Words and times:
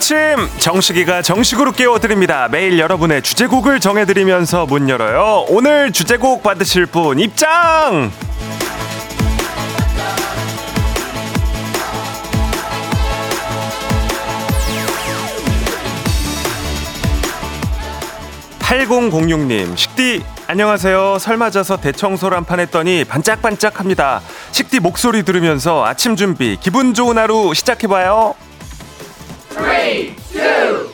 아침 0.00 0.16
정식이가 0.58 1.20
정식으로 1.20 1.72
깨워드립니다. 1.72 2.48
매일 2.48 2.78
여러분의 2.78 3.20
주제곡을 3.20 3.80
정해드리면서 3.80 4.64
문 4.64 4.88
열어요. 4.88 5.44
오늘 5.50 5.92
주제곡 5.92 6.42
받으실 6.42 6.86
분 6.86 7.18
입장! 7.18 8.10
8006님, 18.60 19.76
식디, 19.76 20.22
안녕하세요. 20.46 21.18
설 21.18 21.36
맞아서 21.36 21.76
대청소를 21.76 22.38
한판 22.38 22.60
했더니 22.60 23.04
반짝반짝합니다. 23.04 24.22
식디 24.52 24.80
목소리 24.80 25.24
들으면서 25.24 25.84
아침 25.84 26.16
준비, 26.16 26.56
기분 26.58 26.94
좋은 26.94 27.18
하루 27.18 27.52
시작해봐요. 27.52 28.34
3, 29.50 29.64
2, 29.64 30.14
1. 30.34 30.90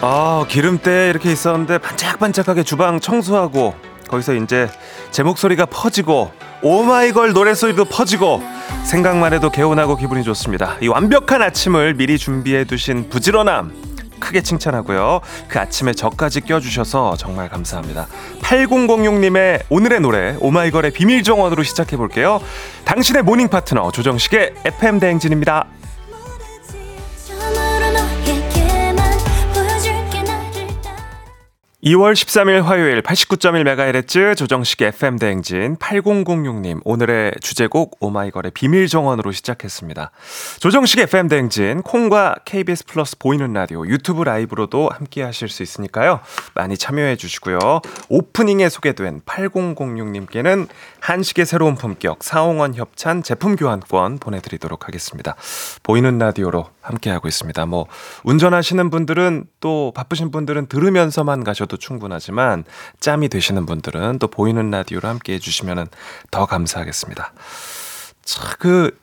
아, 0.00 0.44
기름때 0.48 1.10
이렇게 1.10 1.32
있었는데 1.32 1.78
반짝반짝하게 1.78 2.62
주방 2.62 3.00
청소하고 3.00 3.74
거기서 4.08 4.34
이제 4.34 4.68
제 5.10 5.22
목소리가 5.22 5.66
퍼지고 5.66 6.32
오마이걸 6.62 7.32
노래소리도 7.32 7.84
퍼지고 7.86 8.42
생각만 8.84 9.32
해도 9.32 9.50
개운하고 9.50 9.96
기분이 9.96 10.24
좋습니다. 10.24 10.76
이 10.80 10.88
완벽한 10.88 11.42
아침을 11.42 11.94
미리 11.94 12.18
준비해 12.18 12.64
두신 12.64 13.08
부지런함 13.08 13.72
크게 14.18 14.42
칭찬하고요. 14.42 15.20
그 15.46 15.58
아침에 15.58 15.92
저까지 15.92 16.40
껴주셔서 16.40 17.16
정말 17.16 17.48
감사합니다. 17.48 18.08
8006님의 18.42 19.62
오늘의 19.68 20.00
노래 20.00 20.36
오마이걸의 20.40 20.90
비밀 20.90 21.22
정원으로 21.22 21.62
시작해 21.62 21.96
볼게요. 21.96 22.40
당신의 22.84 23.22
morning 23.22 23.48
파트너 23.48 23.90
조정식의 23.92 24.54
FM 24.64 24.98
대행진입니다. 24.98 25.66
2월 31.84 32.12
13일 32.12 32.62
화요일 32.62 33.02
89.1MHz 33.02 34.36
조정식 34.36 34.82
FM 34.82 35.16
대행진 35.16 35.76
8006님 35.76 36.80
오늘의 36.84 37.34
주제곡 37.40 37.98
오마이걸의 38.00 38.50
비밀 38.50 38.88
정원으로 38.88 39.30
시작했습니다. 39.30 40.10
조정식 40.58 40.98
FM 40.98 41.28
대행진 41.28 41.82
콩과 41.82 42.38
KBS 42.44 42.84
플러스 42.84 43.16
보이는 43.16 43.52
라디오 43.52 43.86
유튜브 43.86 44.24
라이브로도 44.24 44.88
함께 44.92 45.22
하실 45.22 45.48
수 45.48 45.62
있으니까요. 45.62 46.18
많이 46.54 46.76
참여해 46.76 47.14
주시고요. 47.14 47.60
오프닝에 48.08 48.68
소개된 48.68 49.20
8006님께는 49.20 50.66
한식의 50.98 51.46
새로운 51.46 51.76
품격 51.76 52.24
사홍원 52.24 52.74
협찬 52.74 53.22
제품 53.22 53.54
교환권 53.54 54.18
보내드리도록 54.18 54.88
하겠습니다. 54.88 55.36
보이는 55.84 56.18
라디오로 56.18 56.70
함께 56.88 57.10
하고 57.10 57.28
있습니다. 57.28 57.66
뭐 57.66 57.86
운전하시는 58.24 58.90
분들은 58.90 59.44
또 59.60 59.92
바쁘신 59.94 60.32
분들은 60.32 60.66
들으면서만 60.66 61.44
가셔도 61.44 61.76
충분하지만 61.78 62.64
짬이 63.00 63.28
되시는 63.28 63.66
분들은 63.66 64.18
또 64.18 64.28
보이는 64.28 64.70
라디오로 64.70 65.08
함께 65.08 65.34
해주시면 65.34 65.88
더 66.30 66.46
감사하겠습니다. 66.46 67.32
자, 68.22 68.56
그 68.58 68.96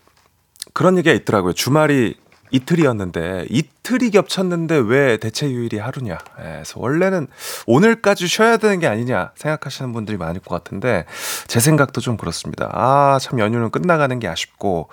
그런 0.74 0.98
얘기가 0.98 1.16
있더라고요. 1.16 1.54
주말이 1.54 2.16
이틀이었는데 2.52 3.48
이틀이 3.50 4.12
겹쳤는데 4.12 4.78
왜 4.78 5.18
대체 5.18 5.48
휴일이 5.48 5.78
하루냐? 5.78 6.18
예, 6.40 6.44
그래서 6.44 6.80
원래는 6.80 7.28
오늘까지 7.66 8.28
쉬어야 8.28 8.58
되는 8.58 8.80
게 8.80 8.88
아니냐 8.88 9.32
생각하시는 9.36 9.92
분들이 9.94 10.18
많을 10.18 10.42
것 10.42 10.56
같은데 10.56 11.06
제 11.48 11.60
생각도 11.60 12.02
좀 12.02 12.18
그렇습니다. 12.18 12.70
아, 12.72 13.18
참 13.20 13.40
연휴는 13.40 13.72
끝나가는 13.72 14.18
게 14.20 14.28
아쉽고 14.28 14.90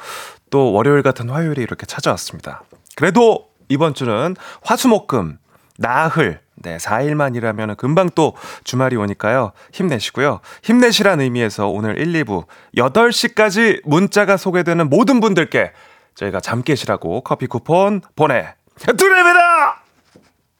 또 0.50 0.72
월요일 0.72 1.02
같은 1.02 1.28
화요일이 1.28 1.62
이렇게 1.62 1.86
찾아왔습니다. 1.86 2.64
그래도 2.96 3.48
이번 3.68 3.94
주는 3.94 4.36
화수목금 4.62 5.38
나흘 5.78 6.40
네, 6.62 6.76
4일만 6.76 7.36
일하면 7.36 7.76
금방 7.76 8.08
또 8.14 8.34
주말이 8.64 8.96
오니까요. 8.96 9.52
힘내시고요. 9.72 10.40
힘내시란 10.62 11.20
의미에서 11.20 11.68
오늘 11.68 11.98
1, 11.98 12.12
2부 12.24 12.46
8시까지 12.76 13.80
문자가 13.84 14.36
소개되는 14.36 14.88
모든 14.88 15.20
분들께 15.20 15.72
저희가 16.14 16.40
잠 16.40 16.62
깨시라고 16.62 17.22
커피 17.22 17.46
쿠폰 17.46 18.00
보내 18.16 18.54
드립니다! 18.76 19.82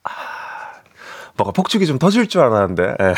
아, 0.04 0.10
뭐가 1.36 1.52
폭죽이 1.52 1.86
좀 1.86 1.98
터질 1.98 2.28
줄 2.28 2.42
알았는데. 2.42 2.96
네. 2.98 3.14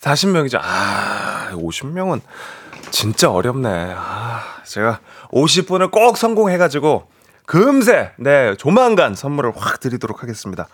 40명이죠? 0.00 0.58
아 0.60 1.50
50명은 1.52 2.20
진짜 2.90 3.30
어렵네. 3.30 3.94
아, 3.96 4.42
제가 4.64 5.00
50분을 5.32 5.90
꼭 5.90 6.16
성공해가지고 6.16 7.08
금세, 7.46 8.12
네, 8.18 8.54
조만간 8.56 9.14
선물을 9.14 9.52
확 9.56 9.80
드리도록 9.80 10.22
하겠습니다. 10.22 10.68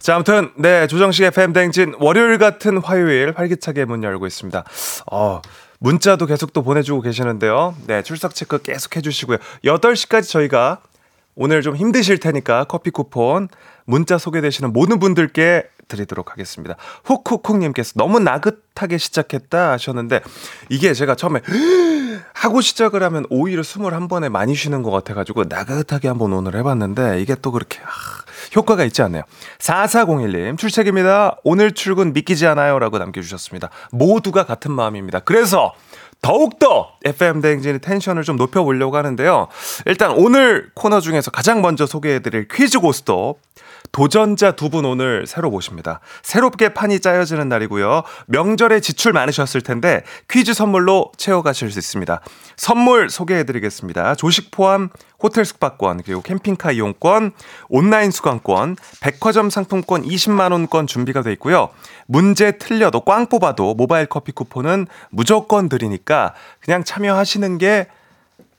자, 0.00 0.16
아무튼, 0.16 0.50
네, 0.56 0.86
조정식의 0.86 1.30
팬댕진 1.30 1.94
월요일 1.98 2.38
같은 2.38 2.78
화요일 2.78 3.34
활기차게 3.36 3.84
문 3.84 4.02
열고 4.02 4.26
있습니다. 4.26 4.64
어, 5.12 5.42
문자도 5.78 6.26
계속 6.26 6.52
또 6.52 6.62
보내주고 6.62 7.02
계시는데요. 7.02 7.76
네, 7.86 8.02
출석 8.02 8.34
체크 8.34 8.60
계속 8.60 8.96
해주시고요. 8.96 9.38
8시까지 9.64 10.28
저희가 10.28 10.80
오늘 11.36 11.62
좀 11.62 11.76
힘드실 11.76 12.18
테니까 12.18 12.64
커피 12.64 12.90
쿠폰 12.90 13.48
문자 13.84 14.18
소개되시는 14.18 14.72
모든 14.72 14.98
분들께 14.98 15.68
드리도록 15.88 16.30
하겠습니다. 16.32 16.76
훅훅훅님께서 17.04 17.94
너무 17.96 18.20
나긋하게 18.20 18.98
시작했다 18.98 19.72
하셨는데 19.72 20.20
이게 20.68 20.94
제가 20.94 21.14
처음에 21.14 21.40
하고 22.34 22.60
시작을 22.60 23.02
하면 23.02 23.24
오히려 23.30 23.62
숨을 23.62 23.94
한 23.94 24.08
번에 24.08 24.28
많이 24.28 24.54
쉬는 24.54 24.82
것 24.82 24.90
같아가지고 24.90 25.44
나긋하게 25.44 26.08
한번 26.08 26.32
오늘 26.32 26.54
해봤는데 26.56 27.20
이게 27.20 27.34
또 27.40 27.50
그렇게 27.50 27.80
아, 27.80 27.88
효과가 28.54 28.84
있지 28.84 29.02
않네요. 29.02 29.22
4401님 29.58 30.58
출첵입니다. 30.58 31.38
오늘 31.44 31.72
출근 31.72 32.12
믿기지 32.12 32.46
않아요 32.46 32.78
라고 32.78 32.98
남겨주셨습니다. 32.98 33.70
모두가 33.90 34.44
같은 34.44 34.70
마음입니다. 34.72 35.20
그래서 35.20 35.74
더욱더 36.20 36.92
FM 37.04 37.40
대행진의 37.40 37.80
텐션을 37.80 38.24
좀 38.24 38.36
높여보려고 38.36 38.96
하는데요. 38.96 39.48
일단 39.86 40.10
오늘 40.12 40.70
코너 40.74 41.00
중에서 41.00 41.30
가장 41.30 41.62
먼저 41.62 41.86
소개해드릴 41.86 42.48
퀴즈 42.48 42.80
고스톱. 42.80 43.40
도전자 43.92 44.52
두 44.52 44.68
분 44.68 44.84
오늘 44.84 45.26
새로 45.26 45.50
모십니다. 45.50 46.00
새롭게 46.22 46.74
판이 46.74 47.00
짜여지는 47.00 47.48
날이고요. 47.48 48.02
명절에 48.26 48.80
지출 48.80 49.12
많으셨을 49.12 49.62
텐데 49.62 50.02
퀴즈 50.28 50.52
선물로 50.52 51.12
채워가실 51.16 51.70
수 51.70 51.78
있습니다. 51.78 52.20
선물 52.56 53.08
소개해드리겠습니다. 53.08 54.14
조식 54.16 54.50
포함 54.50 54.90
호텔 55.22 55.44
숙박권, 55.44 56.02
그리고 56.04 56.22
캠핑카 56.22 56.72
이용권, 56.72 57.32
온라인 57.68 58.10
수강권, 58.10 58.76
백화점 59.00 59.50
상품권 59.50 60.02
20만원권 60.02 60.86
준비가 60.86 61.22
돼 61.22 61.32
있고요. 61.32 61.70
문제 62.06 62.52
틀려도 62.58 63.00
꽝 63.00 63.26
뽑아도 63.26 63.74
모바일 63.74 64.06
커피 64.06 64.32
쿠폰은 64.32 64.86
무조건 65.10 65.68
드리니까 65.68 66.34
그냥 66.60 66.84
참여하시는 66.84 67.58
게 67.58 67.88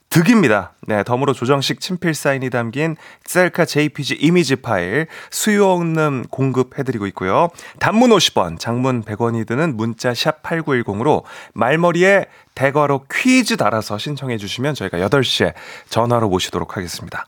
득입니다. 0.10 0.74
네, 0.88 1.04
덤으로 1.04 1.34
조정식 1.34 1.80
친필 1.80 2.16
사인이 2.16 2.50
담긴 2.50 2.96
셀카 3.26 3.66
JPG 3.66 4.16
이미지 4.16 4.56
파일 4.56 5.08
수요 5.30 5.70
없는 5.70 6.26
공급해드리고 6.32 7.06
있고요. 7.08 7.50
단문 7.80 8.10
50원, 8.10 8.60
장문 8.60 9.04
100원이 9.04 9.46
드는 9.46 9.78
문자 9.78 10.14
샵 10.16 10.42
8910으로 10.42 11.24
말머리에 11.54 12.26
대괄호 12.56 13.06
퀴즈 13.12 13.56
달아서 13.56 14.00
신청해 14.00 14.38
주시면 14.38 14.74
저희가 14.74 14.98
8시에 14.98 15.54
전화로 15.90 16.28
모시도록 16.30 16.76
하겠습니다. 16.76 17.26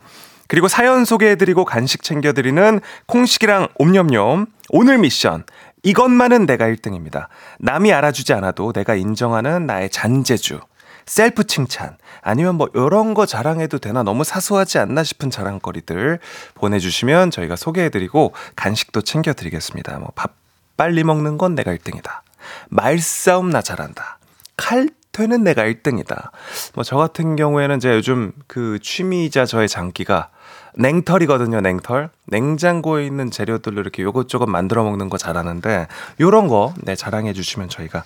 그리고 0.47 0.67
사연 0.67 1.05
소개해드리고 1.05 1.63
간식 1.65 2.03
챙겨드리는 2.03 2.81
콩식이랑 3.05 3.67
옴념념 3.75 4.47
오늘 4.69 4.97
미션 4.97 5.45
이것만은 5.83 6.45
내가 6.45 6.65
1등입니다. 6.65 7.27
남이 7.59 7.93
알아주지 7.93 8.33
않아도 8.33 8.73
내가 8.73 8.95
인정하는 8.95 9.65
나의 9.65 9.89
잔재주 9.89 10.59
셀프 11.05 11.45
칭찬 11.45 11.97
아니면 12.21 12.55
뭐 12.55 12.69
이런 12.73 13.13
거 13.13 13.25
자랑해도 13.25 13.79
되나 13.79 14.03
너무 14.03 14.23
사소하지 14.23 14.77
않나 14.79 15.03
싶은 15.03 15.29
자랑거리들 15.29 16.19
보내주시면 16.55 17.31
저희가 17.31 17.55
소개해드리고 17.55 18.33
간식도 18.55 19.01
챙겨드리겠습니다. 19.01 19.97
뭐 19.99 20.11
밥 20.15 20.33
빨리 20.77 21.03
먹는 21.03 21.37
건 21.37 21.53
내가 21.55 21.73
1등이다. 21.75 22.21
말싸움 22.69 23.51
나 23.51 23.61
잘한다. 23.61 24.17
칼 24.57 24.89
퇴는 25.11 25.43
내가 25.43 25.63
1등이다. 25.63 26.31
뭐 26.73 26.83
저 26.83 26.95
같은 26.97 27.35
경우에는 27.35 27.79
제가 27.79 27.95
요즘 27.95 28.31
그 28.47 28.79
취미이자 28.81 29.45
저의 29.45 29.67
장기가 29.67 30.29
냉털이거든요, 30.75 31.59
냉털. 31.61 32.09
냉장고에 32.27 33.05
있는 33.05 33.29
재료들로 33.29 33.81
이렇게 33.81 34.03
요것저것 34.03 34.47
만들어 34.47 34.83
먹는 34.83 35.09
거 35.09 35.17
잘하는데, 35.17 35.87
요런 36.21 36.47
거, 36.47 36.73
네, 36.77 36.95
자랑해 36.95 37.33
주시면 37.33 37.67
저희가 37.67 38.05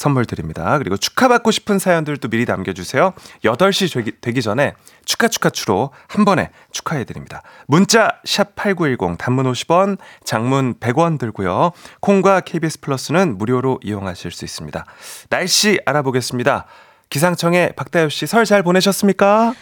선물 0.00 0.24
드립니다. 0.24 0.78
그리고 0.78 0.96
축하받고 0.96 1.50
싶은 1.50 1.78
사연들도 1.78 2.28
미리 2.28 2.46
남겨주세요. 2.46 3.12
8시 3.44 3.92
되기, 3.92 4.12
되기 4.22 4.40
전에 4.40 4.72
축하 5.04 5.28
축하추로 5.28 5.90
한 6.08 6.24
번에 6.24 6.48
축하해 6.72 7.04
드립니다. 7.04 7.42
문자 7.66 8.08
샵 8.24 8.56
8910 8.56 9.18
단문 9.18 9.52
50원, 9.52 9.98
장문 10.24 10.72
100원 10.80 11.18
들고요. 11.18 11.72
콩과 12.00 12.40
KBS 12.40 12.80
플러스는 12.80 13.36
무료로 13.36 13.80
이용하실 13.82 14.30
수 14.30 14.46
있습니다. 14.46 14.86
날씨 15.28 15.78
알아보겠습니다. 15.84 16.64
기상청에 17.10 17.72
박다효 17.76 18.08
씨 18.08 18.24
설 18.24 18.46
잘 18.46 18.62
보내셨습니까? 18.62 19.52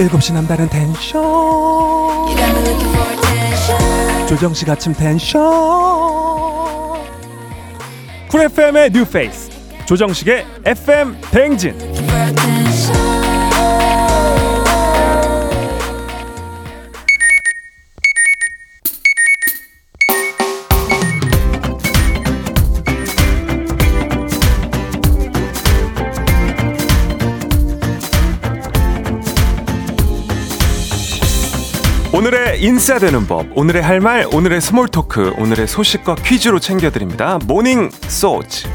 7시 0.00 0.32
남다른 0.34 0.68
텐션 0.68 1.22
조정식 4.26 4.68
아침 4.68 4.92
텐션 4.94 5.89
쿨 8.30 8.42
FM의 8.42 8.90
뉴페이스. 8.92 9.50
조정식의 9.86 10.46
FM 10.64 11.16
대행진 11.32 11.74
인싸되는 32.60 33.26
법, 33.26 33.46
오늘의 33.56 33.82
할 33.82 34.00
말, 34.00 34.26
오늘의 34.30 34.60
small 34.60 34.86
talk, 34.88 35.32
오늘의 35.38 35.66
소식과 35.66 36.16
퀴즈로 36.16 36.58
챙겨드립니다. 36.58 37.38
morning 37.46 37.88
소즈. 37.90 38.68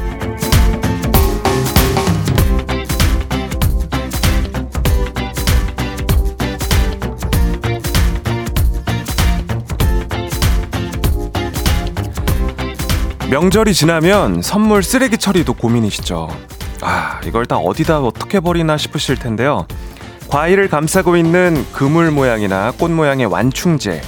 명절이 13.30 13.72
지나면 13.72 14.42
선물 14.42 14.82
쓰레기 14.82 15.16
처리도 15.16 15.54
고민이시죠. 15.54 16.28
아, 16.80 17.20
이걸 17.24 17.46
다 17.46 17.58
어디다 17.58 18.00
어떻게 18.00 18.40
버리나 18.40 18.78
싶으실 18.78 19.14
텐데요. 19.14 19.68
과일을 20.28 20.68
감싸고 20.68 21.16
있는 21.16 21.64
그물 21.72 22.10
모양이나 22.10 22.72
꽃 22.72 22.90
모양의 22.90 23.26
완충제. 23.26 24.00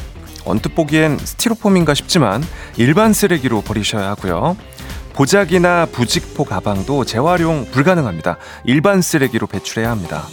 언뜻 0.45 0.75
보기엔 0.75 1.19
스티로폼인가 1.19 1.95
싶지만 1.95 2.43
일반 2.77 3.13
쓰레기로 3.13 3.61
버리셔야 3.61 4.11
하고요. 4.11 4.57
보자기나 5.15 5.87
부직포 5.87 6.45
가방도 6.45 7.05
재활용 7.05 7.67
불가능합니다. 7.71 8.39
일반 8.65 9.01
쓰레기로 9.01 9.47
배출해야 9.47 9.91
합니다. 9.91 10.25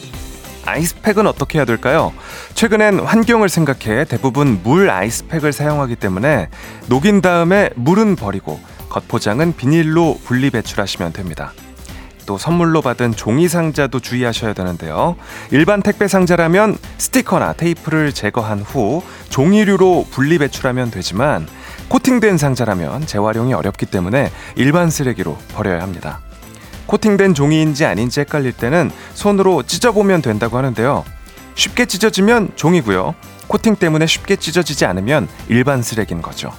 아이스팩은 0.65 1.27
어떻게 1.27 1.59
해야 1.59 1.65
될까요? 1.65 2.11
최근엔 2.55 2.99
환경을 2.99 3.49
생각해 3.49 4.05
대부분 4.05 4.61
물 4.63 4.89
아이스팩을 4.89 5.53
사용하기 5.53 5.95
때문에 5.97 6.49
녹인 6.87 7.21
다음에 7.21 7.69
물은 7.75 8.15
버리고 8.15 8.59
겉포장은 8.89 9.55
비닐로 9.55 10.19
분리 10.23 10.49
배출하시면 10.49 11.13
됩니다. 11.13 11.53
또 12.25 12.37
선물로 12.37 12.81
받은 12.81 13.15
종이 13.15 13.47
상자도 13.47 13.99
주의하셔야 13.99 14.53
되는데요. 14.53 15.15
일반 15.51 15.81
택배 15.81 16.07
상자라면 16.07 16.77
스티커나 16.97 17.53
테이프를 17.53 18.13
제거한 18.13 18.59
후 18.59 19.03
종이류로 19.29 20.07
분리 20.11 20.37
배출하면 20.37 20.91
되지만 20.91 21.47
코팅된 21.87 22.37
상자라면 22.37 23.05
재활용이 23.05 23.53
어렵기 23.53 23.85
때문에 23.85 24.31
일반 24.55 24.89
쓰레기로 24.89 25.37
버려야 25.53 25.81
합니다. 25.81 26.19
코팅된 26.87 27.33
종이인지 27.33 27.85
아닌지 27.85 28.19
헷갈릴 28.21 28.53
때는 28.53 28.91
손으로 29.13 29.63
찢어보면 29.63 30.21
된다고 30.21 30.57
하는데요. 30.57 31.03
쉽게 31.55 31.85
찢어지면 31.85 32.51
종이고요. 32.55 33.15
코팅 33.47 33.75
때문에 33.75 34.07
쉽게 34.07 34.35
찢어지지 34.35 34.85
않으면 34.85 35.27
일반 35.47 35.81
쓰레기인 35.81 36.21
거죠. 36.21 36.51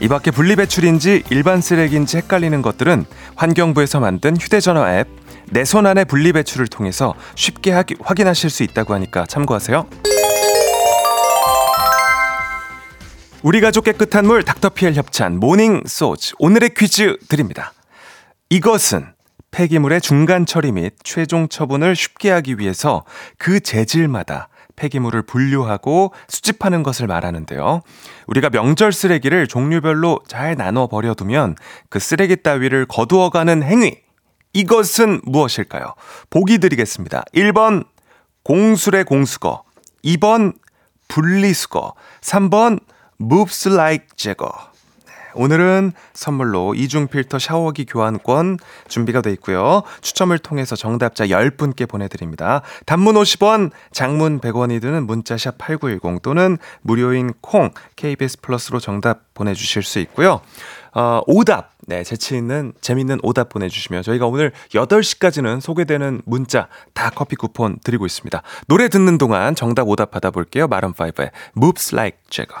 이 0.00 0.08
밖에 0.08 0.30
분리배출인지 0.30 1.24
일반 1.30 1.60
쓰레기인지 1.60 2.16
헷갈리는 2.18 2.60
것들은 2.62 3.04
환경부에서 3.36 4.00
만든 4.00 4.36
휴대전화 4.36 4.98
앱 4.98 5.22
내 5.52 5.64
손 5.64 5.86
안에 5.86 6.04
분리배출을 6.04 6.66
통해서 6.68 7.14
쉽게 7.34 7.72
하기, 7.72 7.96
확인하실 8.00 8.48
수 8.48 8.62
있다고 8.62 8.94
하니까 8.94 9.26
참고하세요. 9.26 9.86
우리 13.42 13.60
가족 13.60 13.84
깨끗한 13.84 14.26
물 14.26 14.44
닥터피엘 14.44 14.94
협찬 14.94 15.38
morning 15.38 15.82
소즈 15.86 16.34
오늘의 16.38 16.70
퀴즈 16.74 17.18
드립니다. 17.28 17.74
이것은 18.48 19.12
폐기물의 19.50 20.00
중간 20.00 20.46
처리 20.46 20.72
및 20.72 20.94
최종 21.04 21.48
처분을 21.48 21.94
쉽게 21.96 22.30
하기 22.30 22.58
위해서 22.58 23.04
그 23.36 23.60
재질마다 23.60 24.48
폐기물을 24.76 25.22
분류하고 25.22 26.12
수집하는 26.28 26.82
것을 26.82 27.06
말하는데요. 27.06 27.82
우리가 28.26 28.50
명절 28.50 28.92
쓰레기를 28.92 29.46
종류별로 29.46 30.20
잘 30.28 30.56
나눠 30.56 30.86
버려두면 30.86 31.56
그 31.88 31.98
쓰레기 31.98 32.36
따위를 32.36 32.86
거두어가는 32.86 33.62
행위. 33.62 33.98
이것은 34.52 35.20
무엇일까요? 35.24 35.94
보기 36.30 36.58
드리겠습니다. 36.58 37.24
1번 37.34 37.84
공수래 38.42 39.02
공수거, 39.02 39.62
2번 40.04 40.54
분리수거, 41.08 41.94
3번 42.20 42.80
moves 43.20 43.68
like 43.68 44.06
제거. 44.16 44.71
오늘은 45.34 45.92
선물로 46.12 46.74
이중 46.74 47.08
필터 47.08 47.38
샤워기 47.38 47.86
교환권 47.86 48.58
준비가 48.88 49.20
돼 49.20 49.30
있고요. 49.32 49.82
추첨을 50.00 50.38
통해서 50.38 50.76
정답자 50.76 51.26
10분께 51.26 51.88
보내드립니다. 51.88 52.62
단문 52.86 53.14
50원, 53.14 53.70
장문 53.92 54.40
100원이 54.40 54.80
드는 54.80 55.06
문자샵 55.06 55.58
8910 55.58 56.22
또는 56.22 56.58
무료인 56.82 57.32
콩, 57.40 57.70
KBS 57.96 58.40
플러스로 58.40 58.80
정답 58.80 59.34
보내주실 59.34 59.82
수 59.82 59.98
있고요. 60.00 60.40
어, 60.94 61.22
오답, 61.26 61.72
네, 61.86 62.04
재치 62.04 62.36
있는, 62.36 62.74
재밌는 62.80 63.20
오답 63.22 63.48
보내 63.48 63.68
주시면 63.68 64.02
저희가 64.02 64.26
오늘 64.26 64.52
8시까지는 64.70 65.60
소개되는 65.60 66.22
문자 66.26 66.68
다 66.92 67.10
커피 67.10 67.34
쿠폰 67.34 67.78
드리고 67.82 68.04
있습니다. 68.04 68.42
노래 68.68 68.88
듣는 68.88 69.16
동안 69.18 69.54
정답 69.54 69.88
오답 69.88 70.10
받아 70.10 70.30
볼게요. 70.30 70.68
마룬5의 70.68 71.30
Moves 71.56 71.94
Like 71.94 72.18
Jagger. 72.28 72.60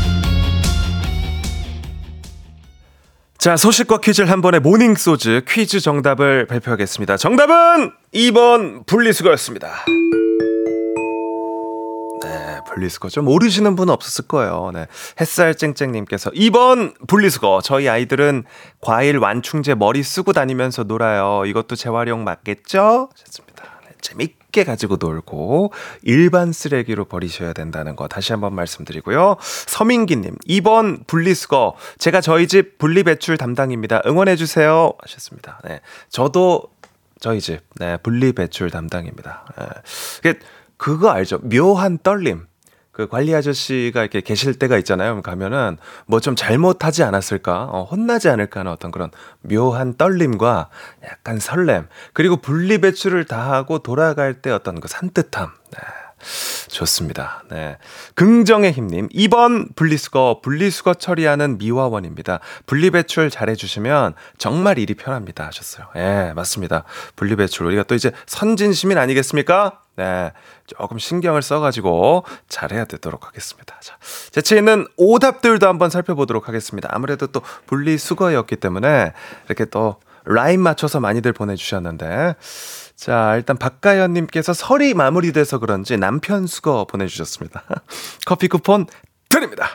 자, 3.41 3.57
소식과 3.57 3.97
퀴즈를 3.97 4.29
한 4.29 4.39
번에 4.43 4.59
모닝 4.59 4.93
소즈 4.93 5.41
퀴즈 5.47 5.79
정답을 5.79 6.45
발표하겠습니다. 6.45 7.17
정답은 7.17 7.91
2번 8.13 8.85
분리수거였습니다. 8.85 9.83
네, 12.21 12.59
분리수거 12.67 13.09
좀 13.09 13.25
모르시는 13.25 13.75
분은 13.75 13.91
없었을 13.91 14.27
거예요. 14.27 14.69
네. 14.75 14.85
햇살 15.19 15.55
쨍쨍님께서 15.55 16.29
2번 16.29 16.93
분리수거. 17.07 17.61
저희 17.63 17.89
아이들은 17.89 18.43
과일 18.79 19.17
완충제 19.17 19.73
머리 19.73 20.03
쓰고 20.03 20.33
다니면서 20.33 20.83
놀아요. 20.83 21.43
이것도 21.47 21.75
재활용 21.75 22.23
맞겠죠? 22.23 23.09
좋습니다. 23.15 23.63
네, 23.87 23.95
재밌게 24.01 24.40
가지고 24.51 24.97
놀고 24.99 25.71
일반 26.03 26.51
쓰레기로 26.51 27.05
버리셔야 27.05 27.53
된다는 27.53 27.95
거 27.95 28.07
다시 28.07 28.33
한번 28.33 28.53
말씀드리고요. 28.53 29.37
서민기님 29.39 30.35
2번 30.47 31.07
분리수거. 31.07 31.75
제가 31.97 32.21
저희 32.21 32.47
집 32.47 32.77
분리배출 32.77 33.37
담당입니다. 33.37 34.01
응원해주세요. 34.05 34.93
하셨습니다. 35.01 35.61
네. 35.63 35.81
저도 36.09 36.63
저희 37.19 37.39
집, 37.39 37.61
네, 37.75 37.97
분리배출 37.97 38.69
담당입니다. 38.71 39.45
네. 40.23 40.33
그거 40.77 41.09
알죠? 41.11 41.39
묘한 41.43 41.99
떨림. 42.01 42.47
그 42.91 43.07
관리 43.07 43.33
아저씨가 43.33 44.01
이렇게 44.01 44.21
계실 44.21 44.59
때가 44.59 44.77
있잖아요. 44.79 45.21
가면은 45.21 45.77
뭐 46.07 46.19
좀 46.19 46.35
잘못하지 46.35 47.03
않았을까, 47.03 47.63
어, 47.63 47.83
혼나지 47.83 48.29
않을까 48.29 48.59
하는 48.61 48.71
어떤 48.71 48.91
그런 48.91 49.09
묘한 49.41 49.95
떨림과 49.97 50.69
약간 51.03 51.39
설렘, 51.39 51.87
그리고 52.13 52.37
분리배출을 52.37 53.25
다 53.25 53.51
하고 53.53 53.79
돌아갈 53.79 54.35
때 54.35 54.51
어떤 54.51 54.79
그 54.79 54.87
산뜻함. 54.87 55.49
네. 55.71 55.79
좋습니다. 56.67 57.43
네. 57.49 57.77
긍정의 58.13 58.71
힘님. 58.71 59.09
2번 59.09 59.75
분리수거, 59.75 60.41
분리수거 60.43 60.93
처리하는 60.93 61.57
미화원입니다. 61.57 62.39
분리배출 62.67 63.31
잘해주시면 63.31 64.13
정말 64.37 64.77
일이 64.77 64.93
편합니다. 64.93 65.47
하셨어요. 65.47 65.87
예, 65.95 65.99
네, 65.99 66.33
맞습니다. 66.33 66.83
분리배출. 67.15 67.65
우리가 67.65 67.83
또 67.83 67.95
이제 67.95 68.11
선진시민 68.27 68.99
아니겠습니까? 68.99 69.79
네. 70.01 70.31
조금 70.65 70.97
신경을 70.97 71.43
써가지고 71.43 72.23
잘해야 72.49 72.85
되도록 72.85 73.27
하겠습니다. 73.27 73.77
자, 73.81 73.97
재치 74.31 74.55
있는 74.55 74.87
오답들도 74.97 75.67
한번 75.67 75.91
살펴보도록 75.91 76.47
하겠습니다. 76.47 76.89
아무래도 76.91 77.27
또 77.27 77.41
분리수거였기 77.67 78.55
때문에 78.55 79.13
이렇게 79.45 79.65
또 79.65 79.97
라인 80.25 80.59
맞춰서 80.59 80.99
많이들 80.99 81.33
보내주셨는데. 81.33 82.35
자, 82.95 83.35
일단 83.35 83.57
박가연님께서 83.57 84.53
설이 84.53 84.95
마무리돼서 84.95 85.59
그런지 85.59 85.97
남편 85.97 86.47
수거 86.47 86.85
보내주셨습니다. 86.85 87.63
커피 88.25 88.47
쿠폰 88.47 88.87
드립니다. 89.29 89.67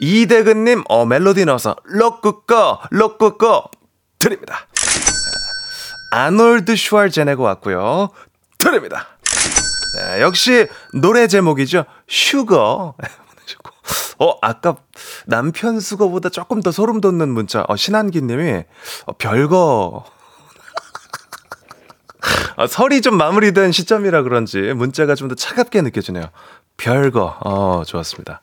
이대근님, 0.00 0.84
어, 0.88 1.04
멜로디 1.04 1.44
넣어서, 1.46 1.76
럭끄꺼, 1.84 2.80
럭끄꺼 2.90 3.70
드립니다. 4.18 4.66
아놀드 6.10 6.74
슈왈제네고 6.76 7.42
왔고요. 7.42 8.10
드립니다. 8.60 9.08
네, 9.96 10.20
역시 10.20 10.68
노래 10.94 11.26
제목이죠. 11.26 11.84
슈거. 12.06 12.94
어, 14.18 14.38
아까 14.42 14.76
남편 15.26 15.80
수거보다 15.80 16.28
조금 16.28 16.62
더 16.62 16.70
소름 16.70 17.00
돋는 17.00 17.28
문자. 17.28 17.64
어, 17.68 17.76
신한기 17.76 18.22
님이 18.22 18.64
어, 19.06 19.12
별거 19.18 20.04
아, 22.56 22.66
설이 22.66 23.00
좀 23.00 23.16
마무리된 23.16 23.72
시점이라 23.72 24.22
그런지 24.22 24.60
문자가 24.74 25.14
좀 25.14 25.28
더 25.28 25.34
차갑게 25.34 25.80
느껴지네요. 25.82 26.26
별거. 26.76 27.38
어, 27.40 27.82
좋았습니다. 27.86 28.40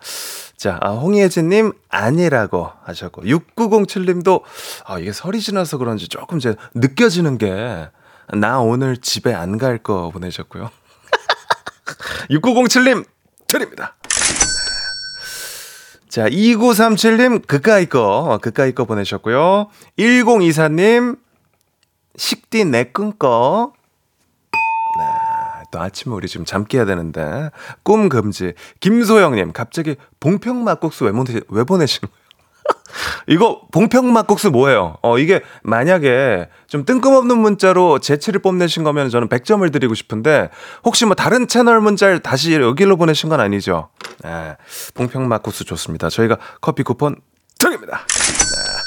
자, 0.58 0.80
아, 0.82 0.92
홍예진님, 0.92 1.74
아니라고 1.90 2.72
하셨고, 2.84 3.24
6907님도, 3.24 4.42
아, 4.86 4.98
이게 5.00 5.12
설이 5.12 5.40
지나서 5.40 5.78
그런지 5.78 6.08
조금 6.08 6.38
이제 6.38 6.56
느껴지는 6.74 7.38
게, 7.38 7.90
나 8.34 8.60
오늘 8.60 8.98
집에 8.98 9.34
안 9.34 9.58
갈 9.58 9.78
거 9.80 10.10
보내셨고요. 10.12 10.70
6907님, 12.30 13.06
드립니다. 13.48 13.96
자, 16.10 16.28
2937님, 16.30 17.46
그까이 17.48 17.86
거, 17.86 18.02
어, 18.02 18.38
그까이 18.40 18.74
거 18.74 18.86
보내셨고요. 18.86 19.70
1024님, 19.98 21.18
식디 22.16 22.66
내끈 22.66 23.18
거, 23.18 23.74
또 25.72 25.82
아침에 25.82 26.16
우리 26.16 26.28
지금 26.28 26.46
잠 26.46 26.64
깨야 26.66 26.86
되는데 26.86 27.50
꿈 27.84 28.08
금지. 28.10 28.54
김소영님 28.80 29.52
갑자기 29.52 29.96
봉평 30.22 30.64
막국수 30.64 31.04
왜, 31.06 31.12
보내, 31.12 31.42
왜 31.50 31.64
보내신 31.66 32.02
거예요? 32.02 32.27
이거 33.28 33.62
봉평 33.72 34.12
막국수 34.14 34.52
뭐예요? 34.52 34.98
어 35.02 35.18
이게 35.18 35.42
만약에 35.64 36.50
좀 36.68 36.86
뜬금없는 36.86 37.38
문자로 37.38 38.00
재치를 38.00 38.42
뽐내신 38.42 38.84
거면 38.84 39.10
저는 39.10 39.30
100점을 39.30 39.72
드리고 39.72 39.94
싶은데 39.94 40.50
혹시 40.84 41.06
뭐 41.06 41.16
다른 41.16 41.48
채널 41.48 41.82
문자를 41.82 42.20
다시 42.20 42.54
여기로 42.54 42.98
보내신 42.98 43.30
건 43.30 43.40
아니죠? 43.40 43.90
네, 44.24 44.56
봉평 44.94 45.28
막국수 45.28 45.66
좋습니다. 45.66 46.10
저희가 46.10 46.38
커피 46.62 46.84
쿠폰 46.84 47.16
드립니다. 47.60 48.06
네. 48.08 48.78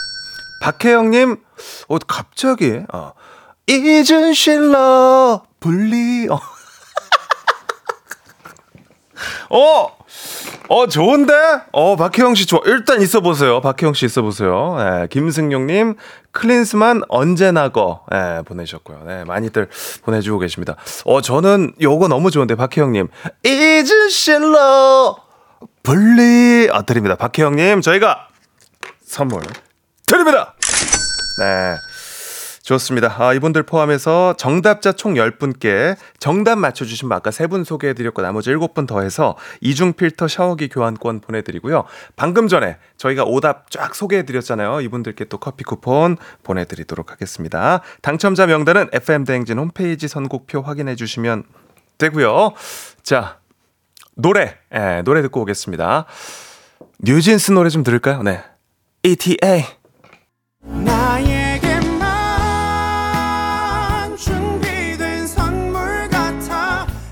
박혜영님, 0.63 1.37
어 1.89 1.99
갑자기 2.07 2.81
어 2.93 3.13
잊은 3.67 4.35
실러 4.35 5.43
분리 5.61 6.29
어. 6.29 6.39
어, 9.51 9.89
어, 10.69 10.87
좋은데? 10.87 11.35
어, 11.73 11.97
박혜영 11.97 12.35
씨 12.35 12.47
좋아. 12.47 12.61
일단 12.65 13.01
있어 13.03 13.21
보세요. 13.21 13.61
박혜영 13.61 13.95
씨 13.95 14.07
있어 14.07 14.23
보세요. 14.23 14.77
네, 14.79 15.07
김승용님, 15.11 15.97
클린스만 16.33 17.03
언제 17.09 17.57
나가, 17.57 18.05
네, 18.11 18.43
보내셨고요. 18.43 19.03
네, 19.07 19.25
많이들 19.25 19.69
보내주고 20.03 20.39
계십니다. 20.39 20.77
어, 21.05 21.21
저는 21.21 21.75
요거 21.81 22.09
너무 22.09 22.31
좋은데, 22.31 22.55
박혜영님. 22.55 23.09
이즈 23.45 24.09
실러 24.11 25.17
분리. 25.83 26.69
아, 26.73 26.83
드립니다. 26.83 27.17
박혜영님, 27.17 27.81
저희가 27.81 28.29
선물 29.05 29.43
드립니다. 30.07 30.55
네. 31.39 31.77
좋습니다. 32.63 33.15
아, 33.19 33.33
이분들 33.33 33.63
포함해서 33.63 34.35
정답자 34.37 34.93
총 34.93 35.15
10분께 35.15 35.97
정답 36.19 36.59
맞춰주신 36.59 37.09
분 37.09 37.17
아까 37.17 37.31
3분 37.31 37.65
소개해드렸고 37.65 38.23
나머지 38.23 38.51
7분 38.51 38.87
더해서 38.87 39.37
이중 39.61 39.95
필터 39.95 40.29
샤워기 40.29 40.69
교환권 40.69 41.21
보내드리고요. 41.21 41.85
방금 42.17 42.49
전에 42.49 42.77
저희가 42.97 43.25
오답 43.25 43.71
쫙 43.71 43.95
소개해드렸잖아요. 43.95 44.83
이분들께 44.83 45.25
또 45.25 45.39
커피 45.39 45.65
쿠폰 45.65 46.17
보내드리도록 46.43 47.11
하겠습니다. 47.13 47.81
당첨자 48.03 48.47
명단은 48.47 48.89
FM대행진 48.93 49.59
홈페이지 49.59 50.07
선곡표 50.07 50.63
확인해주시면 50.63 51.45
되고요. 51.99 52.53
자, 53.03 53.39
노래, 54.17 54.57
예, 54.75 55.03
노래 55.05 55.23
듣고 55.23 55.41
오겠습니다. 55.43 56.05
뉴진스 57.03 57.53
노래 57.53 57.71
좀 57.71 57.83
들을까요? 57.83 58.23
네. 58.23 58.43
ETA. 59.03 59.65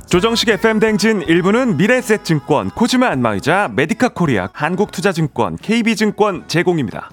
조정식 0.08 0.48
FM 0.48 0.78
댕진 0.78 1.20
1부는 1.20 1.76
미래셋증권, 1.76 2.70
코즈마 2.70 3.08
안마의자, 3.08 3.68
메디카 3.74 4.08
코리아, 4.14 4.48
한국투자증권, 4.54 5.58
KB증권 5.58 6.48
제공입니다. 6.48 7.10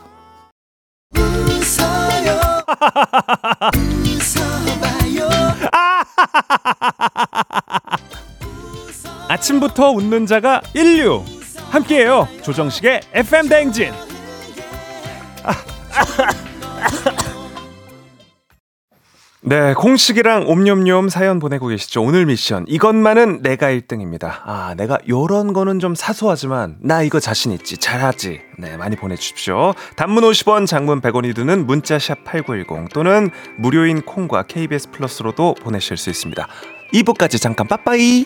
아침부터 9.28 9.92
웃는 9.92 10.26
자가 10.26 10.62
인류. 10.74 11.22
함께해요. 11.72 12.30
조정식의 12.44 13.02
FM 13.12 13.50
대행진. 13.50 13.92
네, 19.48 19.76
공식이랑 19.76 20.48
옴뇸뇸 20.48 21.08
사연 21.12 21.38
보내고 21.38 21.68
계시죠. 21.68 22.02
오늘 22.02 22.26
미션. 22.26 22.66
이것만은 22.68 23.44
내가 23.44 23.68
1등입니다. 23.68 24.40
아, 24.44 24.74
내가 24.76 24.98
요런 25.08 25.54
거는 25.54 25.78
좀 25.78 25.94
사소하지만 25.94 26.78
나 26.82 27.04
이거 27.04 27.20
자신 27.20 27.52
있지. 27.52 27.78
잘하지. 27.78 28.42
네, 28.58 28.76
많이 28.76 28.96
보내 28.96 29.16
주십시오. 29.16 29.76
단문 29.98 30.24
50원, 30.24 30.66
장문 30.66 31.00
100원이 31.00 31.36
드는 31.36 31.68
문자 31.68 32.00
샵 32.00 32.24
8910 32.24 32.90
또는 32.92 33.30
무료인 33.60 34.02
콩과 34.02 34.48
KBS 34.48 34.90
플러스로도 34.90 35.54
보내실 35.62 35.96
수 35.98 36.10
있습니다. 36.10 36.48
2부까지 36.94 37.40
잠깐 37.40 37.68
빠빠이. 37.68 38.26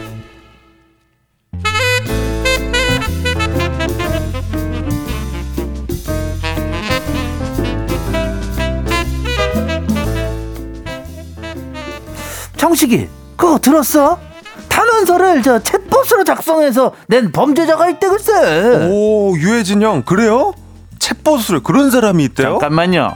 정식이 12.65 13.07
그거 13.35 13.57
들었어? 13.57 14.19
탄원서를 14.69 15.41
저 15.41 15.57
챗봇으로 15.57 16.23
작성해서 16.23 16.93
낸 17.07 17.31
범죄자가 17.31 17.89
있대 17.89 18.07
글쎄 18.07 18.87
오, 18.87 19.35
유해진 19.35 19.81
형, 19.81 20.03
그래요? 20.03 20.53
챗봇을 20.99 21.63
그런 21.63 21.89
사람이 21.89 22.23
있대요? 22.25 22.59
잠깐만요 22.59 23.15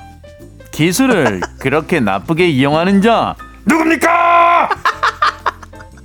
기술을 0.71 1.41
그렇게 1.61 1.99
나쁘게 1.99 2.47
이용하는 2.49 3.03
자 3.03 3.35
누굽니까? 3.67 4.69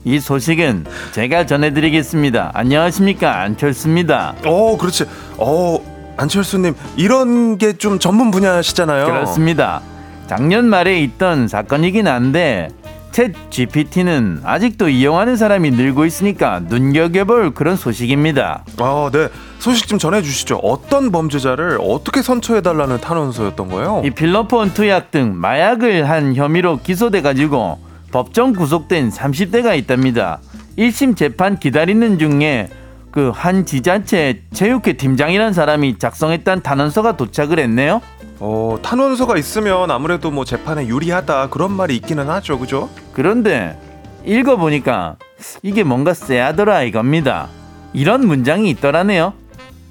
이 0.04 0.20
소식은 0.20 0.84
제가 1.12 1.46
전해드리겠습니다 1.46 2.50
안녕하십니까 2.52 3.40
안철수입니다 3.40 4.34
어, 4.44 4.76
그렇지. 4.76 5.06
어, 5.38 5.78
안철수님, 6.18 6.74
이런 6.96 7.56
게 7.56 7.72
좀 7.72 7.98
전문 7.98 8.30
분야시잖아요. 8.30 9.06
그렇습니다 9.06 9.80
작년 10.26 10.66
말에 10.66 11.00
있던 11.00 11.48
사건이긴 11.48 12.06
한데 12.06 12.68
챗 13.12 13.34
GPT는 13.50 14.40
아직도 14.44 14.88
이용하는 14.88 15.36
사람이 15.36 15.72
늘고 15.72 16.04
있으니까 16.04 16.60
눈여겨볼 16.60 17.54
그런 17.54 17.76
소식입니다. 17.76 18.64
아, 18.78 19.10
네. 19.12 19.28
소식 19.58 19.88
좀 19.88 19.98
전해주시죠. 19.98 20.56
어떤 20.62 21.10
범죄자를 21.10 21.78
어떻게 21.82 22.22
선처해달라는 22.22 23.00
탄원서였던 23.00 23.68
거예요? 23.68 24.02
이 24.04 24.10
필로폰 24.10 24.72
투약 24.74 25.10
등 25.10 25.34
마약을 25.36 26.08
한 26.08 26.34
혐의로 26.34 26.78
기소돼 26.78 27.20
가지고 27.22 27.78
법정 28.12 28.52
구속된 28.52 29.10
30대가 29.10 29.76
있답니다. 29.78 30.40
1심 30.78 31.16
재판 31.16 31.58
기다리는 31.58 32.18
중에 32.18 32.68
그 33.10 33.32
한 33.34 33.66
지자체 33.66 34.42
체육회 34.52 34.92
팀장이라는 34.92 35.52
사람이 35.52 35.98
작성했던 35.98 36.62
탄원서가 36.62 37.16
도착을 37.16 37.58
했네요. 37.58 38.00
어, 38.40 38.78
탄원서가 38.82 39.36
있으면 39.36 39.90
아무래도 39.90 40.30
뭐 40.30 40.44
재판에 40.44 40.86
유리하다 40.86 41.50
그런 41.50 41.72
말이 41.72 41.94
있기는 41.96 42.28
하죠, 42.28 42.58
그죠? 42.58 42.88
그런데 43.12 43.78
읽어보니까 44.24 45.16
이게 45.62 45.84
뭔가 45.84 46.14
쎄하더라 46.14 46.82
이겁니다. 46.82 47.48
이런 47.92 48.26
문장이 48.26 48.70
있더라네요. 48.70 49.34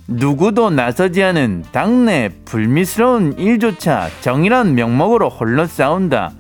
누구도 0.08 0.72
나서지 0.72 1.22
않은 1.22 1.66
당내 1.72 2.30
불미스러운 2.46 3.38
일조차 3.38 4.10
정의란 4.22 4.74
명목으로 4.74 5.30
홀로 5.30 5.68
싸운다. 5.68 6.32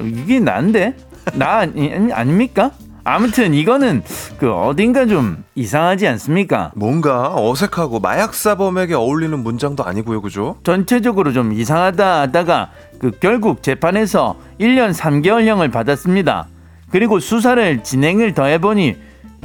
이게 0.00 0.40
난데? 0.40 0.96
나 1.34 1.58
아니, 1.60 2.12
아닙니까? 2.12 2.72
아무튼 3.04 3.54
이거는 3.54 4.02
그 4.38 4.52
어딘가 4.52 5.06
좀 5.06 5.44
이상하지 5.54 6.06
않습니까? 6.08 6.72
뭔가 6.74 7.34
어색하고 7.34 8.00
마약사범에게 8.00 8.94
어울리는 8.94 9.38
문장도 9.38 9.84
아니고요, 9.84 10.22
그죠? 10.22 10.56
전체적으로 10.64 11.32
좀 11.32 11.52
이상하다 11.52 12.20
하다가 12.20 12.70
그 12.98 13.12
결국 13.20 13.62
재판에서 13.62 14.36
1년 14.60 14.94
3개월형을 14.94 15.72
받았습니다. 15.72 16.48
그리고 16.90 17.20
수사를 17.20 17.82
진행을 17.82 18.34
더해보니 18.34 18.96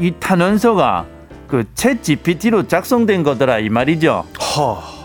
이 0.01 0.13
탄원서가 0.19 1.05
그챗 1.47 2.03
GPT로 2.03 2.67
작성된 2.67 3.23
거더라 3.23 3.59
이 3.59 3.69
말이죠. 3.69 4.25
하, 4.39 4.81
자, 4.95 5.04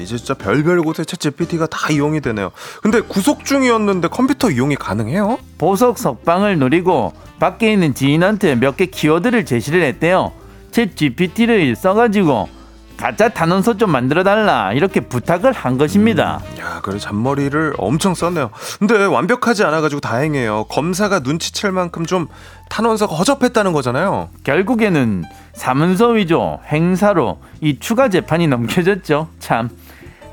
이제 0.00 0.16
진짜 0.16 0.34
별별 0.34 0.82
곳에 0.82 1.02
챗 1.02 1.18
GPT가 1.18 1.66
다 1.66 1.90
이용이 1.90 2.20
되네요. 2.20 2.50
근데 2.82 3.00
구속 3.00 3.44
중이었는데 3.44 4.08
컴퓨터 4.08 4.50
이용이 4.50 4.76
가능해요? 4.76 5.38
보석 5.58 5.98
석방을 5.98 6.58
노리고 6.58 7.12
밖에 7.40 7.72
있는 7.72 7.94
지인한테 7.94 8.54
몇 8.56 8.76
개 8.76 8.86
키워드를 8.86 9.44
제시를 9.44 9.82
했대요. 9.82 10.32
챗 10.70 10.94
GPT를 10.96 11.74
써가지고 11.74 12.48
가짜 12.96 13.28
탄원서 13.28 13.76
좀 13.76 13.92
만들어 13.92 14.24
달라 14.24 14.72
이렇게 14.72 15.00
부탁을 15.00 15.52
한 15.52 15.78
것입니다. 15.78 16.40
야, 16.58 16.80
그래 16.82 16.98
잔머리를 16.98 17.74
엄청 17.78 18.14
썼네요. 18.14 18.50
근데 18.80 19.04
완벽하지 19.04 19.62
않아가지고 19.64 20.00
다행이에요. 20.00 20.64
검사가 20.64 21.20
눈치챌 21.20 21.70
만큼 21.70 22.04
좀 22.06 22.26
탄원서가 22.68 23.14
허접했다는 23.14 23.72
거잖아요. 23.72 24.30
결국에는 24.42 25.24
사문서 25.54 26.08
위조 26.08 26.58
행사로 26.72 27.38
이 27.60 27.78
추가 27.78 28.08
재판이 28.08 28.48
넘겨졌죠. 28.48 29.28
참 29.38 29.70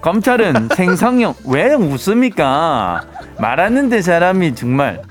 검찰은 0.05 0.69
생성형 0.75 1.33
왜 1.47 1.73
웃습니까? 1.73 3.01
말하는데 3.39 4.03
사람이 4.03 4.53
정말 4.53 5.01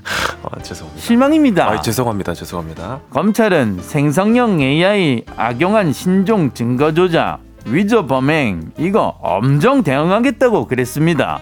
아, 0.41 0.61
죄송합니다. 0.61 1.05
실망입니다. 1.05 1.69
아, 1.69 1.81
죄송합니다. 1.81 2.33
죄송합니다. 2.33 3.01
검찰은 3.09 3.79
생성형 3.81 4.61
AI 4.61 5.25
악용한 5.35 5.91
신종 5.91 6.53
증거 6.53 6.93
조작, 6.93 7.39
위조 7.65 8.07
범행 8.07 8.71
이거 8.77 9.17
엄정 9.21 9.83
대응하겠다고 9.83 10.65
그랬습니다. 10.65 11.41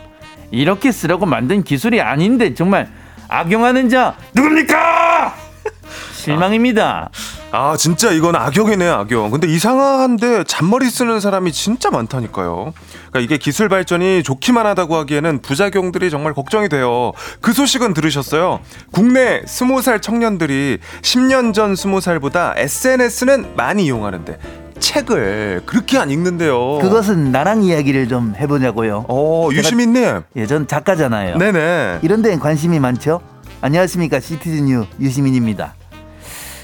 이렇게 0.49 0.91
쓰라고 0.91 1.27
만든 1.27 1.63
기술이 1.63 2.01
아닌데 2.01 2.55
정말 2.55 2.89
악용하는 3.27 3.87
자 3.87 4.15
누굽니까? 4.33 5.35
실망입니다. 6.11 7.11
아, 7.55 7.77
진짜 7.77 8.09
이건 8.09 8.35
악용이네, 8.35 8.89
악용. 8.89 9.29
근데 9.29 9.47
이상한데 9.47 10.45
잔머리 10.45 10.89
쓰는 10.89 11.19
사람이 11.19 11.51
진짜 11.51 11.91
많다니까요. 11.91 12.73
그러니까 13.13 13.19
이게 13.19 13.37
기술 13.37 13.69
발전이 13.69 14.23
좋기만 14.23 14.65
하다고 14.65 14.97
하기에는 14.97 15.39
부작용들이 15.43 16.09
정말 16.09 16.33
걱정이 16.33 16.67
돼요. 16.67 17.13
그 17.41 17.53
소식은 17.53 17.93
들으셨어요? 17.93 18.59
국내 18.91 19.43
20살 19.43 20.01
청년들이 20.01 20.79
10년 21.03 21.53
전 21.53 21.75
20살보다 21.75 22.53
SNS는 22.57 23.55
많이 23.55 23.85
이용하는데 23.85 24.39
책을 24.79 25.61
그렇게 25.67 25.99
안 25.99 26.09
읽는데요. 26.09 26.79
그것은 26.79 27.31
나랑 27.31 27.63
이야기를 27.63 28.07
좀 28.07 28.33
해보냐고요. 28.35 29.05
어, 29.07 29.49
유시민님. 29.51 30.21
예, 30.35 30.45
전 30.47 30.67
작가잖아요. 30.67 31.37
네네. 31.37 31.99
이런 32.01 32.23
데엔 32.23 32.39
관심이 32.39 32.79
많죠? 32.79 33.21
안녕하십니까. 33.61 34.19
시티즌 34.19 34.69
유 34.69 34.85
유시민입니다. 34.99 35.75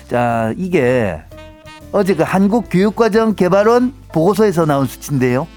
자, 0.09 0.51
이게 0.57 1.21
어제 1.91 2.15
그 2.15 2.23
한국교육과정개발원 2.23 3.93
보고서에서 4.11 4.65
나온 4.65 4.85
수치인데요. 4.87 5.47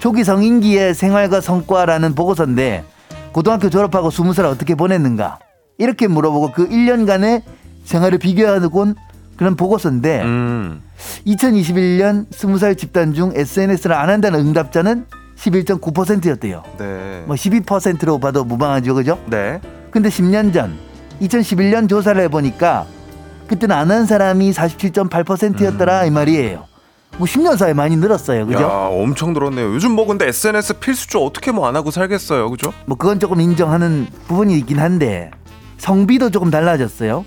초기 0.00 0.24
성인기의 0.24 0.94
생활과 0.94 1.40
성과라는 1.40 2.14
보고서인데 2.14 2.84
고등학교 3.32 3.68
졸업하고 3.70 4.08
20살 4.08 4.44
어떻게 4.44 4.74
보냈는가? 4.74 5.38
이렇게 5.78 6.08
물어보고 6.08 6.52
그 6.52 6.68
1년간의 6.68 7.42
생활을 7.84 8.18
비교하곤 8.18 8.94
그런 9.36 9.56
보고서인데 9.56 10.22
음. 10.22 10.82
2021년 11.26 12.28
20살 12.30 12.76
집단 12.76 13.14
중 13.14 13.32
SNS를 13.34 13.94
안 13.94 14.10
한다는 14.10 14.40
응답자는 14.40 15.06
11.9%였대요. 15.36 16.62
네. 16.78 17.22
뭐 17.26 17.36
12%로 17.36 18.18
봐도 18.18 18.44
무방하죠, 18.44 18.94
그죠? 18.94 19.18
네. 19.26 19.60
근데 19.90 20.08
10년 20.08 20.52
전 20.52 20.76
2011년 21.22 21.88
조사를 21.88 22.20
해보니까 22.24 22.86
그때는 23.48 23.74
안 23.76 23.90
한 23.90 24.06
사람이 24.06 24.52
47.8%였더라 24.52 26.04
이 26.04 26.10
말이에요. 26.10 26.69
뭐 27.16 27.26
10년 27.26 27.56
사이에 27.56 27.74
많이 27.74 27.96
늘었어요. 27.96 28.46
그죠? 28.46 28.62
야, 28.62 28.66
엄청 28.90 29.32
늘었네요. 29.32 29.74
요즘 29.74 29.92
뭐 29.92 30.06
근데 30.06 30.26
SNS 30.28 30.78
필수죠. 30.78 31.24
어떻게 31.24 31.52
뭐 31.52 31.66
안 31.68 31.76
하고 31.76 31.90
살겠어요. 31.90 32.50
그죠? 32.50 32.72
뭐 32.86 32.96
그건 32.96 33.20
조금 33.20 33.40
인정하는 33.40 34.06
부분이 34.26 34.56
있긴 34.58 34.78
한데 34.80 35.30
성비도 35.78 36.30
조금 36.30 36.50
달라졌어요. 36.50 37.24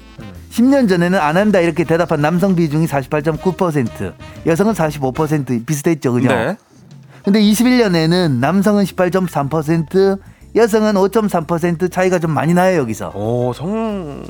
10년 0.52 0.90
전에는 0.90 1.18
안 1.20 1.38
한다 1.38 1.60
이렇게 1.60 1.84
대답한 1.84 2.22
남성 2.22 2.56
비중이 2.56 2.86
48.9%, 2.88 4.14
여성은 4.46 4.74
45% 4.74 5.66
비슷했죠. 5.66 6.14
그죠? 6.14 6.28
네. 6.28 6.58
근데 7.24 7.42
21년에는 7.42 8.32
남성은 8.40 8.84
18.3%, 8.84 10.20
여성은 10.56 10.94
5.3% 10.94 11.92
차이가 11.92 12.20
좀 12.20 12.32
많이 12.32 12.54
나요, 12.54 12.78
여기서. 12.80 13.12
오, 13.16 13.54
성 13.54 14.24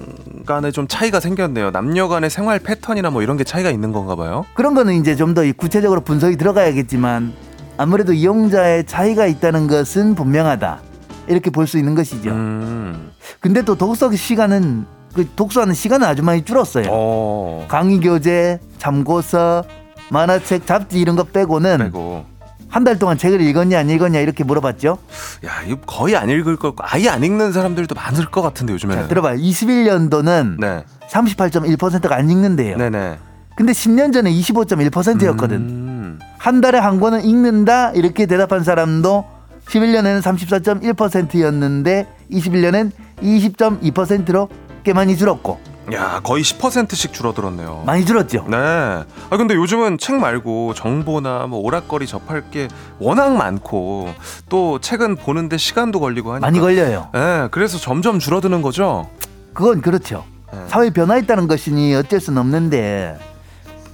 간에 0.46 0.72
좀 0.72 0.88
차이가 0.88 1.20
생겼네요. 1.20 1.72
남녀 1.72 2.08
간의 2.08 2.30
생활 2.30 2.60
패턴이나 2.60 3.10
뭐 3.10 3.22
이런 3.22 3.36
게 3.36 3.44
차이가 3.44 3.70
있는 3.70 3.92
건가 3.92 4.16
봐요. 4.16 4.46
그런 4.54 4.74
거는 4.74 4.94
이제 4.96 5.16
좀 5.16 5.34
더 5.34 5.42
구체적으로 5.58 6.02
분석이 6.02 6.38
들어가야겠지만 6.38 7.34
아무래도 7.78 8.14
이용자의 8.14 8.86
차이가 8.86 9.26
있다는 9.26 9.68
것은 9.68 10.16
분명하다. 10.16 10.80
이렇게 11.28 11.50
볼 11.50 11.66
수 11.68 11.78
있는 11.78 11.96
것이죠. 11.96 12.30
음. 12.32 13.12
근데 13.40 13.62
또 13.64 13.76
독서 13.76 14.12
시간은 14.12 14.86
그 15.16 15.28
독서하는 15.36 15.74
시간은 15.74 16.08
아주 16.08 16.22
많이 16.24 16.44
줄었어요. 16.44 16.86
어. 16.90 17.66
강의 17.68 18.00
교재, 18.00 18.60
참고서, 18.78 19.64
만화책, 20.10 20.66
잡지 20.68 21.00
이런 21.00 21.16
거 21.16 21.24
빼고는 21.24 21.78
그리고 21.80 22.26
한 22.74 22.84
달 22.84 22.98
동안 22.98 23.20
책을 23.20 23.40
읽었냐 23.40 23.78
안 23.78 23.90
읽었냐 23.90 24.20
이렇게 24.20 24.44
물어봤죠. 24.44 24.98
야, 25.46 25.52
이거 25.68 25.78
거의 25.86 26.16
안 26.16 26.28
읽을 26.30 26.56
거 26.56 26.74
아예 26.80 27.08
안 27.08 27.24
읽는 27.24 27.52
사람들도 27.54 27.94
많을 27.94 28.26
것 28.26 28.42
같은데 28.42 28.74
요즘에는. 28.74 29.04
자, 29.04 29.08
들어봐요. 29.08 29.38
21년도는 29.38 30.60
네. 30.60 30.84
38.1%가 31.08 32.16
안 32.16 32.32
읽는데요. 32.32 32.78
네, 32.78 32.90
네. 32.90 33.20
근데 33.56 33.74
10년 33.74 34.12
전에 34.12 34.32
25.1%였거든. 34.32 35.56
음. 35.58 36.20
한 36.40 36.62
달에 36.62 36.80
한 36.80 37.00
권은 37.00 37.24
읽는다 37.24 37.92
이렇게 37.92 38.26
대답한 38.26 38.64
사람도 38.64 39.24
11년에는 39.68 40.22
34.1%였는데 40.24 42.08
21년엔 42.32 42.92
20.2%로 43.22 44.50
꽤 44.84 44.94
많이 44.94 45.16
줄었고 45.16 45.60
야, 45.92 46.22
거의 46.24 46.44
10%씩 46.44 47.12
줄어들었네요. 47.12 47.84
많이 47.86 48.06
줄었죠. 48.06 48.46
네. 48.48 48.58
아 48.58 49.38
근데 49.38 49.54
요즘은 49.56 49.98
책 49.98 50.16
말고 50.16 50.74
정보나 50.76 51.48
뭐 51.48 51.60
오락거리 51.60 52.08
접할 52.08 52.50
게 52.52 52.70
워낙 53.00 53.36
많고 53.36 54.14
또 54.48 54.80
책은 54.80 55.18
보는데 55.18 55.58
시간도 55.58 56.00
걸리고 56.00 56.32
하니까 56.32 56.48
많이 56.48 56.60
걸려요. 56.60 57.10
네, 57.14 57.48
그래서 57.52 57.78
점점 57.78 58.20
줄어드는 58.20 58.62
거죠. 58.62 59.10
그건 59.54 59.82
그렇죠. 59.82 60.24
네. 60.54 60.60
사회 60.68 60.90
변화했다는 60.90 61.48
것이니 61.48 61.94
어쩔 61.96 62.20
수는 62.22 62.40
없는데 62.40 63.18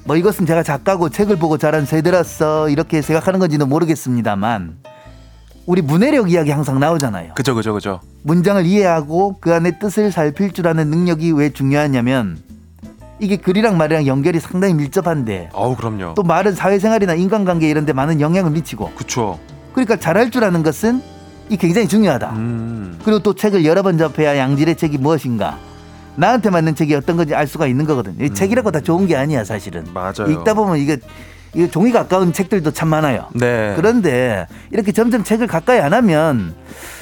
뭐 0.04 0.15
이것은 0.15 0.45
제가 0.45 0.63
작가고 0.63 1.10
책을 1.10 1.38
보고 1.38 1.58
자란 1.58 1.86
세대라서 1.86 2.69
이렇게 2.69 3.02
생각하는 3.02 3.39
건지는 3.39 3.67
모르겠습니다만 3.67 4.78
우리 5.69 5.84
문해력 5.84 6.32
이야기 6.32 6.49
항상 6.49 6.79
나오잖아요. 6.79 7.36
그죠, 7.36 7.53
그죠, 7.53 7.75
그죠. 7.75 7.99
문장을 8.23 8.65
이해하고 8.65 9.36
그 9.39 9.53
안에 9.53 9.77
뜻을 9.77 10.12
살필 10.12 10.51
줄 10.51 10.67
아는 10.67 10.89
능력이 10.89 11.32
왜 11.34 11.51
중요하냐면 11.51 12.39
이게 13.19 13.38
글이랑 13.38 13.77
말이랑 13.77 14.08
연결이 14.08 14.39
상당히 14.39 14.73
밀접한데 14.73 15.51
아우 15.53 15.75
그럼요. 15.75 16.15
또 16.15 16.23
말은 16.23 16.55
사회생활이나 16.55 17.13
인간관계 17.13 17.69
이런 17.69 17.86
데 17.86 17.93
많은 17.93 18.19
영향을 18.19 18.49
미치고 18.49 18.93
그쵸. 18.95 19.38
그러니까 19.73 19.95
잘할 19.97 20.32
줄 20.32 20.43
아는 20.43 20.63
것은 20.63 21.03
이 21.49 21.58
굉장히 21.58 21.88
중요하다. 21.88 22.32
음. 22.32 22.99
그리고 23.05 23.19
또 23.19 23.36
책을 23.36 23.63
여러 23.63 23.84
번 23.84 23.99
접해야 23.99 24.39
양질의 24.39 24.75
책이 24.75 24.97
무엇인가 24.97 25.60
나한테 26.15 26.49
맞는 26.49 26.73
책이 26.73 26.95
어떤 26.95 27.15
건지 27.15 27.36
알 27.36 27.45
수가 27.45 27.67
있는 27.67 27.86
거거든. 27.86 28.15
이 28.19 28.34
책이라고 28.34 28.71
다 28.71 28.82
좋은 28.82 29.05
게 29.05 29.15
아니야 29.15 29.43
사실은. 29.43 29.86
맞아요. 29.93 30.32
읽다 30.32 30.55
보면 30.55 30.77
이게 30.79 30.97
이게 31.53 31.69
종이 31.69 31.91
가까운 31.91 32.33
책들도 32.33 32.71
참 32.71 32.89
많아요. 32.89 33.27
네. 33.33 33.73
그런데 33.75 34.47
이렇게 34.71 34.91
점점 34.91 35.23
책을 35.23 35.47
가까이 35.47 35.79
안 35.79 35.93
하면 35.93 36.53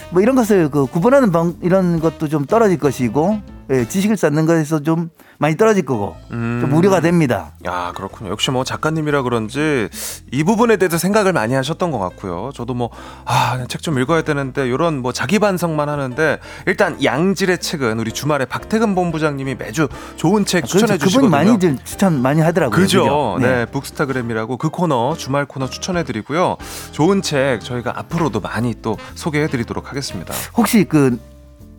뭐 0.09 0.21
이런 0.21 0.35
것을 0.35 0.69
그 0.69 0.85
구분하는 0.85 1.31
방 1.31 1.55
이런 1.61 1.99
것도 1.99 2.27
좀 2.27 2.45
떨어질 2.45 2.77
것이고 2.77 3.41
예, 3.69 3.87
지식을 3.87 4.17
쌓는 4.17 4.45
것에서 4.45 4.81
좀 4.81 5.09
많이 5.39 5.57
떨어질 5.57 5.85
거고 5.85 6.15
음. 6.31 6.59
좀 6.61 6.73
우려가 6.73 7.01
됩니다. 7.01 7.51
야 7.65 7.91
그렇군요. 7.95 8.31
역시 8.31 8.49
뭐 8.49 8.63
작가님이라 8.63 9.21
그런지 9.23 9.89
이 10.31 10.43
부분에 10.43 10.77
대해서 10.77 10.97
생각을 10.97 11.33
많이 11.33 11.53
하셨던 11.53 11.91
것 11.91 11.99
같고요. 11.99 12.51
저도 12.55 12.73
뭐아책 12.73 13.81
좀 13.81 13.99
읽어야 13.99 14.21
되는데 14.23 14.67
이런 14.67 15.01
뭐 15.01 15.11
자기 15.11 15.37
반성만 15.39 15.89
하는데 15.89 16.39
일단 16.65 17.03
양질의 17.03 17.59
책은 17.59 17.99
우리 17.99 18.11
주말에 18.11 18.45
박태근 18.45 18.95
본부장님이 18.95 19.55
매주 19.55 19.87
좋은 20.15 20.45
책 20.45 20.65
추천해 20.65 20.97
그렇죠. 20.97 21.05
주시거든요. 21.05 21.29
그분이 21.29 21.45
많이 21.49 21.59
좀 21.59 21.77
추천 21.83 22.21
많이 22.21 22.41
하더라고요. 22.41 22.75
그죠. 22.75 23.03
그죠? 23.03 23.37
네. 23.41 23.65
북스타그램이라고 23.65 24.57
그 24.57 24.69
코너 24.69 25.15
주말 25.17 25.45
코너 25.45 25.69
추천해 25.69 26.03
드리고요. 26.03 26.57
좋은 26.91 27.21
책 27.21 27.59
저희가 27.61 27.99
앞으로도 27.99 28.39
많이 28.39 28.73
또 28.81 28.97
소개해 29.15 29.47
드리도록 29.47 29.89
하겠습니다. 29.89 30.33
혹시 30.55 30.85
그 30.85 31.19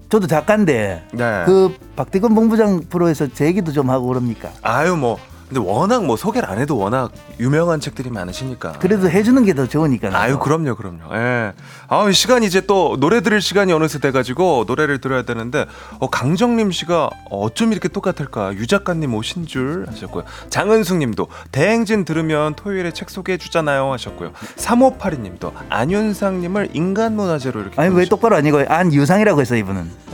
저도 0.09 0.27
작가인데 0.27 1.03
네. 1.12 1.42
그 1.44 1.77
박대근 1.94 2.35
본부장 2.35 2.83
프로에서 2.88 3.29
제 3.29 3.47
얘기도 3.47 3.73
좀 3.73 3.90
하고 3.90 4.07
그럽니까? 4.07 4.51
아유 4.62 4.97
뭐 4.97 5.18
근데 5.48 5.61
워낙 5.61 6.04
뭐 6.04 6.16
소개를 6.16 6.48
안 6.48 6.58
해도 6.58 6.76
워낙 6.76 7.11
유명한 7.40 7.80
책들이 7.80 8.11
많으시니까. 8.11 8.72
그래도 8.72 9.08
해주는 9.11 9.42
게 9.44 9.54
더 9.54 9.66
좋으니까. 9.66 10.11
아유 10.12 10.38
그럼요 10.38 10.76
그럼요 10.76 11.00
예. 11.14 11.52
아 11.88 12.11
시간 12.12 12.42
이제 12.42 12.61
또 12.61 12.96
노래 13.00 13.20
들을 13.22 13.40
시간이 13.40 13.72
어느새 13.72 13.98
돼가지고 13.98 14.64
노래를 14.68 15.00
들어야 15.00 15.22
되는데 15.22 15.64
어, 16.00 16.08
강정림 16.11 16.70
씨가 16.70 17.08
어쩜 17.30 17.72
이렇게 17.72 17.88
똑같을까 17.88 18.54
유 18.54 18.66
작가님 18.66 19.14
오신 19.14 19.46
줄 19.46 19.87
하셨고요 19.88 20.24
장은숙님도 20.50 21.28
대행진 21.50 22.04
들으면 22.04 22.54
토요일에 22.54 22.92
책 22.92 23.08
소개해 23.11 23.38
주잖아요 23.38 23.90
하셨고요 23.92 24.32
3582님도 24.56 25.52
안윤상님을 25.70 26.70
인간문화재로 26.74 27.61
이렇게 27.62 27.80
아니 27.80 27.94
왜 27.94 28.04
보내주셨- 28.04 28.11
똑바로 28.11 28.37
아니고 28.37 28.64
안유상이라고 28.68 29.40
했어 29.40 29.56
이분은. 29.56 30.08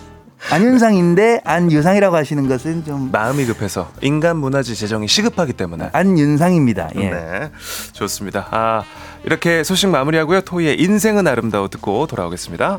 안윤상인데 0.51 1.41
안유상이라고 1.45 2.17
하시는 2.17 2.47
것은 2.49 2.85
좀 2.85 3.11
마음이 3.11 3.47
급해서 3.47 3.91
인간 4.03 4.37
문화재 4.37 4.75
제정이 4.75 5.09
시급하기 5.09 5.55
때문에 5.55 5.91
안윤상입니다. 5.93 6.91
예. 6.97 7.11
네, 7.11 7.51
좋습니다. 7.93 8.49
아, 8.51 8.85
이렇게 9.25 9.65
소식 9.65 9.89
마무리하고요. 9.89 10.43
토이의 10.43 10.81
인생은 10.81 11.27
아름다워 11.27 11.69
듣고 11.69 12.07
돌아오겠습니다. 12.07 12.79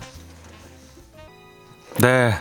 네, 2.01 2.35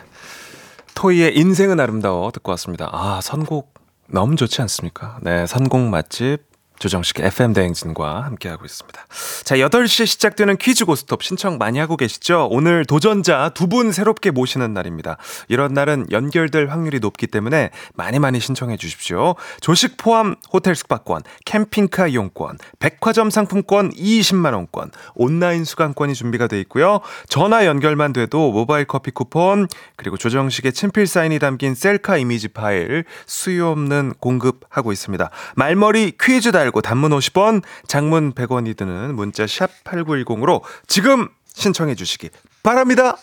토이의 0.95 1.37
인생은 1.39 1.81
아름다워 1.81 2.31
듣고 2.31 2.51
왔습니다. 2.53 2.91
아, 2.93 3.21
선곡 3.23 3.73
너무 4.09 4.37
좋지 4.37 4.61
않습니까? 4.63 5.19
네, 5.23 5.47
선곡 5.47 5.81
맛집 5.89 6.54
조정식 6.85 7.21
FM 7.21 7.55
대행진과 7.55 8.25
함께하고 8.25 8.67
있습니다. 8.67 9.07
자, 9.45 9.57
8시에 9.57 10.05
시작되는 10.05 10.59
퀴즈 10.59 10.85
고스톱 10.85 11.23
신청 11.23 11.57
많이 11.57 11.79
하고 11.79 11.97
계시죠? 11.97 12.47
오늘 12.51 12.85
도전자 12.85 13.49
두 13.49 13.65
분 13.65 13.91
새롭게 13.91 14.31
모시는 14.31 14.75
날입니다. 14.75 15.17
이런 15.49 15.73
날은 15.73 16.09
연결될 16.11 16.69
확률이 16.69 17.01
높기 17.01 17.27
때문에 17.27 17.71
많이 17.95 18.19
많이 18.19 18.39
신청해 18.39 18.77
주십시오. 18.77 19.35
조식 19.63 19.97
포함 19.97 20.37
호텔 20.53 20.75
숙박권, 20.75 21.23
캠핑카 21.47 22.09
이용권, 22.09 22.59
백화점 22.79 23.31
상품권 23.31 23.91
20만원권, 23.93 24.91
온라인 25.15 25.65
수강권이 25.65 26.13
준비가 26.15 26.47
돼 26.47 26.61
있고요. 26.61 27.01
전화 27.31 27.65
연결만 27.65 28.13
돼도 28.13 28.53
모바일 28.53 28.85
커피 28.85 29.11
쿠폰, 29.11 29.67
그리고 29.97 30.19
조정식의 30.19 30.75
친필 30.75 31.07
사인이 31.07 31.39
담긴 31.39 31.75
셀카 31.75 32.19
이미지 32.19 32.49
파일 32.49 33.07
수요 33.27 33.71
없는 33.71 34.13
공급하고 34.21 34.93
있습니다. 34.93 35.31
말머리 35.57 36.13
퀴즈 36.21 36.53
달고 36.53 36.74
단문 36.83 37.11
50원, 37.11 37.63
장문 37.87 38.35
100원이 38.35 38.77
드는 38.77 39.15
문자 39.15 39.47
샵 39.47 39.71
8910으로 39.85 40.63
지금 40.87 41.29
신청해 41.55 41.95
주시기 41.95 42.31
바랍니다. 42.63 43.17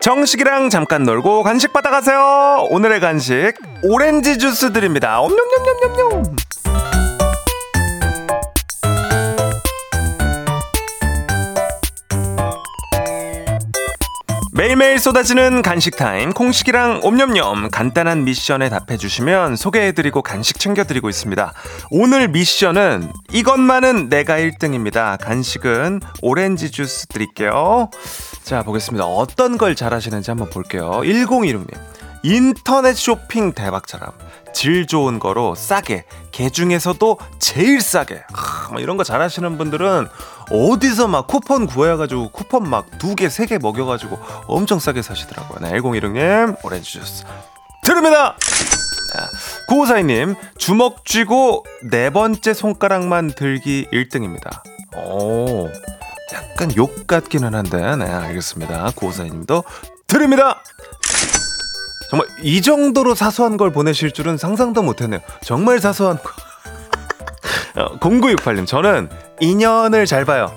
정식이랑 0.00 0.70
잠깐 0.70 1.04
놀고 1.04 1.42
간식 1.42 1.72
받아가세요. 1.74 2.68
오늘의 2.70 3.00
간식 3.00 3.52
오렌지 3.82 4.38
주스 4.38 4.72
드립니다. 4.72 5.20
엄냠냠냠냠냠. 5.20 6.36
매일매일 14.60 14.98
쏟아지는 14.98 15.62
간식 15.62 15.96
타임 15.96 16.34
콩식이랑 16.34 17.00
옴념념 17.02 17.70
간단한 17.70 18.24
미션에 18.24 18.68
답해 18.68 18.98
주시면 18.98 19.56
소개해드리고 19.56 20.20
간식 20.20 20.58
챙겨드리고 20.58 21.08
있습니다. 21.08 21.54
오늘 21.90 22.28
미션은 22.28 23.10
이것만은 23.32 24.10
내가 24.10 24.36
1등입니다. 24.36 25.16
간식은 25.18 26.00
오렌지 26.20 26.70
주스 26.70 27.06
드릴게요. 27.06 27.88
자 28.42 28.62
보겠습니다. 28.62 29.06
어떤 29.06 29.56
걸 29.56 29.74
잘하시는지 29.74 30.30
한번 30.30 30.50
볼게요. 30.50 30.90
1016님 31.04 31.66
인터넷 32.22 32.92
쇼핑 32.92 33.52
대박처럼 33.52 34.12
질 34.52 34.86
좋은 34.86 35.18
거로 35.20 35.54
싸게 35.54 36.04
개 36.32 36.50
중에서도 36.50 37.18
제일 37.38 37.80
싸게 37.80 38.24
하, 38.30 38.68
뭐 38.72 38.80
이런 38.80 38.98
거 38.98 39.04
잘하시는 39.04 39.56
분들은 39.56 40.08
어디서 40.50 41.06
막 41.08 41.26
쿠폰 41.26 41.66
구해가지고 41.66 42.30
쿠폰 42.30 42.68
막 42.68 42.86
두 42.98 43.14
개, 43.14 43.28
세 43.28 43.46
개 43.46 43.58
먹여가지고 43.58 44.18
엄청 44.46 44.78
싸게 44.78 45.02
사시더라고요. 45.02 45.58
네, 45.70 45.80
1016님, 45.80 46.56
오렌지 46.64 46.92
주스. 46.92 47.24
드립니다! 47.82 48.36
9542님, 49.68 50.36
주먹 50.58 51.04
쥐고 51.04 51.64
네 51.90 52.10
번째 52.10 52.54
손가락만 52.54 53.32
들기 53.34 53.86
1등입니다. 53.92 54.60
오, 54.96 55.68
약간 56.32 56.74
욕 56.76 57.06
같기는 57.06 57.54
한데, 57.54 57.96
네, 57.96 58.04
알겠습니다. 58.04 58.90
9542님도 58.96 59.64
드립니다! 60.06 60.60
정말 62.10 62.26
이 62.42 62.60
정도로 62.60 63.14
사소한 63.14 63.56
걸 63.56 63.70
보내실 63.72 64.10
줄은 64.12 64.36
상상도 64.36 64.82
못했네요. 64.82 65.20
정말 65.42 65.78
사소한 65.80 66.18
거. 66.18 66.30
어, 67.76 67.98
0968님, 67.98 68.66
저는 68.66 69.08
인연을 69.40 70.06
잘 70.06 70.24
봐요. 70.24 70.52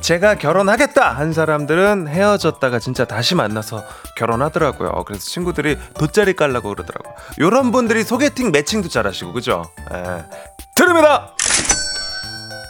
제가 0.00 0.34
결혼하겠다 0.34 1.12
한 1.12 1.32
사람들은 1.32 2.08
헤어졌다가 2.08 2.78
진짜 2.78 3.06
다시 3.06 3.34
만나서 3.34 3.82
결혼하더라고요. 4.16 5.04
그래서 5.06 5.24
친구들이 5.24 5.78
돗자리 5.94 6.34
깔라고 6.34 6.68
그러더라고요. 6.74 7.14
요런 7.40 7.72
분들이 7.72 8.04
소개팅 8.04 8.52
매칭도 8.52 8.88
잘하시고, 8.88 9.32
그죠? 9.32 9.62
예. 9.92 10.24
드립니다! 10.74 11.34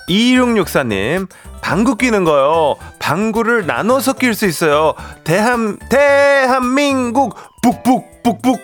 2664님, 0.09 1.29
방구 1.61 1.97
끼는 1.97 2.25
거요. 2.25 2.77
방구를 3.01 3.67
나눠서 3.67 4.13
낄 4.13 4.35
수 4.35 4.47
있어요. 4.47 4.95
대한, 5.25 5.79
대한민국, 5.89 7.35
북북, 7.63 8.23
북북. 8.23 8.61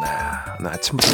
나, 0.00 0.44
나 0.60 0.70
아침부터. 0.70 1.08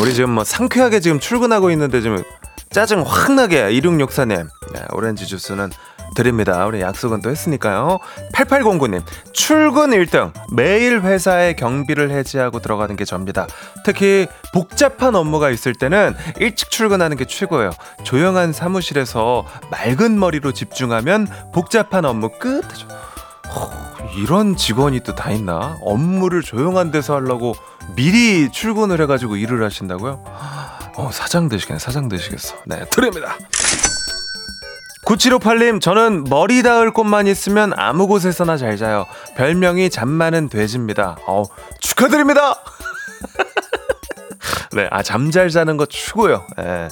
우리 0.00 0.14
지금 0.14 0.30
뭐 0.30 0.44
상쾌하게 0.44 1.00
지금 1.00 1.20
출근하고 1.20 1.70
있는데 1.72 2.00
지금 2.00 2.22
짜증 2.70 3.02
확 3.06 3.32
나게 3.32 3.68
2664님. 3.70 4.48
네, 4.72 4.80
오렌지 4.92 5.26
주스는 5.26 5.70
드립니다. 6.14 6.66
우리 6.66 6.80
약속은 6.82 7.22
또 7.22 7.30
했으니까요. 7.30 7.98
8809님, 8.34 9.02
출근 9.32 9.90
1등. 9.90 10.32
매일 10.52 11.00
회사에 11.00 11.54
경비를 11.54 12.10
해지하고 12.10 12.60
들어가는 12.60 12.96
게 12.96 13.04
접니다. 13.06 13.46
특히 13.84 14.26
복잡한 14.52 15.14
업무가 15.14 15.48
있을 15.50 15.74
때는 15.74 16.14
일찍 16.38 16.70
출근하는 16.70 17.16
게 17.16 17.24
최고예요. 17.24 17.70
조용한 18.04 18.52
사무실에서 18.52 19.46
맑은 19.70 20.18
머리로 20.18 20.52
집중하면 20.52 21.28
복잡한 21.54 22.04
업무 22.04 22.28
끝. 22.38 22.62
허, 23.54 23.70
이런 24.16 24.56
직원이 24.56 25.00
또 25.00 25.14
다 25.14 25.30
있나? 25.30 25.78
업무를 25.82 26.42
조용한 26.42 26.90
데서 26.90 27.14
하려고 27.16 27.54
미리 27.94 28.50
출근을 28.50 29.00
해가지고 29.02 29.36
일을 29.36 29.62
하신다고요? 29.64 30.24
어, 30.96 31.10
사장 31.12 31.48
되시겠네, 31.48 31.78
사장 31.78 32.08
되시겠어. 32.08 32.56
네, 32.66 32.84
드립니다. 32.90 33.36
9758님, 35.06 35.80
저는 35.80 36.24
머리 36.24 36.62
닿을 36.62 36.92
곳만 36.92 37.26
있으면 37.26 37.72
아무 37.76 38.06
곳에서나 38.06 38.56
잘 38.56 38.76
자요. 38.76 39.06
별명이 39.36 39.90
잠 39.90 40.08
많은 40.08 40.48
돼지입니다. 40.48 41.16
어, 41.26 41.44
축하드립니다! 41.80 42.56
네, 44.72 44.88
아, 44.90 45.02
잠 45.02 45.30
잘 45.30 45.50
자는 45.50 45.76
거 45.76 45.86
추고요. 45.86 46.46
예. 46.60 46.88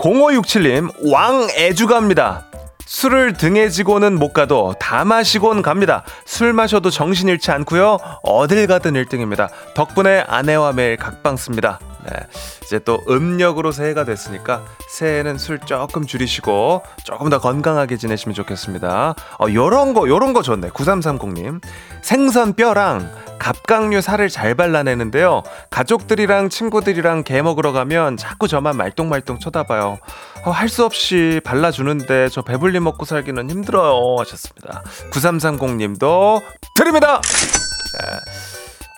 0567님, 0.00 0.92
왕애주갑니다. 1.10 2.47
술을 2.88 3.34
등에 3.34 3.68
지고는 3.68 4.18
못 4.18 4.32
가도 4.32 4.74
다 4.80 5.04
마시곤 5.04 5.60
갑니다. 5.60 6.04
술 6.24 6.54
마셔도 6.54 6.88
정신 6.88 7.28
잃지 7.28 7.50
않고요. 7.50 7.98
어딜 8.22 8.66
가든 8.66 8.94
1등입니다. 8.94 9.50
덕분에 9.74 10.24
아내와 10.26 10.72
매일 10.72 10.96
각방 10.96 11.36
씁니다. 11.36 11.78
네. 12.10 12.26
이제 12.64 12.78
또 12.78 13.02
음력으로 13.08 13.72
새해가 13.72 14.04
됐으니까 14.04 14.64
새해는 14.88 15.36
술 15.38 15.58
조금 15.58 16.06
줄이시고 16.06 16.82
조금 17.04 17.28
더 17.28 17.38
건강하게 17.38 17.96
지내시면 17.96 18.34
좋겠습니다. 18.34 19.14
어, 19.38 19.46
요런 19.52 19.94
거, 19.94 20.08
요런 20.08 20.32
거 20.32 20.42
좋네. 20.42 20.70
9330님. 20.70 21.60
생선 22.02 22.54
뼈랑 22.54 23.10
갑각류 23.38 24.00
살을 24.00 24.28
잘 24.28 24.54
발라내는데요. 24.54 25.42
가족들이랑 25.70 26.48
친구들이랑 26.48 27.24
게 27.24 27.40
먹으러 27.42 27.72
가면 27.72 28.16
자꾸 28.16 28.48
저만 28.48 28.76
말똥말똥 28.76 29.38
쳐다봐요. 29.38 29.98
어, 30.44 30.50
할 30.50 30.68
수 30.68 30.84
없이 30.84 31.40
발라주는데 31.44 32.28
저 32.28 32.42
배불리 32.42 32.78
먹고 32.80 33.04
살기는 33.04 33.50
힘들어요. 33.50 34.16
하셨습니다. 34.20 34.82
9330님도 35.10 36.42
드립니다! 36.74 37.20
네. 37.22 38.18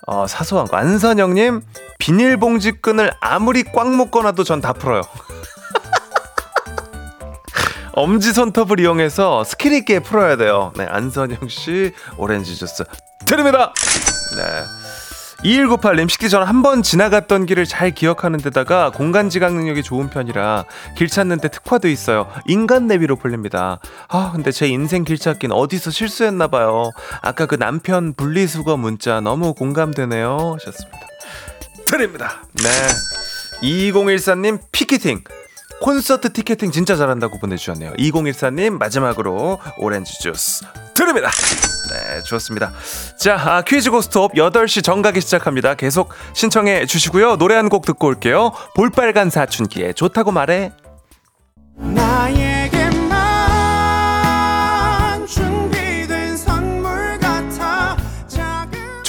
어, 0.07 0.27
사소한 0.27 0.67
거. 0.67 0.77
안선영님, 0.77 1.61
비닐봉지 2.05 2.71
끈을 2.81 3.11
아무리 3.19 3.61
꽉 3.63 3.87
묶어놔도 3.93 4.43
전 4.43 4.59
다 4.59 4.73
풀어요. 4.73 5.03
엄지 7.93 8.33
손톱을 8.33 8.79
이용해서 8.79 9.43
스킬 9.43 9.73
있게 9.73 9.99
풀어야 9.99 10.35
돼요. 10.35 10.71
네, 10.77 10.85
안선영 10.89 11.47
씨, 11.49 11.91
오렌지 12.17 12.55
주스 12.55 12.83
드립니다! 13.25 13.71
네. 14.35 14.63
2198님 15.43 16.07
식기 16.09 16.29
전 16.29 16.43
한 16.47 16.61
번 16.63 16.81
지나갔던 16.83 17.45
길을 17.47 17.65
잘 17.65 17.91
기억하는 17.91 18.39
데다가 18.39 18.91
공간 18.91 19.29
지각 19.29 19.53
능력이 19.53 19.83
좋은 19.83 20.09
편이라 20.09 20.65
길 20.97 21.07
찾는데 21.07 21.49
특화도 21.49 21.87
있어요. 21.87 22.27
인간 22.47 22.87
내비로 22.87 23.15
불립니다. 23.15 23.79
아 24.07 24.31
근데 24.33 24.51
제 24.51 24.67
인생 24.67 25.03
길 25.03 25.17
찾기는 25.19 25.55
어디서 25.55 25.89
실수했나 25.91 26.47
봐요. 26.47 26.91
아까 27.21 27.45
그 27.47 27.57
남편 27.57 28.13
분리수거 28.13 28.77
문자 28.77 29.19
너무 29.19 29.53
공감되네요. 29.55 30.57
하셨습니다. 30.59 30.99
드립니다. 31.91 32.41
네. 32.53 32.69
2014님 33.61 34.59
피켓팅. 34.71 35.23
콘서트 35.81 36.31
티켓팅 36.31 36.71
진짜 36.71 36.95
잘한다고 36.95 37.39
보내주셨네요. 37.39 37.93
2014님 37.93 38.77
마지막으로 38.77 39.59
오렌지 39.77 40.13
주스 40.19 40.63
드립니다. 40.93 41.29
네, 41.91 42.21
좋습니다. 42.21 42.71
자, 43.19 43.35
아, 43.35 43.61
퀴즈 43.63 43.89
고스톱 43.89 44.33
8시 44.35 44.83
정각이 44.83 45.19
시작합니다. 45.21 45.73
계속 45.75 46.09
신청해 46.33 46.85
주시고요. 46.85 47.37
노래 47.37 47.55
한 47.55 47.67
곡 47.69 47.85
듣고 47.85 48.07
올게요. 48.07 48.51
볼빨간 48.75 49.29
사춘기에 49.31 49.93
좋다고 49.93 50.31
말해. 50.31 50.71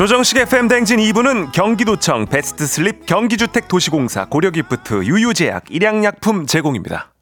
조정식의 0.02 0.46
FM 0.46 0.54
대행진 0.54 0.98
2부는 0.98 1.52
경기도청 1.52 2.26
베스트 2.26 2.66
슬립 2.66 3.06
경기주택 3.06 3.68
도시공사 3.68 4.24
고려기프트 4.24 5.04
유유제약 5.04 5.66
일양약품 5.70 6.46
제공입니다. 6.46 7.12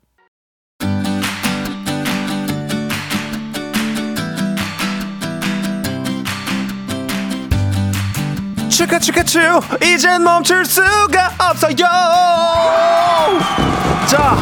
축하 8.71 8.99
축하 8.99 9.23
축 9.25 9.41
이젠 9.85 10.25
멈출 10.25 10.65
수가 10.65 11.33
없어요 11.39 11.77
자 14.09 14.39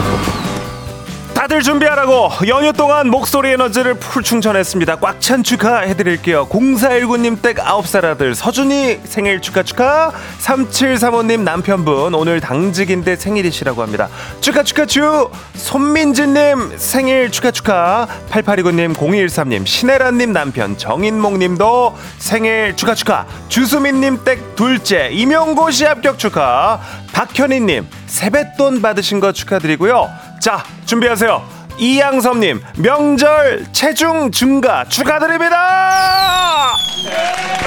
다들 1.39 1.63
준비하라고 1.63 2.31
연휴 2.49 2.73
동안 2.73 3.11
목소리 3.11 3.51
에너지를 3.51 3.95
풀 3.95 4.25
충전했습니다. 4.25 4.97
꽉 4.97 5.21
찬 5.21 5.45
축하해드릴게요. 5.45 6.49
0419님 6.49 7.41
댁 7.41 7.59
9살 7.59 8.05
아들 8.07 8.35
서준이 8.35 9.03
생일 9.05 9.41
축하 9.41 9.63
축하. 9.63 10.11
3735님 10.41 11.43
남편분 11.43 12.17
오늘 12.17 12.41
당직인데 12.41 13.15
생일이시라고 13.15 13.83
합니다. 13.83 14.09
축하 14.41 14.65
축하 14.65 14.85
축. 14.85 15.31
손민지님 15.55 16.77
생일 16.77 17.31
축하 17.31 17.53
축하. 17.53 18.09
8829님 18.33 18.95
0213님 18.95 19.65
신혜란님 19.65 20.33
남편 20.33 20.77
정인목님도 20.77 21.97
생일 22.19 22.75
축하 22.75 22.97
축하. 22.97 23.27
주수민님 23.47 24.25
댁 24.25 24.57
둘째 24.57 25.11
임용고 25.13 25.71
시 25.71 25.85
합격 25.85 26.19
축하. 26.19 26.81
박현희님 27.13 27.87
세뱃돈 28.07 28.81
받으신 28.83 29.19
거 29.21 29.33
축하드리고요 29.33 30.09
자 30.41 30.63
준비하세요. 30.87 31.59
이양섭님 31.79 32.61
명절 32.77 33.67
체중 33.73 34.31
증가 34.33 34.85
축하드립니다! 34.85 36.75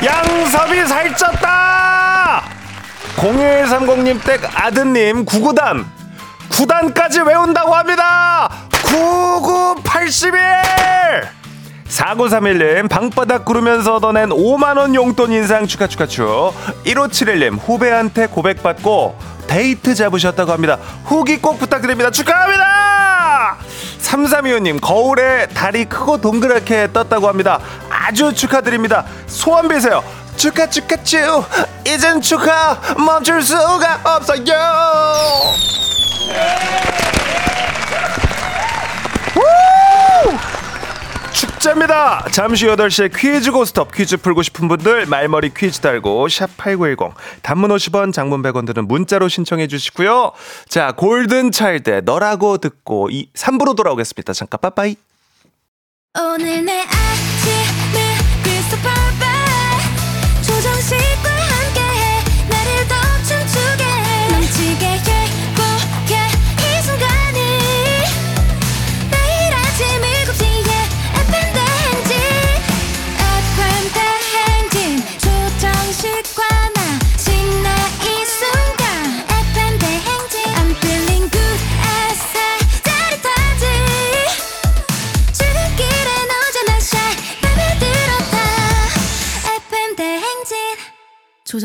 양섭이 0.04 0.86
살쪘다! 0.86 2.42
0130님 3.18 4.24
댁 4.26 4.42
아드님 4.54 5.24
구구단. 5.26 5.86
9단까지 6.50 7.26
외운다고 7.26 7.74
합니다! 7.74 8.50
9981 8.84 11.32
4931님 11.92 12.90
방바닥 12.90 13.44
구르면서 13.44 13.96
얻어낸 13.96 14.30
5만원 14.30 14.96
용돈 14.96 15.32
인상 15.34 15.68
축하 15.68 15.88
축하 15.88 16.06
축. 16.06 16.54
1571님 16.86 17.60
후배한테 17.62 18.28
고백받고 18.28 19.18
데이트 19.48 19.94
잡으셨다고 19.94 20.52
합니다. 20.54 20.78
후기 21.04 21.38
꼭 21.38 21.60
부탁드립니다. 21.60 22.10
축하합니다! 22.10 23.58
3325님 24.00 24.80
거울에 24.82 25.48
달이 25.48 25.86
크고 25.86 26.22
동그랗게 26.22 26.94
떴다고 26.94 27.28
합니다. 27.28 27.60
아주 27.90 28.34
축하드립니다. 28.34 29.06
소원 29.28 29.68
비세요. 29.68 30.02
축하 30.38 30.68
축하 30.68 30.96
축. 31.04 31.20
이젠 31.86 32.22
축하 32.22 32.80
멈출 32.98 33.42
수가 33.42 34.00
없어요 34.06 34.46
우! 41.62 41.64
자, 41.64 42.26
잠시 42.32 42.66
8시에 42.66 43.16
퀴즈 43.16 43.52
고스톱 43.52 43.94
퀴즈 43.94 44.18
풀고 44.18 44.42
싶은 44.42 44.68
분들 44.68 45.06
말머리 45.06 45.54
퀴즈 45.54 45.80
달고 45.80 46.26
샵8910 46.28 47.14
단문 47.44 47.70
50원 47.70 48.12
장문 48.12 48.42
100원 48.42 48.66
드는 48.66 48.88
문자로 48.88 49.28
신청해 49.28 49.68
주시고요. 49.68 50.32
자, 50.68 50.92
골든 50.94 51.52
차일드 51.52 52.02
너라고 52.04 52.58
듣고 52.58 53.10
이 53.12 53.30
3부로 53.34 53.76
돌아오겠습니다. 53.76 54.34
잠깐 54.34 54.60
빠빠이. 54.60 54.96
오늘 56.18 56.66
내 56.66 56.82
아침을 56.82 58.01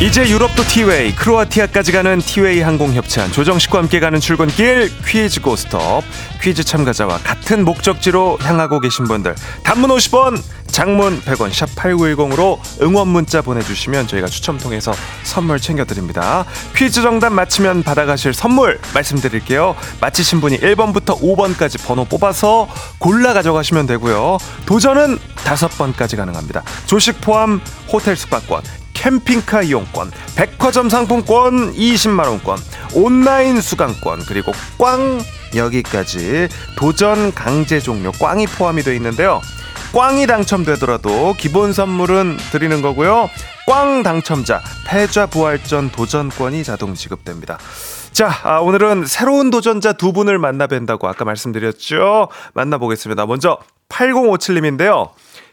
이제 0.00 0.26
유럽도 0.30 0.62
티웨이, 0.62 1.14
크로아티아까지 1.14 1.92
가는 1.92 2.18
티웨이 2.20 2.62
항공 2.62 2.94
협찬, 2.94 3.32
조정식과 3.32 3.80
함께 3.80 4.00
가는 4.00 4.18
출근길 4.18 4.90
퀴즈 5.06 5.42
고스톱. 5.42 6.02
퀴즈 6.40 6.64
참가자와 6.64 7.18
같은 7.18 7.66
목적지로 7.66 8.38
향하고 8.40 8.80
계신 8.80 9.04
분들, 9.04 9.34
단문 9.62 9.90
50원, 9.90 10.42
장문 10.68 11.20
100원, 11.20 11.52
샵 11.52 11.66
8910으로 11.74 12.58
응원 12.80 13.08
문자 13.08 13.42
보내주시면 13.42 14.06
저희가 14.06 14.28
추첨 14.28 14.56
통해서 14.56 14.94
선물 15.22 15.60
챙겨드립니다. 15.60 16.46
퀴즈 16.74 17.02
정답 17.02 17.34
맞히면 17.34 17.82
받아가실 17.82 18.32
선물 18.32 18.80
말씀드릴게요. 18.94 19.76
맞히신 20.00 20.40
분이 20.40 20.60
1번부터 20.60 21.20
5번까지 21.20 21.84
번호 21.86 22.06
뽑아서 22.06 22.68
골라 22.98 23.34
가져가시면 23.34 23.86
되고요. 23.86 24.38
도전은 24.64 25.18
5번까지 25.44 26.16
가능합니다. 26.16 26.62
조식 26.86 27.20
포함 27.20 27.60
호텔 27.92 28.16
숙박권, 28.16 28.62
캠핑카 29.00 29.62
이용권, 29.62 30.12
백화점 30.36 30.90
상품권 30.90 31.72
20만원권, 31.72 32.58
온라인 32.94 33.58
수강권, 33.62 34.26
그리고 34.26 34.52
꽝 34.78 35.20
여기까지 35.56 36.48
도전 36.76 37.32
강제 37.32 37.80
종료 37.80 38.12
꽝이 38.12 38.46
포함이 38.46 38.82
되어 38.82 38.92
있는데요. 38.94 39.40
꽝이 39.94 40.26
당첨되더라도 40.26 41.34
기본 41.38 41.72
선물은 41.72 42.36
드리는 42.52 42.82
거고요. 42.82 43.30
꽝 43.66 44.02
당첨자 44.02 44.60
패좌 44.86 45.26
부활전 45.26 45.90
도전권이 45.92 46.62
자동 46.62 46.94
지급됩니다. 46.94 47.58
자, 48.12 48.30
아, 48.42 48.58
오늘은 48.58 49.06
새로운 49.06 49.48
도전자 49.50 49.94
두 49.94 50.12
분을 50.12 50.38
만나 50.38 50.66
뵌다고 50.66 51.06
아까 51.06 51.24
말씀드렸죠. 51.24 52.28
만나보겠습니다. 52.52 53.24
먼저 53.24 53.58
8057님인데요. 53.88 55.10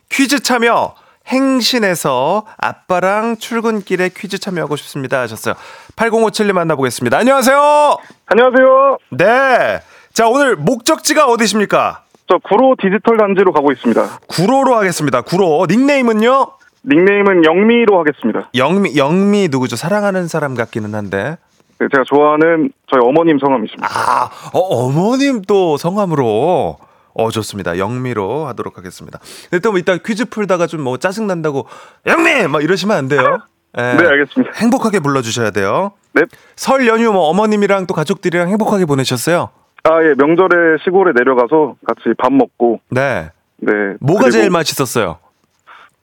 퀴즈 0.09 0.41
참여 0.41 1.06
행신에서 1.27 2.45
아빠랑 2.57 3.37
출근길에 3.37 4.09
퀴즈 4.15 4.39
참여하고 4.39 4.75
싶습니다 4.77 5.19
하셨어요. 5.21 5.55
8057님 5.95 6.53
만나보겠습니다. 6.53 7.17
안녕하세요. 7.17 7.97
안녕하세요. 8.27 8.97
네. 9.11 9.79
자, 10.13 10.27
오늘 10.27 10.55
목적지가 10.55 11.27
어디십니까? 11.27 12.03
저 12.29 12.37
구로 12.43 12.75
디지털 12.81 13.17
단지로 13.17 13.51
가고 13.53 13.71
있습니다. 13.71 14.19
구로로 14.27 14.75
하겠습니다. 14.75 15.21
구로. 15.21 15.65
닉네임은요? 15.69 16.47
닉네임은 16.85 17.45
영미로 17.45 17.99
하겠습니다. 17.99 18.49
영미, 18.55 18.97
영미 18.97 19.49
누구죠? 19.49 19.75
사랑하는 19.75 20.27
사람 20.27 20.55
같기는 20.55 20.93
한데. 20.95 21.37
네, 21.79 21.87
제가 21.91 22.03
좋아하는 22.07 22.71
저희 22.91 23.01
어머님 23.03 23.37
성함이십니다. 23.39 23.87
아, 23.87 24.29
어, 24.53 24.59
어머님 24.59 25.41
또 25.43 25.77
성함으로. 25.77 26.77
어, 27.17 27.31
좋습니다. 27.31 27.77
영미로 27.77 28.45
하도록 28.47 28.77
하겠습니다. 28.77 29.19
근데 29.49 29.59
또 29.61 29.71
뭐 29.71 29.79
이따 29.79 29.97
퀴즈 29.97 30.25
풀다가 30.25 30.67
좀 30.67 30.83
뭐 30.83 30.97
짜증 30.97 31.27
난다고, 31.27 31.67
영미! 32.05 32.47
막 32.47 32.63
이러시면 32.63 32.95
안 32.95 33.07
돼요. 33.07 33.39
예. 33.77 33.81
네, 33.81 34.07
알겠습니다. 34.07 34.53
행복하게 34.55 34.99
불러주셔야 34.99 35.51
돼요. 35.51 35.91
네. 36.13 36.23
설 36.55 36.87
연휴 36.87 37.11
뭐 37.11 37.27
어머님이랑 37.29 37.87
또 37.87 37.93
가족들이랑 37.93 38.49
행복하게 38.49 38.85
보내셨어요? 38.85 39.49
아, 39.83 40.03
예, 40.03 40.13
명절에 40.17 40.77
시골에 40.83 41.11
내려가서 41.15 41.75
같이 41.85 42.13
밥 42.17 42.31
먹고, 42.33 42.79
네. 42.89 43.31
네. 43.57 43.71
뭐가 43.99 44.29
제일 44.29 44.49
맛있었어요? 44.49 45.19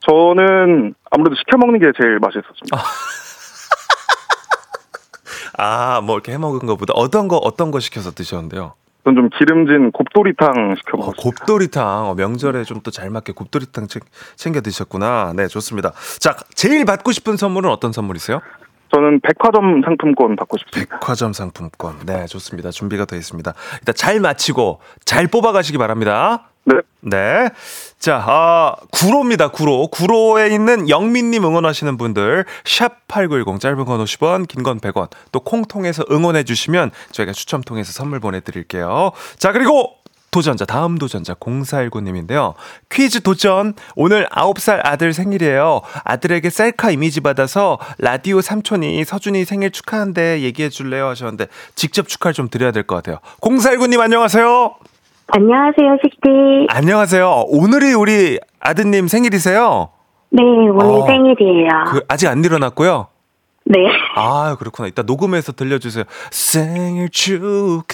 저는 0.07 0.93
아무래도 1.11 1.35
시켜 1.35 1.57
먹는 1.57 1.79
게 1.79 1.87
제일 1.99 2.19
맛있었습니다. 2.19 2.77
아, 5.57 6.01
뭐 6.01 6.15
이렇게 6.15 6.33
해 6.33 6.37
먹은 6.37 6.59
거보다 6.67 6.93
어떤 6.95 7.27
거, 7.27 7.37
어떤 7.37 7.71
거 7.71 7.79
시켜서 7.79 8.11
드셨는데요? 8.11 8.73
전 9.05 9.15
좀 9.15 9.29
기름진 9.29 9.91
곱도리탕 9.91 10.75
시켜 10.77 10.97
어, 10.97 10.97
먹었어요. 10.97 11.15
곱도리탕. 11.21 12.09
어, 12.09 12.15
명절에 12.15 12.63
좀 12.63 12.81
또 12.81 12.91
잘 12.91 13.09
맞게 13.09 13.33
챙, 13.87 14.01
챙겨 14.35 14.61
드셨구나. 14.61 15.33
네, 15.35 15.47
좋습니다. 15.47 15.93
자, 16.19 16.35
제일 16.55 16.85
받고 16.85 17.11
싶은 17.11 17.37
선물은 17.37 17.69
어떤 17.69 17.91
선물이세요? 17.93 18.41
저는 18.93 19.19
백화점 19.21 19.81
상품권 19.83 20.35
받고 20.35 20.57
싶습니다. 20.57 20.99
백화점 20.99 21.33
상품권. 21.33 21.99
네, 22.05 22.25
좋습니다. 22.25 22.71
준비가 22.71 23.05
되어 23.05 23.17
있습니다. 23.19 23.53
일단 23.79 23.95
잘 23.95 24.19
마치고 24.19 24.79
잘 25.05 25.27
뽑아가시기 25.27 25.77
바랍니다. 25.77 26.49
네. 26.65 26.75
네. 27.01 27.49
자, 27.99 28.23
아, 28.25 28.75
구로입니다, 28.91 29.49
구로. 29.49 29.87
구로에 29.87 30.49
있는 30.49 30.89
영민님 30.89 31.43
응원하시는 31.45 31.97
분들, 31.97 32.45
샵8910, 32.63 33.59
짧은 33.59 33.85
건 33.85 34.03
50원, 34.03 34.47
긴 34.47 34.63
건 34.63 34.79
100원, 34.79 35.09
또 35.31 35.39
콩 35.39 35.63
통해서 35.65 36.03
응원해주시면 36.09 36.91
저희가 37.11 37.33
추첨 37.33 37.61
통해서 37.61 37.91
선물 37.91 38.19
보내드릴게요. 38.19 39.11
자, 39.37 39.51
그리고 39.51 39.93
도전자, 40.31 40.65
다음 40.65 40.97
도전자 40.97 41.33
0419님인데요. 41.35 42.55
퀴즈 42.91 43.21
도전. 43.21 43.73
오늘 43.95 44.27
9살 44.29 44.81
아들 44.83 45.13
생일이에요. 45.13 45.81
아들에게 46.03 46.49
셀카 46.49 46.91
이미지 46.91 47.21
받아서 47.21 47.77
라디오 47.99 48.41
삼촌이 48.41 49.05
서준이 49.05 49.45
생일 49.45 49.71
축하한대 49.71 50.41
얘기해 50.41 50.69
줄래요? 50.69 51.07
하셨는데 51.07 51.47
직접 51.75 52.07
축하를 52.09 52.33
좀 52.33 52.49
드려야 52.49 52.71
될 52.71 52.83
것 52.83 52.95
같아요. 52.95 53.19
0419님 53.39 53.99
안녕하세요. 54.01 54.75
안녕하세요, 55.27 55.97
식디. 56.03 56.67
안녕하세요. 56.69 57.45
오늘이 57.47 57.93
우리 57.93 58.39
아드님 58.59 59.07
생일이세요? 59.07 59.89
네, 60.29 60.43
오늘 60.43 60.85
어. 60.85 61.05
생일이에요. 61.07 61.69
그 61.87 62.01
아직 62.07 62.27
안 62.27 62.43
일어났고요. 62.43 63.07
네. 63.65 63.79
아, 64.15 64.55
그렇구나. 64.59 64.87
이따 64.87 65.01
녹음해서 65.01 65.51
들려주세요. 65.53 66.03
생일 66.29 67.09
축하합니다. 67.09 67.93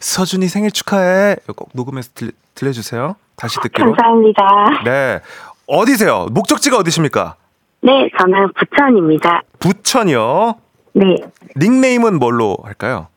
서준이 0.00 0.46
생일 0.46 0.70
축하해. 0.70 1.36
꼭 1.56 1.70
녹음해서 1.74 2.10
들, 2.14 2.30
들려주세요. 2.54 3.16
다시 3.34 3.58
듣기로. 3.60 3.92
감사합니다. 3.92 4.42
네. 4.84 5.18
어디세요? 5.66 6.26
목적지가 6.30 6.76
어디십니까? 6.76 7.34
네, 7.80 8.08
저는 8.20 8.52
부천입니다. 8.52 9.42
부천이요. 9.58 10.54
네. 10.94 11.16
닉네임은 11.56 12.20
뭘로 12.20 12.56
할까요? 12.62 13.08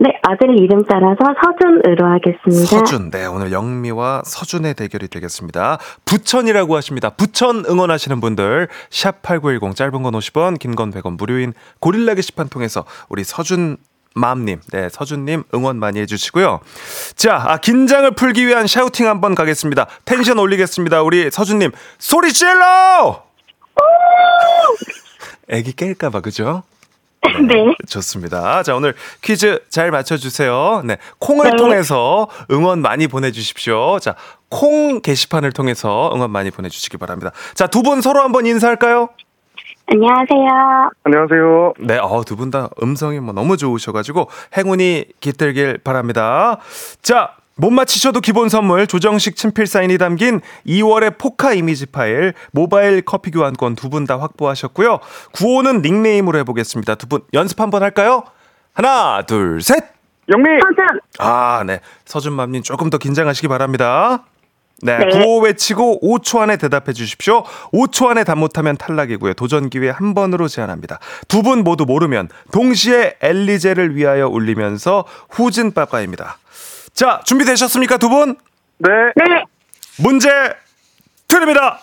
네, 0.00 0.10
아들 0.22 0.56
이름 0.56 0.84
따라서 0.84 1.16
서준으로 1.42 2.06
하겠습니다. 2.06 2.66
서준. 2.66 3.10
네, 3.10 3.26
오늘 3.26 3.50
영미와 3.50 4.22
서준의 4.24 4.74
대결이 4.74 5.08
되겠습니다. 5.08 5.78
부천이라고 6.04 6.76
하십니다. 6.76 7.10
부천 7.10 7.64
응원하시는 7.68 8.20
분들 8.20 8.68
샵8910 8.90 9.74
짧은 9.74 10.02
건 10.04 10.12
50원, 10.14 10.58
긴 10.60 10.76
건 10.76 10.92
100원 10.92 11.16
무료인 11.18 11.52
고릴라 11.80 12.14
게시판 12.14 12.48
통해서 12.48 12.84
우리 13.08 13.24
서준 13.24 13.76
맘님, 14.14 14.60
네, 14.72 14.88
서준님 14.88 15.44
응원 15.54 15.78
많이 15.78 15.98
해주시고요. 16.00 16.60
자, 17.16 17.42
아, 17.46 17.56
긴장을 17.56 18.08
풀기 18.12 18.46
위한 18.46 18.66
샤우팅 18.68 19.06
한번 19.08 19.34
가겠습니다. 19.34 19.86
텐션 20.04 20.38
올리겠습니다. 20.38 21.02
우리 21.02 21.28
서준님, 21.30 21.72
소리 21.98 22.32
질러! 22.32 23.24
애기 25.48 25.72
깰까봐, 25.72 26.22
그죠? 26.22 26.62
네. 27.46 27.74
좋습니다. 27.88 28.62
자, 28.62 28.74
오늘 28.74 28.94
퀴즈 29.22 29.60
잘 29.68 29.90
맞춰주세요. 29.90 30.82
네. 30.84 30.98
콩을 31.18 31.50
네. 31.50 31.56
통해서 31.56 32.28
응원 32.50 32.80
많이 32.80 33.06
보내주십시오. 33.08 33.98
자, 33.98 34.14
콩 34.48 35.00
게시판을 35.00 35.52
통해서 35.52 36.10
응원 36.14 36.30
많이 36.30 36.50
보내주시기 36.50 36.96
바랍니다. 36.96 37.32
자, 37.54 37.66
두 37.66 37.82
분 37.82 38.00
서로 38.00 38.20
한번 38.22 38.46
인사할까요? 38.46 39.08
안녕하세요. 39.90 40.90
안녕하세요. 41.04 41.72
네, 41.80 41.98
어, 41.98 42.22
두 42.24 42.36
분 42.36 42.50
다 42.50 42.68
음성이 42.82 43.20
뭐 43.20 43.32
너무 43.32 43.56
좋으셔가지고 43.56 44.28
행운이 44.56 45.06
깃들길 45.20 45.78
바랍니다. 45.78 46.58
자, 47.02 47.32
못 47.58 47.70
맞히셔도 47.70 48.20
기본 48.20 48.48
선물 48.48 48.86
조정식 48.86 49.34
친필 49.36 49.66
사인이 49.66 49.98
담긴 49.98 50.40
2월의 50.66 51.18
포카 51.18 51.52
이미지 51.54 51.86
파일 51.86 52.32
모바일 52.52 53.02
커피 53.02 53.30
교환권 53.32 53.74
두 53.74 53.88
분 53.90 54.06
다 54.06 54.18
확보하셨고요. 54.20 55.00
구호는 55.32 55.82
닉네임으로 55.82 56.38
해보겠습니다. 56.38 56.94
두 56.94 57.06
분 57.08 57.22
연습 57.34 57.60
한번 57.60 57.82
할까요? 57.82 58.22
하나, 58.74 59.22
둘, 59.26 59.60
셋. 59.60 59.82
영미! 60.28 60.44
서준. 60.62 61.00
아, 61.18 61.64
네. 61.66 61.80
서준맘님 62.04 62.62
조금 62.62 62.90
더 62.90 62.98
긴장하시기 62.98 63.48
바랍니다. 63.48 64.24
네, 64.82 64.96
네. 64.98 65.06
구호 65.08 65.40
외치고 65.40 66.00
5초 66.00 66.38
안에 66.38 66.56
대답해 66.58 66.92
주십시오. 66.92 67.42
5초 67.72 68.06
안에 68.08 68.22
답 68.22 68.38
못하면 68.38 68.76
탈락이고요. 68.76 69.34
도전 69.34 69.68
기회 69.70 69.90
한 69.90 70.14
번으로 70.14 70.46
제한합니다. 70.46 71.00
두 71.26 71.42
분 71.42 71.64
모두 71.64 71.84
모르면 71.86 72.28
동시에 72.52 73.16
엘리제를 73.20 73.96
위하여 73.96 74.28
울리면서 74.28 75.04
후진 75.30 75.72
빠빠입니다. 75.72 76.38
자, 76.98 77.20
준비되셨습니까, 77.24 77.96
두 77.98 78.08
분? 78.08 78.34
네. 78.78 78.88
네. 79.14 79.44
문제 80.02 80.28
드립니다. 81.28 81.78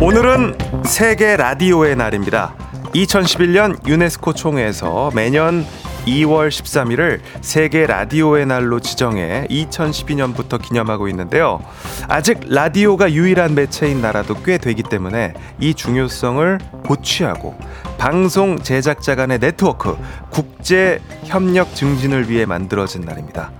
오늘은 0.00 0.56
세계 0.84 1.36
라디오의 1.36 1.96
날입니다. 1.96 2.54
2011년 2.94 3.84
유네스코 3.84 4.32
총회에서 4.32 5.10
매년 5.12 5.66
2월 6.08 6.48
13일을 6.48 7.20
세계 7.40 7.86
라디오의 7.86 8.46
날로 8.46 8.80
지정해 8.80 9.46
2012년부터 9.50 10.60
기념하고 10.60 11.08
있는데요. 11.08 11.60
아직 12.08 12.40
라디오가 12.46 13.12
유일한 13.12 13.54
매체인 13.54 14.00
나라도 14.00 14.34
꽤 14.42 14.58
되기 14.58 14.82
때문에 14.82 15.34
이 15.60 15.74
중요성을 15.74 16.58
고취하고 16.86 17.58
방송 17.98 18.58
제작자 18.58 19.14
간의 19.14 19.38
네트워크, 19.38 19.96
국제 20.30 21.00
협력 21.24 21.74
증진을 21.74 22.30
위해 22.30 22.46
만들어진 22.46 23.02
날입니다. 23.02 23.50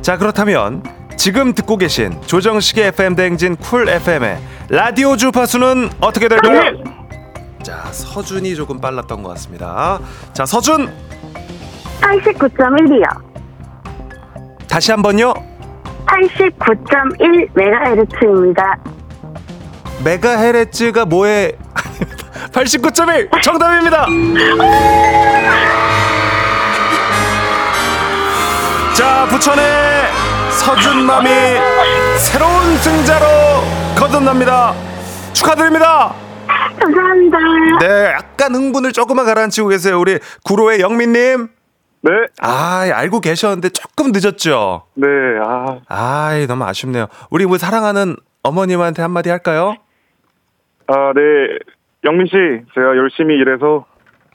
자, 0.00 0.16
그렇다면 0.16 0.82
지금 1.16 1.52
듣고 1.52 1.76
계신 1.76 2.16
조정식의 2.26 2.86
FM 2.88 3.16
대행진 3.16 3.56
쿨 3.56 3.88
FM의 3.88 4.38
라디오 4.68 5.16
주파수는 5.16 5.90
어떻게 6.00 6.28
될까요? 6.28 6.98
자, 7.62 7.88
서준이 7.90 8.54
조금 8.54 8.80
빨랐던 8.80 9.22
것 9.22 9.30
같습니다. 9.30 9.98
자, 10.32 10.46
서준 10.46 10.90
89.1이요. 12.00 13.04
다시 14.68 14.90
한번요. 14.92 15.34
89.1MHz입니다. 16.06 18.78
메가헤르츠가 20.04 21.04
뭐에 21.06 21.52
89.1 22.52 23.42
정답입니다. 23.42 24.06
자, 28.96 29.26
부천의 29.30 29.64
서준맘이 30.50 31.28
새로운 32.18 32.76
승자로 32.78 33.26
거듭납니다. 33.98 34.74
축하드립니다. 35.32 36.14
감사합니다. 36.80 37.38
네, 37.80 38.12
약간 38.12 38.54
흥분을 38.54 38.92
조금만 38.92 39.26
가라앉히고 39.26 39.68
계세요. 39.68 39.98
우리 40.00 40.18
구로의 40.44 40.80
영민님. 40.80 41.48
네. 42.00 42.10
아, 42.40 42.88
알고 42.92 43.20
계셨는데 43.20 43.70
조금 43.70 44.12
늦었죠. 44.12 44.84
네. 44.94 45.06
아, 45.44 45.80
아, 45.88 46.46
너무 46.46 46.64
아쉽네요. 46.64 47.06
우리 47.30 47.46
뭐 47.46 47.58
사랑하는 47.58 48.16
어머님한테 48.42 49.02
한마디 49.02 49.30
할까요? 49.30 49.74
아, 50.86 51.12
네. 51.14 51.20
영민 52.04 52.26
씨, 52.26 52.32
제가 52.74 52.96
열심히 52.96 53.34
일해서 53.36 53.84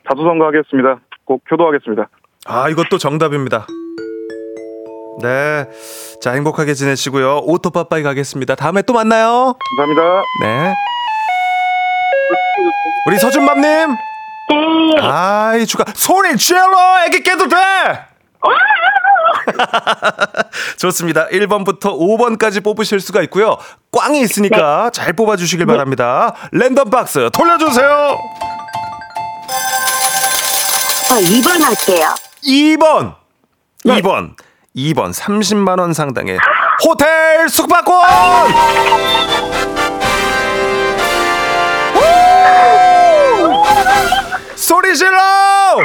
자수성가하겠습니다. 0.09 0.99
꼭 1.25 1.43
효도하겠습니다. 1.49 2.09
아, 2.45 2.69
이것도 2.69 2.97
정답입니다. 2.97 3.65
네. 5.21 5.65
자, 6.21 6.31
행복하게 6.31 6.73
지내시고요. 6.73 7.43
오토빠빠이 7.45 8.03
가겠습니다. 8.03 8.55
다음에 8.55 8.81
또 8.81 8.93
만나요. 8.93 9.55
감사합니다. 9.77 10.21
네. 10.41 10.73
우리 13.07 13.17
서준맘님. 13.17 14.12
네. 14.53 15.07
아이, 15.07 15.65
축하. 15.65 15.85
소리 15.95 16.37
질러! 16.37 17.03
애기 17.05 17.23
깨도 17.23 17.47
돼! 17.47 17.57
좋습니다. 20.77 21.27
1번부터 21.27 21.97
5번까지 21.99 22.63
뽑으실 22.63 22.99
수가 22.99 23.21
있고요. 23.23 23.57
꽝이 23.91 24.21
있으니까 24.21 24.89
잘 24.91 25.13
뽑아주시길 25.13 25.65
바랍니다. 25.65 26.33
랜덤 26.51 26.89
박스 26.89 27.29
돌려주세요. 27.31 28.17
저 31.07 31.15
2번 31.15 31.61
할게요. 31.61 32.07
2번. 32.45 33.15
2번. 33.85 34.35
2번 34.75 35.13
30만 35.13 35.79
원 35.79 35.93
상당의 35.93 36.37
호텔 36.83 37.47
숙박권. 37.49 37.93
소리 44.63 44.95
질러! 44.95 45.17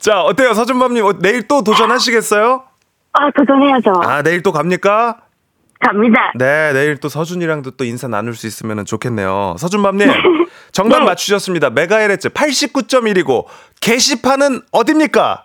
자, 0.00 0.22
어때요? 0.22 0.54
서준맘님, 0.54 1.04
어, 1.04 1.12
내일 1.18 1.46
또 1.46 1.62
도전하시겠어요? 1.62 2.62
아, 3.12 3.30
도전해야죠. 3.36 3.92
아, 4.02 4.22
내일 4.22 4.42
또 4.42 4.50
갑니까? 4.52 5.18
갑니다. 5.80 6.32
네, 6.34 6.72
내일 6.72 6.96
또 6.96 7.10
서준이랑도 7.10 7.72
또 7.72 7.84
인사 7.84 8.08
나눌 8.08 8.34
수 8.34 8.46
있으면 8.46 8.86
좋겠네요. 8.86 9.56
서준맘님, 9.58 10.08
정답 10.72 11.00
네. 11.00 11.04
맞추셨습니다. 11.04 11.68
메가헤르츠 11.70 12.30
89.1이고, 12.30 13.44
게시판은 13.82 14.62
어딥니까? 14.72 15.44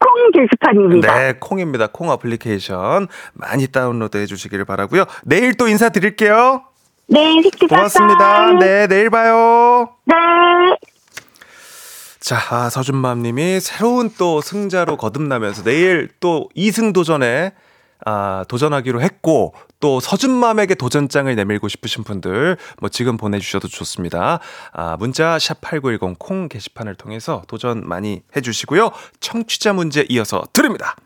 콩 0.00 0.30
게시판입니다. 0.32 1.14
네, 1.14 1.34
콩입니다. 1.38 1.88
콩 1.88 2.08
어플리케이션 2.08 3.06
많이 3.34 3.66
다운로드 3.68 4.16
해주시기를 4.16 4.64
바라고요. 4.64 5.04
내일 5.24 5.54
또 5.54 5.68
인사드릴게요. 5.68 6.64
네, 7.12 7.42
식기 7.42 7.66
고맙습니다. 7.66 8.54
네, 8.54 8.86
내일 8.86 9.10
봐요. 9.10 9.90
네. 10.06 10.14
자, 12.20 12.38
아, 12.50 12.70
서준맘님이 12.70 13.60
새로운 13.60 14.10
또 14.16 14.40
승자로 14.40 14.96
거듭나면서 14.96 15.62
내일 15.62 16.08
또 16.20 16.48
2승 16.56 16.94
도전에 16.94 17.52
아, 18.06 18.46
도전하기로 18.48 19.02
했고 19.02 19.52
또 19.78 20.00
서준맘에게 20.00 20.74
도전장을 20.74 21.34
내밀고 21.34 21.68
싶으신 21.68 22.02
분들 22.02 22.56
뭐 22.80 22.88
지금 22.88 23.18
보내주셔도 23.18 23.68
좋습니다. 23.68 24.40
아, 24.72 24.96
문자 24.98 25.38
샵 25.38 25.60
#8910 25.60 26.16
콩 26.18 26.48
게시판을 26.48 26.94
통해서 26.94 27.42
도전 27.46 27.86
많이 27.86 28.22
해주시고요. 28.34 28.90
청취자 29.20 29.74
문제 29.74 30.06
이어서 30.08 30.44
드립니다. 30.54 30.96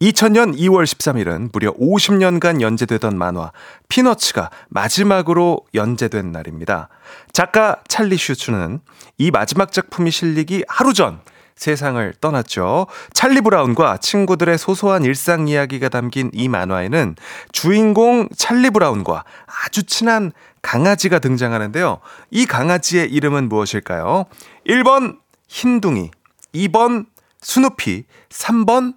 2000년 0.00 0.56
2월 0.56 0.84
13일은 0.84 1.50
무려 1.52 1.72
50년간 1.74 2.60
연재되던 2.60 3.18
만화 3.18 3.50
피너츠가 3.88 4.50
마지막으로 4.68 5.62
연재된 5.74 6.30
날입니다. 6.30 6.88
작가 7.32 7.76
찰리 7.88 8.16
슈츠는 8.16 8.80
이 9.18 9.30
마지막 9.30 9.72
작품이 9.72 10.10
실리기 10.10 10.64
하루 10.68 10.92
전 10.92 11.20
세상을 11.56 12.14
떠났죠. 12.20 12.86
찰리 13.12 13.40
브라운과 13.40 13.96
친구들의 13.96 14.56
소소한 14.58 15.02
일상 15.02 15.48
이야기가 15.48 15.88
담긴 15.88 16.30
이 16.32 16.48
만화에는 16.48 17.16
주인공 17.50 18.28
찰리 18.36 18.70
브라운과 18.70 19.24
아주 19.64 19.82
친한 19.82 20.30
강아지가 20.62 21.18
등장하는데요. 21.18 21.98
이 22.30 22.46
강아지의 22.46 23.10
이름은 23.10 23.48
무엇일까요? 23.48 24.26
1번 24.68 25.18
흰둥이, 25.48 26.12
2번 26.54 27.06
스누피, 27.40 28.04
3번 28.28 28.94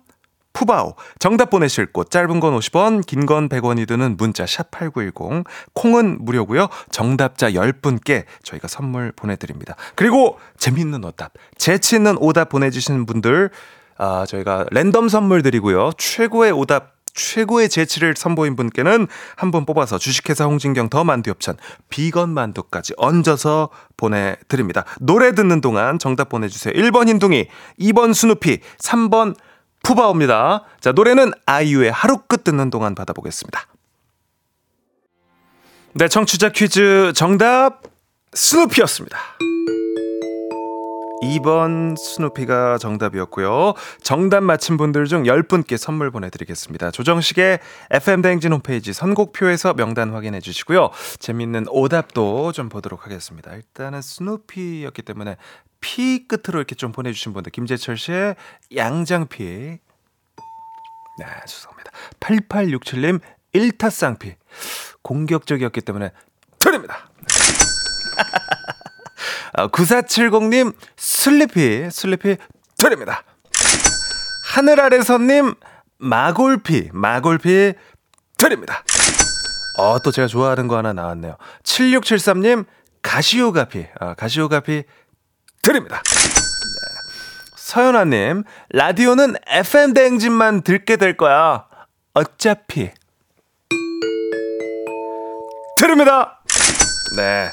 푸바오. 0.54 0.96
정답 1.20 1.50
보내실 1.50 1.88
곳 1.88 2.12
짧은 2.12 2.40
건 2.40 2.58
50원, 2.58 3.06
긴 3.06 3.26
건 3.26 3.50
100원이 3.50 3.88
드는 3.88 4.18
문자 4.18 4.46
샵 4.46 4.72
8910. 4.72 5.46
콩은 5.74 6.18
무료고요. 6.22 6.68
정답자 6.92 7.52
10분께 7.52 8.26
저희가 8.44 8.68
선물 8.68 9.12
보내 9.16 9.36
드립니다. 9.36 9.76
그리고 9.96 10.38
재밌는 10.58 11.04
오답, 11.06 11.34
재치 11.58 11.96
있는 11.96 12.18
오답 12.20 12.50
보내 12.50 12.70
주시는 12.70 13.06
분들 13.06 13.50
아, 13.98 14.26
저희가 14.28 14.66
랜덤 14.72 15.10
선물 15.10 15.42
드리고요. 15.44 15.92
최고의 15.98 16.52
오답 16.52 16.96
최고의 17.14 17.68
재치를 17.68 18.14
선보인 18.18 18.56
분께는 18.56 19.06
한 19.36 19.52
분 19.52 19.66
뽑아서 19.66 19.98
주식회사 19.98 20.46
홍진경 20.46 20.88
더 20.90 21.04
만두엽찬 21.04 21.58
비건 21.90 22.30
만두까지 22.30 22.94
얹어서 22.96 23.70
보내드립니다. 23.98 24.86
노래 25.02 25.34
듣는 25.36 25.60
동안 25.60 26.00
정답 26.00 26.30
보내주세요. 26.30 26.74
1번 26.74 27.10
흰둥이, 27.10 27.48
2번 27.82 28.14
스누피, 28.14 28.60
3번 28.80 29.36
푸바오입니다. 29.84 30.64
자, 30.80 30.92
노래는 30.92 31.32
아이유의 31.46 31.92
하루 31.92 32.20
끝 32.28 32.44
듣는 32.44 32.70
동안 32.70 32.96
받아보겠습니다. 32.96 33.68
네, 35.94 36.08
청취자 36.08 36.50
퀴즈 36.50 37.12
정답 37.16 37.84
스누피였습니다. 38.34 39.18
2번 41.22 41.98
스누피가 41.98 42.78
정답이었고요. 42.78 43.74
정답 44.02 44.42
맞힌 44.44 44.78
분들 44.78 45.06
중 45.06 45.24
10분께 45.24 45.78
선물 45.78 46.12
보내드리겠습니다. 46.12 46.92
조정식의 46.92 47.60
FM대행진 47.92 48.54
홈페이지 48.54 48.94
선곡표에서 48.94 49.74
명단 49.74 50.12
확인해 50.12 50.40
주시고요. 50.40 50.90
재밌는 51.20 51.66
오답도 51.70 52.52
좀 52.52 52.70
보도록 52.70 53.06
하겠습니다. 53.06 53.54
일단은 53.54 54.02
스누피였기 54.02 55.02
때문에 55.04 55.38
피 55.80 56.28
끝으로 56.28 56.60
이렇게 56.60 56.76
좀 56.76 56.92
보내주신 56.92 57.34
분들 57.34 57.52
김재철 57.52 57.98
씨의 57.98 58.36
양장피 58.76 59.44
네 61.20 61.26
죄송합니다. 61.46 61.92
8867님 62.20 63.20
1타 63.54 63.90
쌍피 63.90 64.36
공격적이었기 65.02 65.82
때문에 65.82 66.12
드립니다. 66.60 67.10
아, 69.54 69.68
9470님, 69.68 70.74
슬리피, 70.98 71.90
슬리피 71.92 72.38
드립니다. 72.78 73.24
하늘 74.54 74.80
아래서님, 74.80 75.56
마골피, 75.98 76.90
마골피 76.94 77.74
드립니다. 78.38 78.84
어, 79.78 80.00
또 80.00 80.12
제가 80.12 80.28
좋아하는 80.28 80.68
거 80.68 80.78
하나 80.78 80.94
나왔네요. 80.94 81.38
7673님, 81.64 82.66
가시오가피, 83.02 83.88
아, 84.00 84.14
가시오가피 84.14 84.84
드립니다. 85.62 86.02
네. 86.04 87.00
서연아님, 87.56 88.44
라디오는 88.70 89.36
FM대행진만 89.48 90.62
듣게 90.62 90.98
될 90.98 91.16
거야. 91.18 91.66
어차피. 92.14 92.92
드립니다! 95.78 96.42
네. 97.16 97.50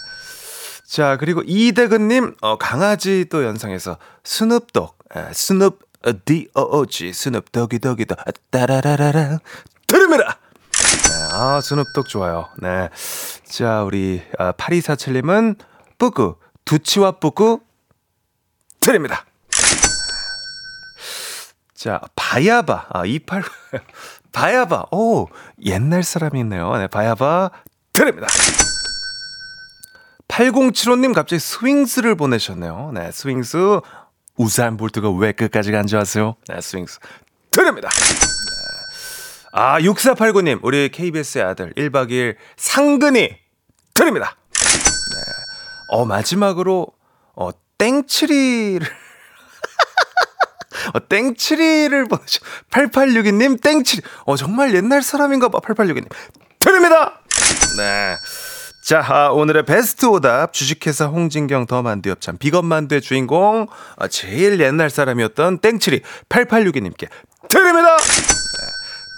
자, 0.88 1.18
그리고 1.18 1.42
이대근님, 1.44 2.36
어, 2.40 2.56
강아지 2.56 3.26
또 3.28 3.44
연상해서 3.44 3.98
스눕독, 4.24 4.96
에, 5.14 5.32
스눕, 5.34 5.80
어, 6.06 6.12
D-O-O-G, 6.24 7.12
스눕, 7.12 7.52
덕이, 7.52 7.78
덕이, 7.78 8.06
덕, 8.06 8.18
아, 8.18 8.32
따라라라라, 8.50 9.38
드립니다! 9.86 10.38
네, 10.72 11.14
아, 11.30 11.60
스눕독 11.60 12.08
좋아요. 12.08 12.48
네. 12.56 12.88
자, 13.44 13.82
우리, 13.82 14.22
아, 14.38 14.52
8247님은 14.52 15.58
뿌꾸, 15.98 16.36
두치와 16.64 17.20
뿌꾸, 17.20 17.60
드립니다! 18.80 19.26
자, 21.74 22.00
바야바, 22.16 22.86
아, 22.88 23.04
28, 23.04 23.42
바야바, 24.32 24.86
오, 24.92 25.28
옛날 25.66 26.02
사람이 26.02 26.40
있네요. 26.40 26.74
네, 26.78 26.86
바야바, 26.86 27.50
드립니다! 27.92 28.26
8075님 30.28 31.14
갑자기 31.14 31.40
스윙스를 31.40 32.14
보내셨네요. 32.14 32.92
네, 32.94 33.10
스윙스. 33.10 33.80
우사인 34.36 34.76
볼트가 34.76 35.10
왜 35.10 35.32
끝까지 35.32 35.72
간줄 35.72 35.98
아세요? 35.98 36.36
네, 36.48 36.60
스윙스. 36.60 37.00
드립니다. 37.50 37.88
네. 37.88 38.28
아, 39.52 39.80
6489님, 39.80 40.60
우리 40.62 40.90
KBS의 40.90 41.44
아들 41.44 41.72
1박 41.72 42.10
2일 42.10 42.36
상근이 42.56 43.36
드립니다. 43.94 44.36
네. 44.52 45.20
어, 45.88 46.04
마지막으로, 46.04 46.86
어, 47.34 47.50
땡치리를. 47.78 48.86
어, 50.94 51.08
땡치리를 51.08 52.06
보내셨, 52.06 52.42
8862님, 52.70 53.60
땡치리. 53.60 54.02
어, 54.26 54.36
정말 54.36 54.74
옛날 54.74 55.02
사람인가 55.02 55.48
봐, 55.48 55.58
8862님. 55.60 56.08
드립니다! 56.60 57.20
네. 57.78 58.16
자, 58.88 59.04
아, 59.06 59.28
오늘의 59.28 59.66
베스트 59.66 60.06
오답 60.06 60.54
주식회사 60.54 61.08
홍진경 61.08 61.66
더 61.66 61.82
만두엽찬 61.82 62.38
비건 62.38 62.64
만두의 62.64 63.02
주인공 63.02 63.66
아, 63.98 64.08
제일 64.08 64.58
옛날 64.60 64.88
사람이었던 64.88 65.58
땡칠이 65.58 66.00
8862님께 66.30 67.10
드립니다. 67.50 67.98
네. 67.98 68.66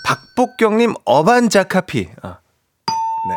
박복경님 0.06 0.94
어반자카피. 1.04 2.08
아, 2.20 2.38
네. 3.28 3.36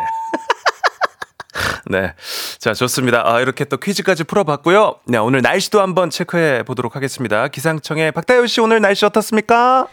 네. 2.01 2.15
자, 2.57 2.73
좋습니다. 2.73 3.31
아, 3.31 3.39
이렇게 3.39 3.63
또 3.65 3.77
퀴즈까지 3.77 4.23
풀어봤고요. 4.23 5.01
네, 5.05 5.19
오늘 5.19 5.43
날씨도 5.43 5.81
한번 5.81 6.09
체크해 6.09 6.63
보도록 6.63 6.95
하겠습니다. 6.95 7.47
기상청의 7.47 8.11
박다효 8.11 8.47
씨 8.47 8.59
오늘 8.59 8.81
날씨 8.81 9.05
어떻습니까? 9.05 9.87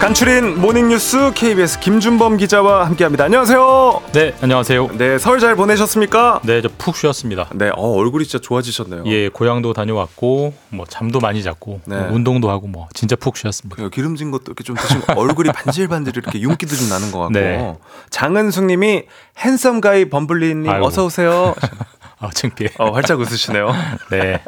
간추린 0.00 0.60
모닝뉴스 0.60 1.32
KBS 1.34 1.80
김준범 1.80 2.36
기자와 2.36 2.86
함께합니다. 2.86 3.24
안녕하세요. 3.24 4.02
네, 4.12 4.32
안녕하세요. 4.40 4.90
네, 4.96 5.18
설 5.18 5.40
잘 5.40 5.56
보내셨습니까? 5.56 6.40
네, 6.44 6.62
저 6.62 6.68
푹 6.78 6.96
쉬었습니다. 6.96 7.48
네, 7.54 7.70
어, 7.74 7.82
얼굴이 7.96 8.24
진짜 8.24 8.40
좋아지셨네요. 8.40 9.02
예, 9.06 9.28
고향도 9.28 9.72
다녀왔고 9.72 10.54
뭐 10.70 10.86
잠도 10.88 11.18
많이 11.18 11.42
잤고 11.42 11.80
네. 11.84 11.96
뭐 11.96 12.12
운동도 12.12 12.48
하고 12.48 12.68
뭐 12.68 12.86
진짜 12.94 13.16
푹 13.16 13.36
쉬었습니다. 13.36 13.74
그 13.82 13.90
기름진 13.90 14.30
것도 14.30 14.44
이렇게 14.46 14.62
좀 14.62 14.76
드시면 14.76 15.02
얼굴이 15.16 15.50
반질반질 15.50 16.16
이렇게 16.16 16.40
윤기도 16.40 16.76
좀 16.76 16.88
나는 16.90 17.10
것 17.10 17.18
같고. 17.18 17.32
네. 17.34 17.76
장은숙님이 18.10 19.02
핸섬 19.38 19.80
가이 19.80 20.08
범블리님. 20.08 20.68
어서 20.80 21.06
오세요. 21.06 21.54
아, 22.20 22.30
창피해. 22.34 22.70
어, 22.78 22.90
활짝 22.90 23.20
웃으시네요. 23.20 23.70
네. 24.10 24.42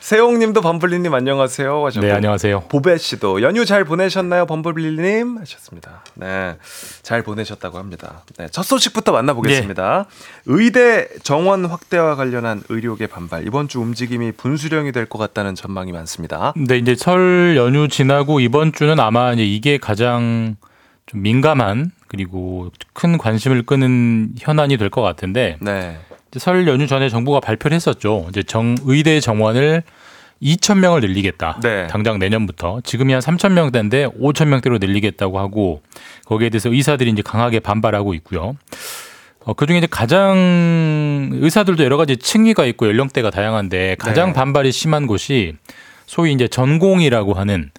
세홍님도 0.00 0.62
범블리님 0.62 1.12
안녕하세요 1.12 1.84
하셨고. 1.86 2.06
네, 2.06 2.12
안녕하세요. 2.12 2.60
보배 2.70 2.96
씨도 2.96 3.42
연휴 3.42 3.66
잘 3.66 3.84
보내셨나요, 3.84 4.46
범블리님 4.46 5.36
하셨습니다. 5.38 6.02
네, 6.14 6.56
잘 7.02 7.22
보내셨다고 7.22 7.76
합니다. 7.76 8.22
네, 8.38 8.48
첫 8.50 8.62
소식부터 8.62 9.12
만나보겠습니다. 9.12 10.06
의대 10.46 11.08
정원 11.22 11.66
확대와 11.66 12.16
관련한 12.16 12.62
의료계 12.70 13.06
반발 13.08 13.46
이번 13.46 13.68
주 13.68 13.80
움직임이 13.80 14.32
분수령이 14.32 14.92
될 14.92 15.04
것 15.10 15.18
같다는 15.18 15.54
전망이 15.54 15.92
많습니다. 15.92 16.52
근데 16.54 16.78
이제 16.78 16.94
설 16.94 17.54
연휴 17.56 17.88
지나고 17.88 18.40
이번 18.40 18.72
주는 18.72 18.98
아마 18.98 19.32
이제 19.32 19.44
이게 19.44 19.76
가장 19.76 20.56
좀 21.06 21.20
민감한 21.22 21.90
그리고 22.08 22.70
큰 22.94 23.18
관심을 23.18 23.64
끄는 23.66 24.30
현안이 24.38 24.76
될 24.78 24.88
것 24.88 25.02
같은데 25.02 25.56
네, 25.60 25.98
설 26.36 26.66
연휴 26.68 26.86
전에 26.86 27.08
정부가 27.08 27.40
발표를 27.40 27.74
했었죠. 27.74 28.26
이제 28.30 28.42
정 28.42 28.76
의대 28.84 29.20
정원을 29.20 29.82
2천 30.42 30.78
명을 30.78 31.00
늘리겠다. 31.00 31.60
네. 31.62 31.86
당장 31.88 32.18
내년부터 32.18 32.80
지금이 32.82 33.12
한 33.12 33.20
3천 33.20 33.52
명대인데 33.52 34.06
5천 34.20 34.46
명대로 34.46 34.78
늘리겠다고 34.78 35.38
하고 35.38 35.82
거기에 36.24 36.48
대해서 36.48 36.70
의사들이 36.70 37.10
이제 37.10 37.22
강하게 37.22 37.60
반발하고 37.60 38.14
있고요. 38.14 38.56
어, 39.44 39.54
그중에 39.54 39.78
이제 39.78 39.88
가장 39.90 41.30
의사들도 41.32 41.82
여러 41.84 41.96
가지 41.96 42.16
층위가 42.16 42.64
있고 42.66 42.86
연령대가 42.86 43.30
다양한데 43.30 43.96
가장 43.98 44.28
네. 44.28 44.32
반발이 44.34 44.72
심한 44.72 45.06
곳이 45.06 45.54
소위 46.06 46.32
이제 46.32 46.48
전공의라고 46.48 47.34
하는 47.34 47.70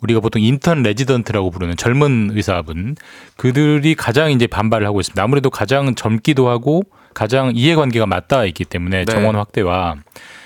우리가 0.00 0.20
보통 0.20 0.40
인턴 0.42 0.82
레지던트라고 0.82 1.50
부르는 1.50 1.76
젊은 1.76 2.30
의사분 2.32 2.96
그들이 3.36 3.94
가장 3.94 4.30
이제 4.30 4.46
반발을 4.46 4.86
하고 4.86 5.00
있습니다. 5.00 5.20
아무래도 5.20 5.50
가장 5.50 5.94
젊기도 5.94 6.48
하고 6.48 6.82
가장 7.18 7.50
이해관계가 7.52 8.06
맞닿아 8.06 8.44
있기 8.44 8.64
때문에 8.64 9.04
네. 9.04 9.12
정원 9.12 9.34
확대와 9.34 9.96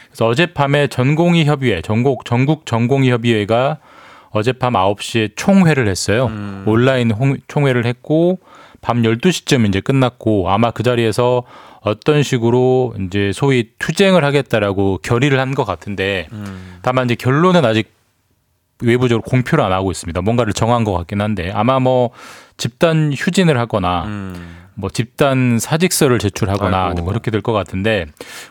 그래서 0.08 0.26
어젯밤에 0.26 0.86
전공의 0.86 1.44
협의회 1.44 1.82
전국 1.82 2.24
전국 2.24 2.64
전공의 2.64 3.10
협의회가 3.10 3.76
어젯밤 4.30 4.72
9시에 4.72 5.32
총회를 5.36 5.86
했어요. 5.88 6.26
음. 6.26 6.64
온라인 6.66 7.10
홍- 7.10 7.36
총회를 7.46 7.84
했고 7.84 8.38
밤 8.80 9.02
12시쯤 9.02 9.68
이제 9.68 9.80
끝났고 9.80 10.48
아마 10.50 10.70
그 10.70 10.82
자리에서 10.82 11.42
어떤 11.82 12.22
식으로 12.22 12.94
이제 13.00 13.32
소위 13.34 13.68
투쟁을 13.78 14.24
하겠다라고 14.24 15.00
결의를 15.02 15.38
한 15.38 15.54
것 15.54 15.64
같은데 15.66 16.28
음. 16.32 16.78
다만 16.80 17.04
이제 17.04 17.14
결론은 17.14 17.66
아직 17.66 17.92
외부적으로 18.82 19.22
공표를 19.22 19.64
안 19.64 19.72
하고 19.72 19.90
있습니다. 19.90 20.20
뭔가를 20.22 20.52
정한 20.52 20.84
것 20.84 20.92
같긴 20.92 21.20
한데 21.20 21.50
아마 21.54 21.78
뭐 21.80 22.10
집단 22.56 23.12
휴진을 23.16 23.58
하거나 23.58 24.04
음. 24.04 24.58
뭐 24.74 24.88
집단 24.90 25.58
사직서를 25.58 26.18
제출하거나 26.18 26.84
아이고. 26.86 26.96
뭐 27.02 27.04
그렇게 27.06 27.30
될 27.30 27.42
것 27.42 27.52
같은데 27.52 28.06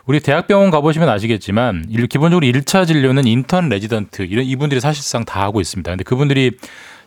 우리 0.06 0.20
대학병원 0.20 0.70
가보시면 0.70 1.08
아시겠지만 1.08 1.86
일- 1.88 2.06
기본적으로 2.06 2.46
1차 2.46 2.86
진료는 2.86 3.26
인턴 3.26 3.68
레지던트 3.68 4.22
이런 4.22 4.44
이분들이 4.44 4.80
사실상 4.80 5.24
다 5.24 5.42
하고 5.42 5.60
있습니다. 5.60 5.90
근데 5.90 6.04
그분들이 6.04 6.52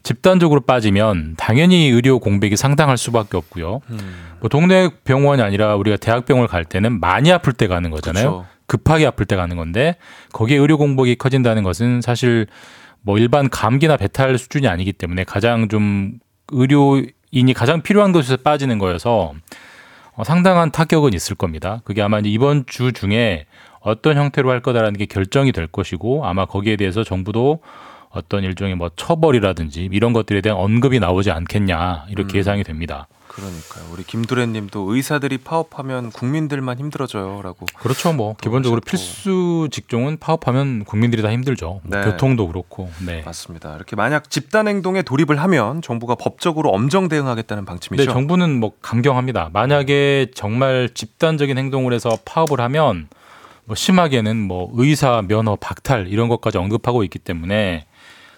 집단적으로 0.04 0.62
빠지면 0.62 1.34
당연히 1.38 1.88
의료 1.90 2.20
공백이 2.20 2.56
상당할 2.58 2.98
수밖에 2.98 3.38
없고요. 3.38 3.82
음. 3.90 4.00
뭐 4.40 4.50
동네 4.50 4.90
병원이 5.04 5.42
아니라 5.42 5.76
우리가 5.76 5.98
대학병원을 5.98 6.48
갈 6.48 6.64
때는 6.66 7.00
많이 7.00 7.32
아플 7.32 7.54
때 7.54 7.68
가는 7.68 7.90
거잖아요. 7.90 8.24
그쵸. 8.32 8.46
급하게 8.68 9.06
아플 9.08 9.26
때 9.26 9.36
가는 9.36 9.56
건데 9.56 9.96
거기에 10.34 10.58
의료 10.58 10.78
공백이 10.78 11.16
커진다는 11.16 11.64
것은 11.64 12.02
사실 12.02 12.48
뭐 13.06 13.20
일반 13.20 13.50
감기나 13.50 13.98
배탈 13.98 14.38
수준이 14.38 14.68
아니기 14.68 14.92
때문에 14.92 15.24
가장 15.24 15.70
좀 15.70 16.20
의료인이 16.50 17.54
가장 17.56 17.82
필요한 17.82 18.12
곳에서 18.12 18.38
빠지는 18.38 18.80
거여서 18.80 19.34
어, 20.16 20.24
상당한 20.24 20.72
타격은 20.72 21.14
있을 21.14 21.36
겁니다. 21.36 21.82
그게 21.84 22.02
아마 22.02 22.20
이번 22.24 22.66
주 22.66 22.94
중에 22.94 23.46
어떤 23.80 24.18
형태로 24.18 24.50
할 24.50 24.62
거다라는 24.62 24.98
게 24.98 25.06
결정이 25.06 25.52
될 25.52 25.68
것이고 25.68 26.26
아마 26.26 26.46
거기에 26.46 26.78
대해서 26.78 27.04
정부도 27.04 27.60
어떤 28.10 28.44
일종의 28.44 28.76
뭐 28.76 28.90
처벌이라든지 28.96 29.90
이런 29.92 30.12
것들에 30.12 30.42
대한 30.42 30.58
언급이 30.58 31.00
나오지 31.00 31.30
않겠냐 31.30 32.06
이렇게 32.10 32.38
음. 32.38 32.40
예상이 32.40 32.64
됩니다. 32.64 33.08
그러니까요. 33.36 33.84
우리 33.92 34.04
김두래님도 34.04 34.96
의사들이 34.96 35.40
파업하면 35.40 36.10
국민들만 36.12 36.80
힘들어져요라고. 36.80 37.66
그렇죠. 37.78 38.14
뭐 38.14 38.36
기본적으로 38.40 38.80
하셨고. 38.86 38.90
필수 38.90 39.68
직종은 39.72 40.18
파업하면 40.20 40.86
국민들이 40.86 41.22
다 41.22 41.32
힘들죠. 41.32 41.82
뭐 41.84 42.00
네. 42.00 42.06
교통도 42.06 42.48
그렇고. 42.48 42.90
네. 43.06 43.24
맞습니다. 43.24 43.76
이렇게 43.76 43.98
만약 43.98 44.30
집단 44.30 44.70
행동에 44.70 45.02
돌입을 45.02 45.36
하면 45.38 45.82
정부가 45.82 46.16
법적으로 46.16 46.70
엄정 46.70 47.10
대응하겠다는 47.10 47.66
방침이죠. 47.66 48.06
네, 48.06 48.12
정부는 48.12 48.58
뭐 48.58 48.72
강경합니다. 48.82 49.50
만약에 49.52 50.28
정말 50.34 50.90
집단적인 50.94 51.58
행동을 51.58 51.92
해서 51.92 52.18
파업을 52.24 52.62
하면 52.62 53.10
뭐 53.66 53.76
심하게는 53.76 54.38
뭐 54.38 54.72
의사 54.76 55.22
면허 55.28 55.58
박탈 55.58 56.08
이런 56.08 56.30
것까지 56.30 56.58
언급하고 56.58 57.04
있기 57.04 57.20
때문에 57.20 57.86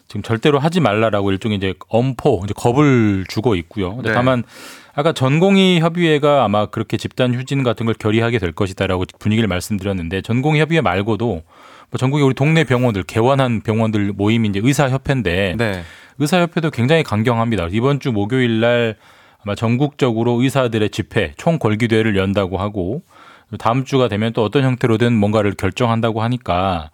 지금 0.07 0.21
절대로 0.21 0.57
하지 0.57 0.79
말라라고 0.79 1.31
일종의 1.31 1.57
이제 1.57 1.73
엄포 1.89 2.41
이제 2.45 2.53
겁을 2.55 3.25
주고 3.27 3.55
있고요. 3.55 3.95
근데 3.95 4.09
네. 4.09 4.15
다만 4.15 4.43
아까 4.97 5.13
전공의 5.13 5.79
협의회가 5.79 6.43
아마 6.43 6.65
그렇게 6.65 6.97
집단 6.97 7.35
휴진 7.35 7.61
같은 7.61 7.85
걸 7.85 7.93
결의하게 7.93 8.39
될 8.39 8.51
것이다라고 8.51 9.05
분위기를 9.19 9.47
말씀드렸는데 9.47 10.23
전공의 10.23 10.59
협의회 10.59 10.81
말고도 10.81 11.27
뭐 11.27 11.97
전국의 11.99 12.25
우리 12.25 12.33
동네 12.33 12.63
병원들 12.63 13.03
개원한 13.03 13.61
병원들 13.61 14.13
모임이 14.13 14.49
이제 14.49 14.59
의사협회인데 14.63 15.53
네. 15.55 15.83
의사협회도 16.17 16.71
굉장히 16.71 17.03
강경합니다. 17.03 17.67
이번 17.69 17.99
주 17.99 18.11
목요일 18.11 18.59
날 18.59 18.95
아마 19.43 19.53
전국적으로 19.53 20.41
의사들의 20.41 20.89
집회 20.89 21.33
총궐기대회를 21.37 22.17
연다고 22.17 22.57
하고 22.57 23.03
다음 23.59 23.85
주가 23.85 24.07
되면 24.07 24.33
또 24.33 24.43
어떤 24.43 24.63
형태로든 24.63 25.13
뭔가를 25.13 25.53
결정한다고 25.53 26.23
하니까 26.23 26.89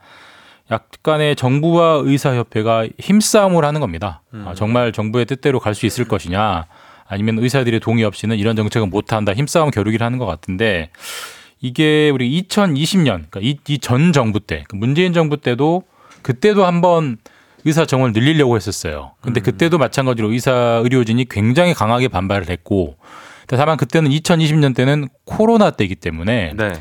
약간의 0.69 1.37
정부와 1.37 2.01
의사협회가 2.03 2.87
힘싸움을 2.99 3.63
하는 3.63 3.79
겁니다. 3.79 4.23
아, 4.33 4.53
정말 4.55 4.91
정부의 4.91 5.25
뜻대로 5.25 5.61
갈 5.61 5.73
수 5.73 5.85
있을 5.85 6.05
것이냐 6.05 6.65
아니면 7.13 7.39
의사들의 7.39 7.79
동의 7.79 8.03
없이는 8.03 8.37
이런 8.37 8.55
정책은 8.55 8.89
못한다 8.89 9.33
힘싸움 9.33 9.71
겨루기를 9.71 10.05
하는 10.05 10.17
것 10.17 10.25
같은데 10.25 10.89
이게 11.61 12.09
우리 12.09 12.41
2020년 12.41 13.25
그러니까 13.29 13.39
이전 13.41 14.11
정부 14.11 14.39
때그 14.39 14.75
문재인 14.75 15.13
정부 15.13 15.37
때도 15.37 15.83
그때도 16.21 16.65
한번 16.65 17.17
의사 17.65 17.85
정원을 17.85 18.11
늘리려고 18.13 18.57
했었어요. 18.57 19.13
근데 19.21 19.39
그때도 19.39 19.77
마찬가지로 19.77 20.31
의사 20.31 20.81
의료진이 20.83 21.29
굉장히 21.29 21.73
강하게 21.73 22.09
반발을 22.09 22.49
했고 22.49 22.97
다만 23.47 23.77
그때는 23.77 24.11
2020년 24.11 24.75
때는 24.75 25.07
코로나 25.25 25.71
때이기 25.71 25.95
때문에 25.95 26.53
네. 26.55 26.73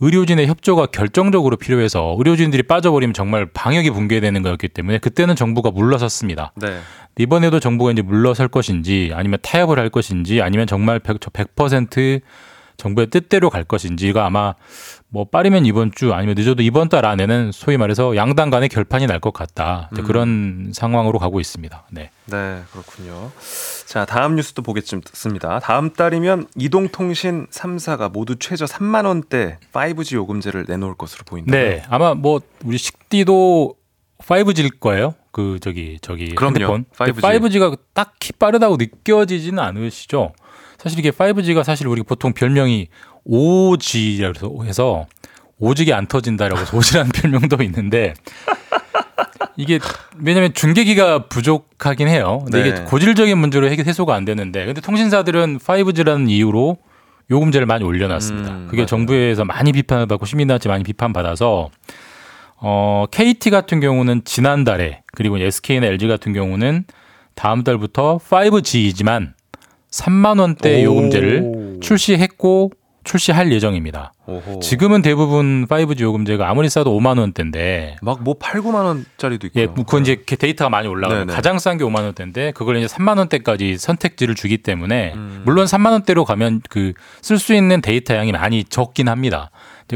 의료진의 0.00 0.46
협조가 0.46 0.86
결정적으로 0.86 1.56
필요해서 1.56 2.14
의료진들이 2.18 2.62
빠져버리면 2.64 3.14
정말 3.14 3.46
방역이 3.46 3.90
붕괴되는 3.90 4.42
거였기 4.42 4.68
때문에 4.68 4.98
그때는 4.98 5.34
정부가 5.34 5.70
물러섰습니다. 5.72 6.52
네. 6.56 6.78
이번에도 7.18 7.58
정부가 7.58 7.90
이제 7.90 8.02
물러설 8.02 8.46
것인지 8.48 9.10
아니면 9.12 9.38
타협을 9.42 9.78
할 9.78 9.90
것인지 9.90 10.40
아니면 10.40 10.68
정말 10.68 11.00
100, 11.00 11.18
100% 11.18 12.20
정부의 12.78 13.08
뜻대로 13.08 13.50
갈 13.50 13.64
것인지가 13.64 14.24
아마 14.24 14.54
뭐 15.08 15.24
빠르면 15.24 15.66
이번 15.66 15.90
주 15.92 16.14
아니면 16.14 16.36
늦어도 16.36 16.62
이번 16.62 16.88
달 16.88 17.04
안에는 17.04 17.50
소위 17.52 17.76
말해서 17.76 18.14
양당 18.16 18.50
간의 18.50 18.68
결판이 18.70 19.06
날 19.06 19.18
것 19.18 19.32
같다. 19.32 19.90
이제 19.92 20.00
그런 20.02 20.70
상황으로 20.72 21.18
가고 21.18 21.40
있습니다. 21.40 21.86
네. 21.90 22.10
네, 22.26 22.62
그렇군요. 22.70 23.32
자, 23.84 24.04
다음 24.04 24.36
뉴스도 24.36 24.62
보겠습니다. 24.62 25.58
다음 25.58 25.92
달이면 25.92 26.46
이동통신 26.56 27.48
3사가 27.50 28.12
모두 28.12 28.36
최저 28.38 28.64
3만 28.64 29.06
원대 29.06 29.58
5G 29.72 30.14
요금제를 30.14 30.66
내놓을 30.68 30.94
것으로 30.94 31.24
보인다. 31.26 31.50
네. 31.50 31.82
아마 31.90 32.14
뭐 32.14 32.40
우리 32.64 32.78
식디도 32.78 33.74
5G일 34.18 34.78
거예요. 34.78 35.14
그 35.32 35.58
저기 35.60 35.98
저기 36.00 36.32
그럼요. 36.36 36.54
핸드폰. 36.54 36.84
5G. 36.96 37.20
5G가 37.22 37.76
딱히 37.92 38.32
빠르다고 38.34 38.76
느껴지지는 38.76 39.58
않으시죠? 39.58 40.32
사실 40.78 40.98
이게 41.00 41.10
5G가 41.10 41.64
사실 41.64 41.88
우리 41.88 42.02
보통 42.02 42.32
별명이 42.32 42.88
5G라고 43.28 44.64
해서 44.64 45.06
오지게 45.58 45.92
안 45.92 46.06
터진다라고 46.06 46.60
해서 46.60 46.76
오지라는 46.76 47.10
별명도 47.14 47.62
있는데 47.64 48.14
이게 49.56 49.80
왜냐하면 50.16 50.54
중계기가 50.54 51.26
부족하긴 51.26 52.06
해요. 52.06 52.42
근데 52.44 52.62
네. 52.62 52.68
이게 52.68 52.80
고질적인 52.84 53.36
문제로 53.36 53.68
해소가 53.68 54.14
안 54.14 54.24
되는데 54.24 54.64
근데 54.66 54.80
통신사들은 54.80 55.58
5G라는 55.58 56.30
이유로 56.30 56.78
요금제를 57.30 57.66
많이 57.66 57.84
올려놨습니다. 57.84 58.50
음, 58.50 58.66
그게 58.66 58.78
맞아요. 58.78 58.86
정부에서 58.86 59.44
많이 59.44 59.72
비판을 59.72 60.06
받고 60.06 60.26
시민단체 60.26 60.68
많이 60.68 60.84
비판받아서 60.84 61.70
어, 62.60 63.04
KT 63.10 63.50
같은 63.50 63.80
경우는 63.80 64.22
지난달에 64.24 65.02
그리고 65.12 65.38
SK나 65.38 65.86
LG 65.88 66.06
같은 66.06 66.32
경우는 66.32 66.84
다음 67.34 67.64
달부터 67.64 68.18
5G이지만 68.18 69.32
3만 69.90 70.40
원대 70.40 70.84
오. 70.84 70.90
요금제를 70.94 71.78
출시했고 71.80 72.72
출시할 73.04 73.50
예정입니다. 73.52 74.12
오호. 74.26 74.58
지금은 74.60 75.00
대부분 75.00 75.66
5G 75.66 76.00
요금제가 76.00 76.50
아무리 76.50 76.68
싸도 76.68 76.92
5만 77.00 77.18
원대인데 77.18 77.96
막 78.02 78.18
뭐 78.20 78.34
8, 78.38 78.60
9만 78.60 78.84
원짜리도 78.84 79.46
있고요. 79.46 79.62
예, 79.62 79.66
그건 79.66 80.02
이제 80.02 80.12
이렇게 80.12 80.36
데이터가 80.36 80.68
많이 80.68 80.88
올라가요. 80.88 81.20
네네. 81.20 81.32
가장 81.32 81.58
싼 81.58 81.78
게 81.78 81.84
5만 81.84 82.02
원대인데 82.02 82.52
그걸 82.52 82.76
이제 82.76 82.86
3만 82.86 83.16
원대까지 83.16 83.78
선택지를 83.78 84.34
주기 84.34 84.58
때문에 84.58 85.12
음. 85.14 85.42
물론 85.46 85.64
3만 85.64 85.92
원대로 85.92 86.26
가면 86.26 86.60
그 86.68 86.92
쓸 87.22 87.38
수 87.38 87.54
있는 87.54 87.80
데이터 87.80 88.14
양이 88.14 88.30
많이 88.32 88.64
적긴 88.64 89.08
합니다. 89.08 89.50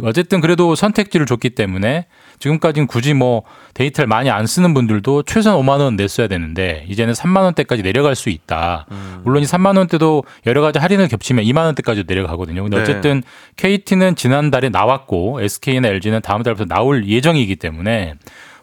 어쨌든 0.05 0.41
그래도 0.41 0.75
선택지를 0.75 1.27
줬기 1.27 1.51
때문에 1.51 2.07
지금까지는 2.43 2.89
굳이 2.89 3.15
뭐 3.15 3.45
데이터를 3.75 4.09
많이 4.09 4.29
안 4.29 4.47
쓰는 4.49 4.75
분들도 4.75 5.23
최소한 5.23 5.61
5만 5.61 5.79
원 5.81 5.95
냈어야 5.95 6.27
되는데 6.27 6.85
이제는 6.89 7.15
3만 7.15 7.43
원대까지 7.43 7.83
내려갈 7.85 8.17
수 8.17 8.31
있다. 8.31 8.87
음. 8.91 9.21
물론 9.23 9.43
이 9.45 9.47
3만 9.47 9.79
원대도 9.79 10.25
여러 10.47 10.61
가지 10.61 10.81
할인을 10.81 11.07
겹치면 11.07 11.45
2만 11.45 11.65
원대까지 11.67 12.05
내려가거든요. 12.07 12.63
근데 12.65 12.79
네. 12.79 12.83
어쨌든 12.83 13.23
KT는 13.57 14.17
지난달에 14.17 14.71
나왔고 14.71 15.41
SK나 15.41 15.87
LG는 15.89 16.21
다음 16.21 16.43
달부터 16.43 16.65
나올 16.65 17.07
예정이기 17.09 17.57
때문에 17.57 18.15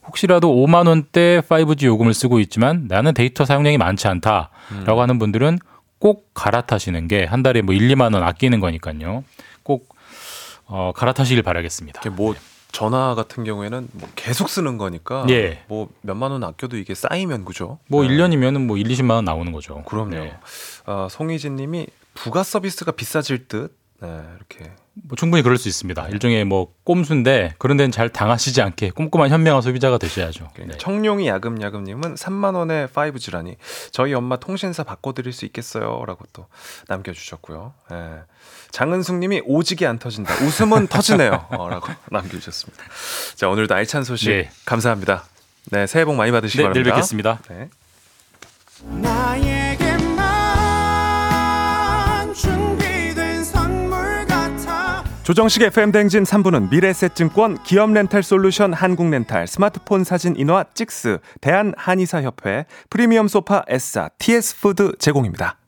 혹시라도 0.05 0.53
5만 0.53 0.87
원대 0.87 1.41
5G 1.47 1.85
요금을 1.85 2.13
쓰고 2.13 2.39
있지만 2.41 2.85
나는 2.89 3.13
데이터 3.13 3.45
사용량이 3.45 3.77
많지 3.77 4.09
않다라고 4.09 4.49
음. 4.71 4.99
하는 4.99 5.19
분들은 5.19 5.57
꼭 5.99 6.33
갈아타시는 6.33 7.07
게 7.07 7.25
한 7.25 7.43
달에 7.43 7.61
뭐 7.61 7.73
1, 7.73 7.87
2만 7.89 8.13
원 8.13 8.23
아끼는 8.23 8.59
거니까요. 8.59 9.23
꼭 9.63 9.87
어, 10.65 10.91
갈아타시길 10.95 11.43
바라겠습니다. 11.43 12.01
뭐 12.09 12.35
전화 12.79 13.13
같은 13.13 13.43
경우에는 13.43 13.89
뭐 13.91 14.07
계속 14.15 14.47
쓰는 14.47 14.77
거니까 14.77 15.25
예. 15.29 15.65
뭐 15.67 15.89
몇만 16.01 16.31
원 16.31 16.45
아껴도 16.45 16.77
이게 16.77 16.95
쌓이면 16.95 17.43
그죠? 17.43 17.77
뭐 17.87 18.03
네. 18.03 18.07
1년이면은 18.07 18.65
뭐 18.65 18.77
1, 18.77 18.87
20만 18.87 19.15
원 19.15 19.25
나오는 19.25 19.51
거죠. 19.51 19.83
그럼요. 19.83 20.11
네. 20.11 20.33
아, 20.85 21.09
송희진 21.11 21.57
님이 21.57 21.87
부가 22.13 22.41
서비스가 22.41 22.93
비싸질 22.93 23.49
듯. 23.49 23.77
네, 24.01 24.21
이렇게. 24.37 24.71
뭐 24.93 25.15
충분히 25.15 25.43
그럴 25.43 25.57
수 25.57 25.67
있습니다. 25.67 26.09
일종의 26.09 26.45
뭐 26.45 26.73
꼼수인데 26.83 27.55
그런 27.57 27.77
데는 27.77 27.91
잘 27.91 28.09
당하시지 28.09 28.61
않게 28.61 28.91
꼼꼼한 28.91 29.29
현명한 29.29 29.61
소비자가 29.61 29.97
되셔야죠. 29.97 30.49
네. 30.57 30.77
청룡이 30.77 31.27
야금야금 31.27 31.83
님은 31.85 32.15
3만 32.15 32.55
원에 32.55 32.87
5G라니 32.87 33.55
저희 33.91 34.13
엄마 34.13 34.37
통신사 34.37 34.83
바꿔 34.83 35.13
드릴 35.13 35.31
수 35.31 35.45
있겠어요라고 35.45 36.25
또 36.33 36.47
남겨 36.87 37.13
주셨고요. 37.13 37.73
예. 37.91 38.19
장은숙 38.71 39.15
님이 39.17 39.41
오지게 39.45 39.87
안 39.87 39.99
터진다. 39.99 40.33
웃음은 40.45 40.87
터지네요. 40.87 41.47
어, 41.57 41.69
라고 41.69 41.87
남겨 42.11 42.37
주셨습니다. 42.37 42.83
자, 43.35 43.49
오늘도 43.49 43.73
알찬 43.73 44.03
소식 44.03 44.29
네. 44.29 44.49
감사합니다. 44.65 45.25
네, 45.71 45.87
새해 45.87 46.05
복 46.05 46.15
많이 46.15 46.31
받으시기 46.31 46.63
네, 46.63 46.69
내일 46.71 46.83
바랍니다. 46.83 47.39
뵙겠습니다. 47.41 47.69
조정식 55.29 55.61
FM 55.61 55.91
댕진 55.91 56.23
3부는 56.23 56.71
미래셋증권, 56.71 57.61
기업렌탈솔루션 57.61 58.73
한국렌탈, 58.73 59.45
스마트폰 59.45 60.03
사진 60.03 60.35
인화 60.35 60.65
찍스, 60.73 61.19
대한한의사협회, 61.39 62.65
프리미엄 62.89 63.27
소파 63.27 63.63
S사, 63.67 64.09
TS푸드 64.17 64.93
제공입니다. 64.97 65.59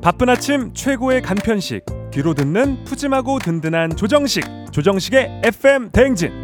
바쁜 0.00 0.30
아침 0.30 0.72
최고의 0.72 1.20
간편식, 1.20 1.84
귀로 2.10 2.32
듣는 2.32 2.84
푸짐하고 2.84 3.40
든든한 3.40 3.94
조정식, 3.94 4.42
조정식의 4.72 5.42
FM 5.44 5.90
대행진. 5.90 6.42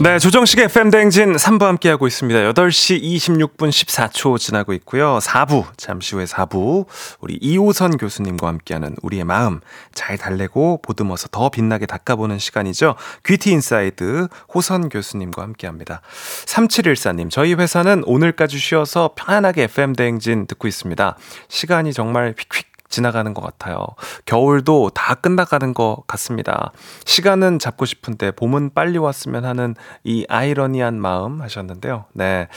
네, 0.00 0.18
조정식의 0.18 0.64
FM 0.66 0.90
대행진 0.90 1.34
3부 1.34 1.62
함께하고 1.62 2.08
있습니다. 2.08 2.52
8시 2.52 3.00
26분 3.00 3.70
14초 3.70 4.38
지나고 4.38 4.72
있고요. 4.74 5.18
4부, 5.22 5.66
잠시 5.76 6.16
후에 6.16 6.24
4부, 6.24 6.86
우리 7.20 7.38
이호선 7.40 7.96
교수님과 7.96 8.48
함께하는 8.48 8.96
우리의 9.02 9.24
마음 9.24 9.60
잘 9.94 10.18
달래고 10.18 10.82
보듬어서 10.82 11.28
더 11.28 11.48
빛나게 11.48 11.86
닦아보는 11.86 12.38
시간이죠. 12.38 12.96
귀티 13.24 13.52
인사이드 13.52 14.26
호선 14.52 14.88
교수님과 14.88 15.40
함께합니다. 15.42 16.02
3714님, 16.46 17.30
저희 17.30 17.54
회사는 17.54 18.02
오늘까지 18.04 18.58
쉬어서 18.58 19.14
편안하게 19.14 19.62
FM 19.64 19.94
대행진 19.94 20.46
듣고 20.46 20.66
있습니다. 20.66 21.16
시간이 21.48 21.92
정말 21.92 22.34
휙휙 22.36 22.73
지나가는 22.88 23.32
것 23.34 23.42
같아요. 23.42 23.86
겨울도 24.26 24.90
다 24.90 25.14
끝나가는 25.14 25.74
것 25.74 26.02
같습니다. 26.06 26.72
시간은 27.04 27.58
잡고 27.58 27.84
싶은데 27.84 28.30
봄은 28.32 28.70
빨리 28.74 28.98
왔으면 28.98 29.44
하는 29.44 29.74
이 30.04 30.24
아이러니한 30.28 31.00
마음 31.00 31.40
하셨는데요. 31.42 32.04
네. 32.12 32.48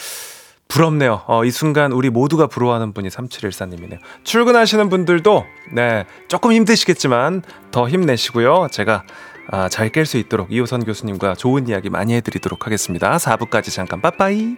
부럽네요. 0.67 1.23
어, 1.27 1.45
이 1.45 1.51
순간 1.51 1.93
우리 1.93 2.09
모두가 2.09 2.47
부러워하는 2.47 2.91
분이 2.93 3.07
3714님이네요. 3.07 3.99
출근하시는 4.25 4.89
분들도, 4.89 5.45
네, 5.73 6.05
조금 6.27 6.51
힘드시겠지만 6.51 7.41
더 7.71 7.87
힘내시고요. 7.87 8.67
제가 8.71 9.03
아, 9.49 9.69
잘 9.69 9.89
깰 9.91 10.05
수 10.05 10.17
있도록 10.17 10.51
이호선 10.51 10.83
교수님과 10.83 11.35
좋은 11.35 11.69
이야기 11.69 11.89
많이 11.89 12.13
해드리도록 12.15 12.65
하겠습니다. 12.65 13.15
4부까지 13.15 13.73
잠깐 13.73 14.01
빠빠이. 14.01 14.57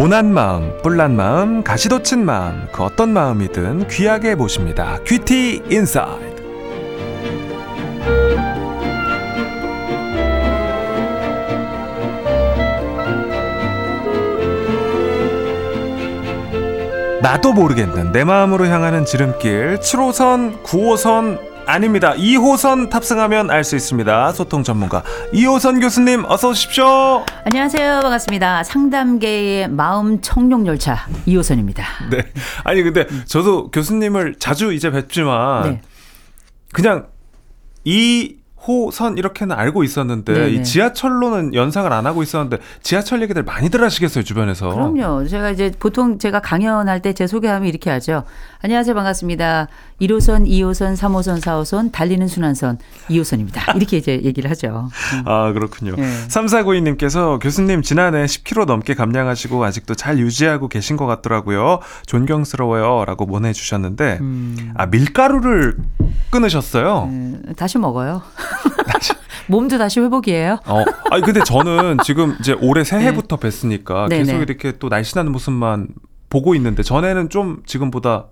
모난 0.00 0.32
마음, 0.32 0.78
뿔난 0.82 1.14
마음, 1.14 1.62
가시돋친 1.62 2.24
마음, 2.24 2.66
그 2.72 2.82
어떤 2.82 3.12
마음이든 3.12 3.88
귀하게 3.88 4.34
모십니다. 4.34 4.98
귀티 5.06 5.62
인사이드. 5.68 6.40
나도 17.20 17.52
모르겠는 17.52 18.12
내 18.12 18.24
마음으로 18.24 18.68
향하는 18.68 19.04
지름길 19.04 19.80
7호선, 19.80 20.62
9호선 20.62 21.49
아닙니다. 21.70 22.14
2호선 22.14 22.90
탑승하면 22.90 23.48
알 23.50 23.62
수 23.62 23.76
있습니다. 23.76 24.32
소통 24.32 24.64
전문가 24.64 25.04
이호선 25.32 25.78
교수님 25.80 26.24
어서 26.26 26.48
오십시오. 26.48 27.24
안녕하세요. 27.44 28.00
반갑습니다. 28.00 28.64
상담계의 28.64 29.68
마음 29.68 30.20
청룡 30.20 30.66
열차 30.66 31.06
이호선입니다. 31.26 31.84
네. 32.10 32.24
아니 32.64 32.82
근데 32.82 33.06
저도 33.26 33.70
교수님을 33.70 34.36
자주 34.40 34.72
이제 34.72 34.90
뵙지만 34.90 35.62
네. 35.62 35.80
그냥 36.72 37.06
이 37.84 38.36
호선 38.66 39.16
이렇게는 39.16 39.56
알고 39.56 39.84
있었는데 39.84 40.32
네네. 40.34 40.48
이 40.50 40.62
지하철로는 40.64 41.54
연상을 41.54 41.90
안 41.92 42.04
하고 42.04 42.22
있었는데 42.22 42.58
지하철 42.82 43.22
얘기들 43.22 43.42
많이들 43.42 43.82
하시겠어요 43.82 44.22
주변에서. 44.24 44.68
그럼요. 44.74 45.26
제가 45.28 45.50
이제 45.50 45.72
보통 45.78 46.18
제가 46.18 46.40
강연할 46.40 47.00
때 47.00 47.12
제 47.14 47.26
소개하면 47.26 47.68
이렇게 47.68 47.90
하죠. 47.90 48.24
안녕하세요. 48.62 48.94
반갑습니다. 48.94 49.68
1호선, 50.02 50.46
2호선, 50.46 50.94
3호선, 50.94 51.40
4호선 51.40 51.92
달리는 51.92 52.28
순환선 52.28 52.76
2호선입니다. 53.08 53.74
이렇게 53.74 53.96
이제 53.96 54.20
얘기를 54.22 54.50
하죠. 54.50 54.90
음. 55.14 55.22
아 55.24 55.50
그렇군요. 55.52 55.96
네. 55.96 56.02
3492님께서 56.28 57.40
교수님 57.40 57.80
지난해 57.80 58.26
10kg 58.26 58.66
넘게 58.66 58.92
감량하시고 58.92 59.64
아직도 59.64 59.94
잘 59.94 60.18
유지하고 60.18 60.68
계신 60.68 60.98
것 60.98 61.06
같더라고요. 61.06 61.78
존경스러워요 62.04 63.06
라고 63.06 63.24
보내주셨는데 63.24 64.18
음. 64.20 64.74
아 64.76 64.84
밀가루를 64.84 65.78
끊으셨어요. 66.30 67.04
음, 67.04 67.42
다시 67.56 67.78
먹어요. 67.78 68.20
몸도 69.48 69.78
다시 69.78 70.00
회복이에요. 70.00 70.58
어, 70.66 70.84
아니 71.10 71.22
근데 71.22 71.40
저는 71.42 71.96
지금 72.04 72.36
이제 72.40 72.54
올해 72.60 72.84
새해부터 72.84 73.38
뵀으니까 73.38 74.10
네, 74.10 74.18
계속 74.18 74.32
네. 74.34 74.42
이렇게 74.42 74.72
또 74.78 74.90
날씬한 74.90 75.32
모습만 75.32 75.88
보고 76.28 76.54
있는데 76.54 76.82
전에는 76.82 77.30
좀 77.30 77.62
지금보다 77.64 78.26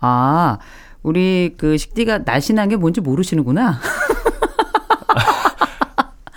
아, 0.00 0.58
우리 1.02 1.54
그 1.56 1.76
식디가 1.78 2.18
날씬한 2.24 2.68
게 2.68 2.76
뭔지 2.76 3.00
모르시는구나. 3.00 3.78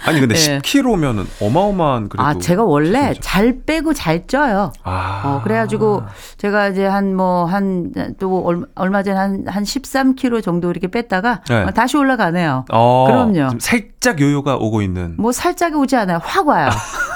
아니 0.06 0.20
근데 0.22 0.34
네. 0.34 0.60
10kg면은 0.60 1.26
어마어마한 1.40 2.10
그래도 2.10 2.26
아, 2.28 2.34
제가 2.34 2.64
원래 2.64 2.98
수준이죠. 3.00 3.22
잘 3.22 3.62
빼고 3.64 3.94
잘 3.94 4.26
쪄요. 4.26 4.72
아. 4.84 5.22
어, 5.24 5.42
그래가지고 5.44 6.02
제가 6.38 6.70
이제 6.70 6.84
한 6.86 7.14
뭐 7.14 7.46
한 7.46 7.92
또 8.18 8.52
얼마 8.74 9.04
전에 9.04 9.16
한, 9.18 9.44
한 9.48 9.64
13kg 9.64 10.42
정도 10.42 10.72
이렇게 10.72 10.88
뺐다가 10.88 11.42
네. 11.48 11.62
어, 11.64 11.72
다시 11.72 11.96
올라가네요. 11.98 12.66
어, 12.72 13.06
그럼요. 13.08 13.50
좀 13.52 13.60
살짝 13.60 14.20
요요가 14.20 14.56
오고 14.56 14.82
있는. 14.82 15.14
뭐 15.18 15.32
살짝이 15.32 15.76
오지 15.76 15.96
않아요. 15.96 16.20
확 16.24 16.48
와요. 16.48 16.70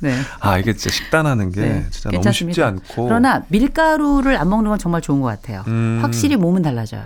네. 0.00 0.14
아 0.40 0.58
이게 0.58 0.72
진짜 0.74 0.94
식단하는 0.94 1.50
게 1.50 1.60
네, 1.60 1.86
진짜 1.90 2.10
괜찮습니다. 2.10 2.62
너무 2.66 2.78
쉽지 2.78 2.92
않고. 2.94 3.04
그러나 3.06 3.44
밀가루를 3.48 4.36
안 4.36 4.48
먹는 4.48 4.70
건 4.70 4.78
정말 4.78 5.00
좋은 5.00 5.20
것 5.20 5.28
같아요. 5.28 5.64
음. 5.66 5.98
확실히 6.02 6.36
몸은 6.36 6.62
달라져요. 6.62 7.04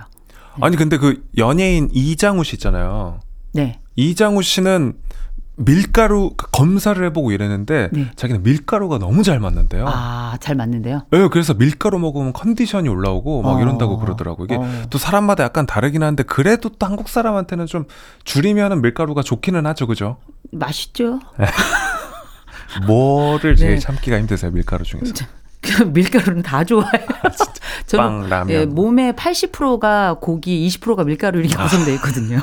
아니 0.61 0.76
근데 0.76 0.99
그 0.99 1.24
연예인 1.38 1.88
이장우 1.93 2.45
씨 2.45 2.57
있잖아요. 2.57 3.20
네. 3.53 3.78
이장우 3.97 4.43
씨는 4.43 4.95
밀가루 5.57 6.32
그 6.36 6.47
검사를 6.51 7.03
해보고 7.05 7.30
이랬는데 7.30 7.90
네. 7.93 8.11
자기는 8.16 8.43
밀가루가 8.43 8.99
너무 8.99 9.22
잘 9.22 9.38
맞는데요. 9.38 9.84
아, 9.86 10.36
잘 10.40 10.57
맞는데요. 10.57 11.03
네, 11.11 11.28
그래서 11.28 11.53
밀가루 11.55 11.99
먹으면 11.99 12.32
컨디션이 12.32 12.88
올라오고 12.88 13.43
막 13.43 13.57
어. 13.57 13.61
이런다고 13.61 13.99
그러더라고. 13.99 14.45
이게 14.45 14.57
어. 14.57 14.66
또 14.88 14.99
사람마다 14.99 15.45
약간 15.45 15.66
다르긴 15.66 16.03
한데 16.03 16.22
그래도 16.22 16.70
또 16.70 16.86
한국 16.86 17.09
사람한테는 17.09 17.66
좀 17.66 17.84
줄이면은 18.24 18.80
밀가루가 18.80 19.22
좋기는 19.22 19.64
하죠, 19.66 19.86
그죠? 19.86 20.16
맛있죠? 20.51 21.20
뭐를 22.86 23.56
제일 23.56 23.74
네. 23.74 23.78
참기가 23.78 24.18
힘드세요, 24.18 24.50
밀가루 24.50 24.84
중에서? 24.84 25.12
그 25.60 25.82
밀가루는 25.84 26.42
다 26.42 26.64
좋아해요. 26.64 27.06
저는 27.86 28.04
빵, 28.04 28.28
라면. 28.28 28.50
예, 28.50 28.66
몸의 28.66 29.12
80%가 29.12 30.16
고기, 30.20 30.66
20%가 30.68 31.04
밀가루 31.04 31.40
이렇게 31.40 31.56
구성되어 31.56 31.94
있거든요. 31.94 32.40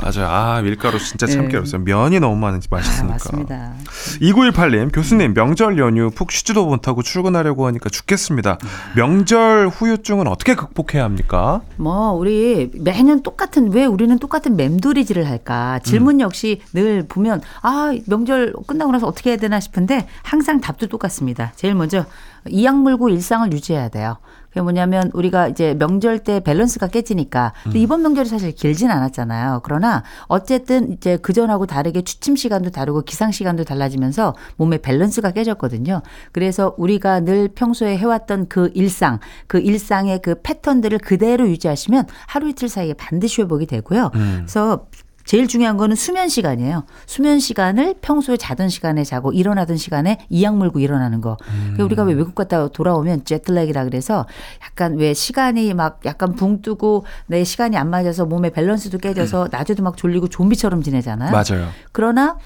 맞아요. 0.00 0.28
아, 0.28 0.60
밀가루 0.62 0.98
진짜 0.98 1.26
네. 1.26 1.32
참기 1.32 1.56
어렵어요. 1.56 1.82
면이 1.82 2.20
너무 2.20 2.36
많은지 2.36 2.68
아, 2.70 2.76
맛있으니까. 2.76 3.12
맞습니다. 3.12 3.72
2918님, 4.20 4.94
교수님, 4.94 5.34
명절 5.34 5.78
연휴 5.78 6.10
푹 6.10 6.32
쉬지도 6.32 6.66
못하고 6.66 7.02
출근하려고 7.02 7.66
하니까 7.66 7.88
죽겠습니다. 7.90 8.58
명절 8.96 9.68
후유증은 9.68 10.26
어떻게 10.26 10.54
극복해야 10.54 11.04
합니까? 11.04 11.60
뭐 11.76 12.12
우리 12.12 12.70
매년 12.74 13.22
똑같은 13.22 13.72
왜 13.72 13.84
우리는 13.84 14.18
똑같은 14.18 14.56
맴돌이질을 14.56 15.26
할까 15.28 15.78
질문 15.84 16.20
역시 16.20 16.60
늘 16.72 17.06
보면 17.06 17.40
아 17.62 17.92
명절 18.06 18.54
끝나고 18.66 18.92
나서 18.92 19.06
어떻게 19.06 19.30
해야 19.30 19.36
되나 19.36 19.60
싶은데 19.60 20.06
항상 20.22 20.60
답도 20.60 20.88
똑같습니다. 20.88 21.52
제일 21.56 21.74
먼저 21.74 22.04
이악 22.48 22.76
물고 22.78 23.08
일상을 23.08 23.52
유지해야 23.52 23.88
돼요. 23.88 24.16
그게 24.50 24.60
뭐냐면 24.60 25.10
우리가 25.14 25.48
이제 25.48 25.74
명절 25.74 26.20
때 26.20 26.40
밸런스가 26.40 26.88
깨지니까 26.88 27.52
근데 27.62 27.78
이번 27.78 28.02
명절이 28.02 28.28
사실 28.28 28.52
길진 28.52 28.90
않았잖아요. 28.90 29.60
그러나 29.64 30.02
어쨌든 30.26 30.92
이제 30.92 31.16
그 31.16 31.32
전하고 31.32 31.66
다르게 31.66 32.02
취침 32.02 32.36
시간도 32.36 32.70
다르고 32.70 33.02
기상 33.02 33.30
시간도 33.30 33.64
달라지면서 33.64 34.34
몸의 34.56 34.80
밸런스가 34.82 35.30
깨졌거든요. 35.30 36.02
그래서 36.32 36.74
우리가 36.78 37.20
늘 37.20 37.48
평소에 37.48 37.96
해왔던 37.96 38.48
그 38.48 38.70
일상, 38.74 39.20
그 39.46 39.58
일상의 39.58 40.20
그 40.20 40.40
패턴들을 40.42 40.98
그대로 40.98 41.48
유지하시면 41.48 42.06
하루 42.26 42.48
이틀 42.48 42.68
사이에 42.68 42.94
반드시 42.94 43.42
회복이 43.42 43.66
되고요. 43.66 44.10
그래서 44.12 44.86
제일 45.30 45.46
중요한 45.46 45.76
거는 45.76 45.94
수면 45.94 46.28
시간이에요. 46.28 46.82
수면 47.06 47.38
시간을 47.38 47.94
평소에 48.02 48.36
자던 48.36 48.68
시간에 48.68 49.04
자고 49.04 49.30
일어나던 49.30 49.76
시간에 49.76 50.18
이악 50.28 50.56
물고 50.56 50.80
일어나는 50.80 51.20
거. 51.20 51.36
그러니까 51.46 51.84
우리가 51.84 52.02
왜 52.02 52.14
외국 52.14 52.34
갔다 52.34 52.66
돌아오면 52.66 53.24
jet 53.24 53.44
lag이라 53.44 53.84
그래서 53.84 54.26
약간 54.64 54.96
왜 54.98 55.14
시간이 55.14 55.72
막 55.74 56.00
약간 56.04 56.34
붕 56.34 56.62
뜨고 56.62 57.04
내 57.28 57.44
시간이 57.44 57.76
안 57.76 57.90
맞아서 57.90 58.26
몸의 58.26 58.50
밸런스도 58.50 58.98
깨져서 58.98 59.50
낮에도 59.52 59.84
막 59.84 59.96
졸리고 59.96 60.26
좀비처럼 60.26 60.82
지내잖아요. 60.82 61.30
맞아요. 61.30 61.68
그러나 61.92 62.36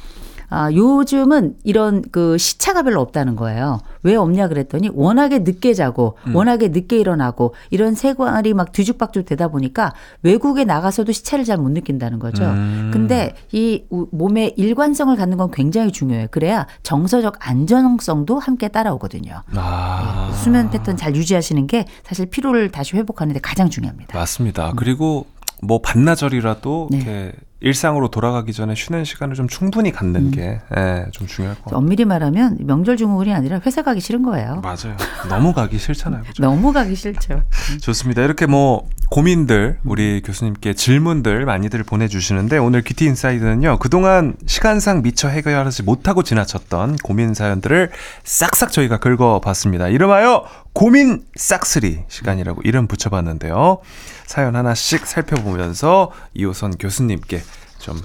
아, 0.57 0.70
요즘은 0.72 1.57
이런 1.64 2.02
그 2.12 2.38
시차가 2.38 2.82
별로 2.84 3.00
없다는 3.00 3.34
거예요. 3.34 3.80
왜 4.05 4.14
없냐 4.14 4.46
그랬더니 4.46 4.88
워낙에 4.92 5.40
늦게 5.40 5.74
자고 5.74 6.16
워낙에 6.32 6.68
늦게 6.68 6.96
일어나고 6.98 7.55
이런 7.70 7.94
생활이 7.96 8.55
막 8.55 8.70
뒤죽박죽 8.70 9.24
되다 9.26 9.48
보니까 9.48 9.92
외국에 10.22 10.64
나가서도 10.64 11.11
시차를 11.11 11.44
잘 11.44 11.59
못 11.59 11.70
느낀다는 11.70 12.18
거죠. 12.20 12.44
음. 12.44 12.90
근데 12.92 13.34
이 13.52 13.84
우- 13.90 14.07
몸의 14.12 14.55
일관성을 14.57 15.14
갖는 15.16 15.36
건 15.38 15.50
굉장히 15.50 15.90
중요해요. 15.90 16.28
그래야 16.30 16.66
정서적 16.84 17.36
안정성도 17.40 18.38
함께 18.38 18.68
따라오거든요. 18.68 19.42
아. 19.57 20.30
수면 20.42 20.70
패턴 20.70 20.96
잘 20.96 21.16
유지하시는 21.16 21.66
게 21.66 21.84
사실 22.05 22.26
피로를 22.26 22.70
다시 22.70 22.96
회복하는 22.96 23.34
데 23.34 23.40
가장 23.40 23.70
중요합니다. 23.70 24.16
맞습니다. 24.16 24.72
그리고 24.76 25.26
뭐 25.62 25.80
반나절이라도 25.80 26.88
네. 26.90 26.96
이렇게 26.98 27.32
일상으로 27.64 28.08
돌아가기 28.08 28.52
전에 28.52 28.74
쉬는 28.74 29.04
시간을 29.04 29.34
좀 29.34 29.48
충분히 29.48 29.90
갖는 29.90 30.30
게 30.30 30.60
예, 30.76 31.06
좀 31.12 31.26
중요할 31.26 31.56
것 31.56 31.64
같아요. 31.64 31.78
엄밀히 31.78 32.04
말하면 32.04 32.58
명절 32.60 32.98
증후군이 32.98 33.32
아니라 33.32 33.58
회사 33.64 33.80
가기 33.82 34.00
싫은 34.00 34.22
거예요. 34.22 34.60
맞아요. 34.62 34.96
너무 35.30 35.54
가기 35.54 35.78
싫잖아요. 35.78 36.24
그죠? 36.24 36.42
너무 36.42 36.74
가기 36.74 36.94
싫죠. 36.94 37.42
좋습니다. 37.80 38.20
이렇게 38.22 38.44
뭐 38.44 38.86
고민들 39.10 39.78
우리 39.84 40.20
교수님께 40.22 40.74
질문들 40.74 41.46
많이들 41.46 41.82
보내주시는데 41.84 42.58
오늘 42.58 42.82
큐티 42.82 43.06
인사이드는요 43.06 43.78
그동안 43.78 44.34
시간상 44.46 45.02
미처 45.02 45.28
해결하지 45.28 45.84
못하고 45.84 46.22
지나쳤던 46.22 46.96
고민 47.02 47.32
사연들을 47.32 47.90
싹싹 48.24 48.72
저희가 48.72 48.98
긁어봤습니다. 48.98 49.88
이름하여 49.88 50.44
고민 50.74 51.22
싹쓸이 51.36 52.00
시간이라고 52.08 52.60
이름 52.64 52.88
붙여봤는데요. 52.88 53.78
사연 54.27 54.57
하나씩 54.57 55.07
살펴보면서 55.07 56.11
이호선 56.35 56.77
교수님께 56.79 57.43
좀 57.79 58.01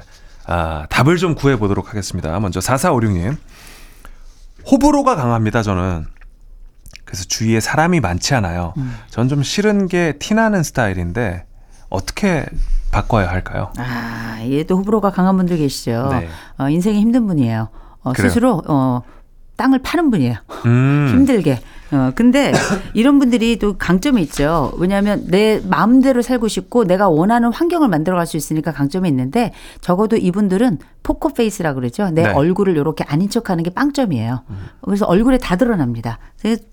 아, 0.45 0.85
답을 0.89 1.17
좀 1.17 1.35
구해보도록 1.35 1.89
하겠습니다. 1.89 2.39
먼저 2.39 2.59
4456님 2.59 3.37
호불호가 4.69 5.15
강합니다. 5.15 5.61
저는 5.61 6.05
그래서 7.05 7.23
주위에 7.25 7.59
사람이 7.59 7.99
많지 8.01 8.35
않아요. 8.35 8.73
전좀 9.09 9.41
싫은 9.41 9.87
게 9.87 10.13
티나는 10.19 10.61
스타일인데 10.63 11.45
어떻게 11.89 12.45
바꿔야 12.91 13.29
할까요? 13.29 13.71
아, 13.77 14.39
얘도 14.43 14.77
호불호가 14.77 15.11
강한 15.11 15.37
분들 15.37 15.57
계시죠. 15.57 16.09
네. 16.11 16.27
어, 16.57 16.69
인생이 16.69 16.99
힘든 16.99 17.25
분이에요. 17.27 17.69
어? 18.03 18.13
스스로 18.13 18.61
어, 18.67 19.01
땅을 19.57 19.79
파는 19.79 20.11
분이에요. 20.11 20.35
음. 20.65 21.07
힘들게. 21.13 21.59
어, 21.91 22.11
근데 22.13 22.51
이런 22.93 23.17
분들이 23.19 23.57
또 23.57 23.77
강점이 23.77 24.21
있죠. 24.23 24.71
왜냐하면 24.77 25.25
내 25.27 25.59
마음대로 25.63 26.21
살고 26.21 26.47
싶고 26.47 26.85
내가 26.85 27.09
원하는 27.09 27.51
환경을 27.51 27.87
만들어갈 27.87 28.27
수 28.27 28.37
있으니까 28.37 28.71
강점이 28.71 29.09
있는데 29.09 29.53
적어도 29.81 30.15
이분들은 30.15 30.77
포커 31.01 31.29
페이스라 31.29 31.73
그러죠. 31.73 32.09
내 32.11 32.23
네. 32.23 32.29
얼굴을 32.29 32.75
이렇게 32.77 33.03
아닌 33.05 33.29
척하는 33.29 33.63
게 33.63 33.71
빵점이에요. 33.71 34.43
그래서 34.81 35.05
얼굴에 35.05 35.37
다 35.37 35.55
드러납니다. 35.55 36.19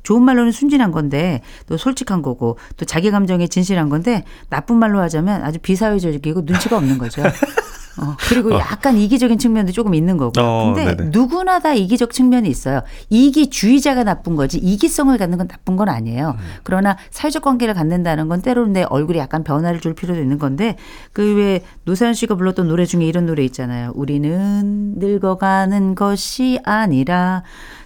좋은 0.02 0.22
말로는 0.22 0.52
순진한 0.52 0.90
건데 0.90 1.40
또 1.66 1.76
솔직한 1.76 2.20
거고 2.22 2.58
또 2.76 2.84
자기 2.84 3.10
감정에 3.10 3.46
진실한 3.46 3.88
건데 3.88 4.24
나쁜 4.50 4.76
말로 4.76 5.00
하자면 5.00 5.42
아주 5.42 5.58
비사회적이고 5.60 6.42
눈치가 6.44 6.76
없는 6.76 6.98
거죠. 6.98 7.22
어, 7.98 8.16
그리고 8.28 8.52
약간 8.54 8.96
이기적인 8.96 9.38
측면도 9.38 9.72
조금 9.72 9.94
있는 9.94 10.16
거고. 10.16 10.40
어, 10.40 10.74
근데 10.74 10.94
네네. 10.96 11.10
누구나 11.10 11.58
다 11.58 11.72
이기적 11.72 12.12
측면이 12.12 12.48
있어요. 12.48 12.82
이기주의자가 13.08 14.04
나쁜 14.04 14.36
거지 14.36 14.58
이기성을 14.58 15.16
갖는 15.16 15.38
건 15.38 15.48
나쁜 15.48 15.76
건 15.76 15.88
아니에요. 15.88 16.36
음. 16.38 16.44
그러나 16.62 16.96
사회적 17.10 17.42
관계를 17.42 17.74
갖는다는 17.74 18.28
건 18.28 18.42
때로는 18.42 18.72
내 18.72 18.82
얼굴에 18.82 19.18
약간 19.18 19.44
변화를 19.44 19.80
줄 19.80 19.94
필요도 19.94 20.20
있는 20.20 20.38
건데 20.38 20.76
그왜 21.12 21.62
노사연 21.84 22.14
씨가 22.14 22.34
불렀던 22.34 22.68
노래 22.68 22.84
중에 22.84 23.04
이런 23.04 23.26
노래 23.26 23.44
있잖아요. 23.44 23.92
우리는 23.94 24.94
늙어가는 24.96 25.94
것이 25.94 26.60
아니라 26.64 27.42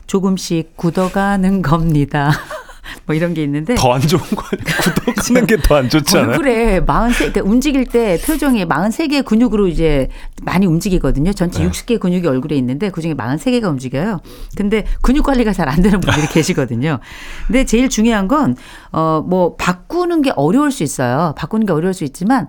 조금씩 0.07 0.77
굳어가는 0.77 1.63
겁니다. 1.63 2.31
뭐 3.07 3.15
이런 3.17 3.35
게 3.35 3.43
있는데 3.43 3.75
더 3.75 3.93
안 3.93 4.01
좋은 4.01 4.21
거 4.23 4.43
아니에요? 4.53 4.65
구독하는 5.05 5.47
게 5.47 5.57
더 5.57 5.75
안 5.77 5.89
좋지 5.89 6.17
않아요? 6.19 6.31
얼굴에 6.33 6.81
43, 6.87 7.11
그러니까 7.13 7.41
움직일 7.43 7.87
때 7.87 8.19
표정이 8.25 8.65
43개의 8.67 9.25
근육으로 9.25 9.69
이제 9.69 10.09
많이 10.43 10.67
움직이거든요. 10.67 11.33
전체 11.33 11.63
네. 11.65 11.71
60개의 11.71 12.01
근육이 12.01 12.27
얼굴에 12.27 12.57
있는데 12.57 12.91
그중에 12.91 13.15
43개가 13.15 13.65
움직여요. 13.69 14.21
근데 14.57 14.85
근육 15.03 15.25
관리가 15.25 15.53
잘 15.53 15.69
안 15.71 15.83
되는 15.83 16.01
분들이 16.01 16.27
계시거든요. 16.27 16.99
근데 17.47 17.65
제일 17.65 17.89
중요한 17.89 18.27
건, 18.27 18.57
어, 18.93 19.23
뭐, 19.25 19.55
바꾸는 19.57 20.23
게 20.23 20.33
어려울 20.35 20.73
수 20.73 20.83
있어요. 20.83 21.33
바꾸는 21.37 21.65
게 21.67 21.73
어려울 21.73 21.95
수 21.95 22.03
있지만 22.05 22.49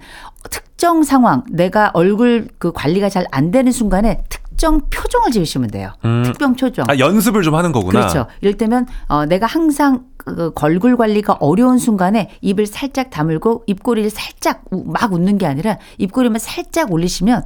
특정 0.50 1.04
상황, 1.04 1.44
내가 1.52 1.92
얼굴 1.94 2.48
그 2.58 2.72
관리가 2.72 3.10
잘 3.10 3.26
안 3.32 3.52
되는 3.52 3.72
순간에 3.72 4.24
특정 4.30 4.82
표정을 4.90 5.32
지으시면 5.32 5.70
돼요. 5.70 5.92
음. 6.04 6.24
특정 6.26 6.56
표정. 6.56 6.86
아, 6.90 6.98
연습을 6.98 7.44
좀 7.44 7.54
하는 7.56 7.72
거구나. 7.72 8.00
그렇죠. 8.00 8.26
이를테면 8.42 8.88
어, 9.08 9.26
내가 9.26 9.46
항상 9.46 10.06
그 10.26 10.52
걸굴 10.54 10.98
관리가 10.98 11.34
어려운 11.40 11.78
순간에 11.80 12.30
입을 12.42 12.68
살짝 12.68 13.10
다물고 13.10 13.64
입꼬리를 13.68 14.10
살짝 14.10 14.64
우- 14.72 14.84
막 14.86 15.12
웃는 15.14 15.38
게 15.38 15.46
아니라 15.48 15.78
입꼬리만 15.98 16.40
살짝 16.40 16.92
올리시면 16.92 17.44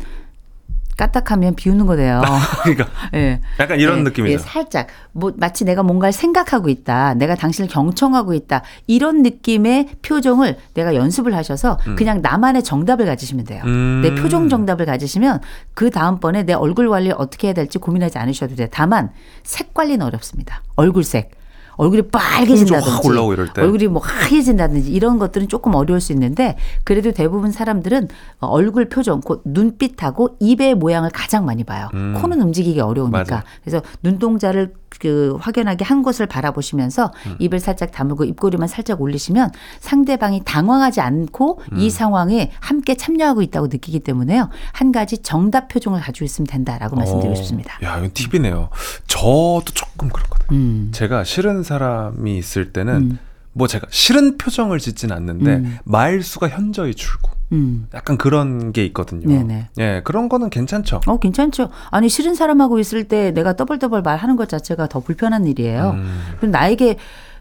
까딱하면 0.98 1.56
비웃는 1.56 1.86
거돼요. 1.88 2.22
그러니까 2.64 2.88
예. 3.16 3.42
약간 3.60 3.80
이런 3.82 4.00
예, 4.00 4.04
느낌이죠. 4.04 4.34
예, 4.34 4.38
살짝 4.38 4.88
뭐 5.12 5.34
마치 5.36 5.66
내가 5.66 5.84
뭔가를 5.84 6.14
생각하고 6.14 6.70
있다. 6.70 7.16
내가 7.16 7.36
당신을 7.36 7.70
경청하고 7.70 8.34
있다. 8.34 8.62
이런 8.88 9.22
느낌의 9.22 9.90
표정을 10.02 10.58
내가 10.74 10.96
연습을 10.96 11.36
하셔서 11.36 11.80
그냥 11.98 12.22
나만의 12.22 12.64
정답을 12.64 13.06
가지시면 13.08 13.44
돼요. 13.44 13.62
음. 13.66 14.02
내 14.04 14.16
표정 14.16 14.48
정답을 14.48 14.86
가지시면 14.86 15.42
그 15.74 15.90
다음 15.90 16.20
번에 16.22 16.44
내 16.44 16.54
얼굴 16.54 16.90
관리 16.90 17.08
를 17.10 17.16
어떻게 17.18 17.48
해야 17.48 17.54
될지 17.54 17.78
고민하지 17.78 18.18
않으셔도 18.18 18.56
돼요. 18.56 18.68
다만 18.72 19.10
색 19.44 19.74
관리는 19.74 20.06
어렵습니다. 20.06 20.62
얼굴색. 20.78 21.32
얼굴이 21.78 22.04
빨개진다든지 22.04 23.08
올라오고 23.08 23.34
이럴 23.34 23.54
때. 23.54 23.62
얼굴이 23.62 23.88
뭐 23.88 24.02
하얘진다든지 24.04 24.92
이런 24.92 25.20
것들은 25.20 25.48
조금 25.48 25.76
어려울 25.76 26.02
수 26.02 26.12
있는데 26.14 26.58
그래도 26.84 27.12
대부분 27.12 27.52
사람들은 27.52 28.08
어, 28.40 28.48
얼굴 28.48 28.90
표정, 28.90 29.22
곧 29.22 29.42
눈빛하고 29.46 30.38
입의 30.40 30.76
모양을 30.76 31.10
가장 31.12 31.46
많이 31.46 31.64
봐요. 31.64 31.90
음. 31.94 32.18
코는 32.22 32.42
움직이기 32.42 32.80
어려우니까. 32.80 33.18
맞아. 33.18 33.44
그래서 33.64 33.82
눈동자를 34.04 34.74
그 35.00 35.38
확연하게 35.40 35.86
한 35.86 36.04
곳을 36.04 36.26
바라보시면서 36.26 37.12
음. 37.28 37.36
입을 37.40 37.60
살짝 37.60 37.92
다물고 37.92 38.24
입꼬리만 38.26 38.68
살짝 38.68 39.02
올리시면 39.02 39.52
상대방이 39.80 40.42
당황하지 40.46 41.02
않고 41.02 41.62
음. 41.72 41.78
이 41.80 41.90
상황에 41.90 42.52
함께 42.60 42.96
참여하고 42.96 43.42
있다고 43.42 43.68
느끼기 43.68 44.00
때문에요. 44.00 44.50
한 44.72 44.92
가지 44.92 45.18
정답 45.20 45.68
표정을 45.68 46.02
가지고 46.02 46.26
있으면 46.26 46.48
된다라고 46.48 46.96
말씀드리고 46.96 47.34
어, 47.34 47.36
싶습니다. 47.36 47.78
야, 47.84 47.98
이건 47.98 48.12
팁이네요. 48.14 48.70
저도 49.08 49.66
조금 49.74 50.10
그렇거든요. 50.10 50.58
음. 50.58 50.90
제가 50.94 51.24
싫은 51.24 51.64
사람이 51.64 52.38
있을 52.38 52.72
때는 52.74 52.94
음. 52.96 53.20
뭐 53.54 53.68
제가 53.68 53.88
싫은 53.90 54.38
표정을 54.38 54.80
짓진 54.80 55.12
않는데 55.12 55.56
음. 55.56 55.78
마일수가 55.86 56.50
현저히 56.50 56.94
줄고 56.94 57.35
음. 57.52 57.88
약간 57.94 58.18
그런 58.18 58.72
게 58.72 58.86
있거든요. 58.86 59.28
네네. 59.28 59.70
예, 59.80 60.02
그런 60.04 60.30
거는 60.30 60.50
괜찮죠. 60.50 61.02
어, 61.06 61.18
괜찮죠. 61.20 61.70
아니, 61.92 62.10
싫은 62.10 62.36
사람하고 62.36 62.80
있을 62.80 63.06
때 63.06 63.32
내가 63.32 63.56
떠벌떠벌 63.56 64.02
말하는 64.02 64.36
것 64.36 64.50
자체가 64.50 64.88
더 64.88 65.00
불편한 65.00 65.46
일이에요. 65.46 65.92
음. 65.96 66.20
그럼 66.38 66.52
나에게 66.52 66.98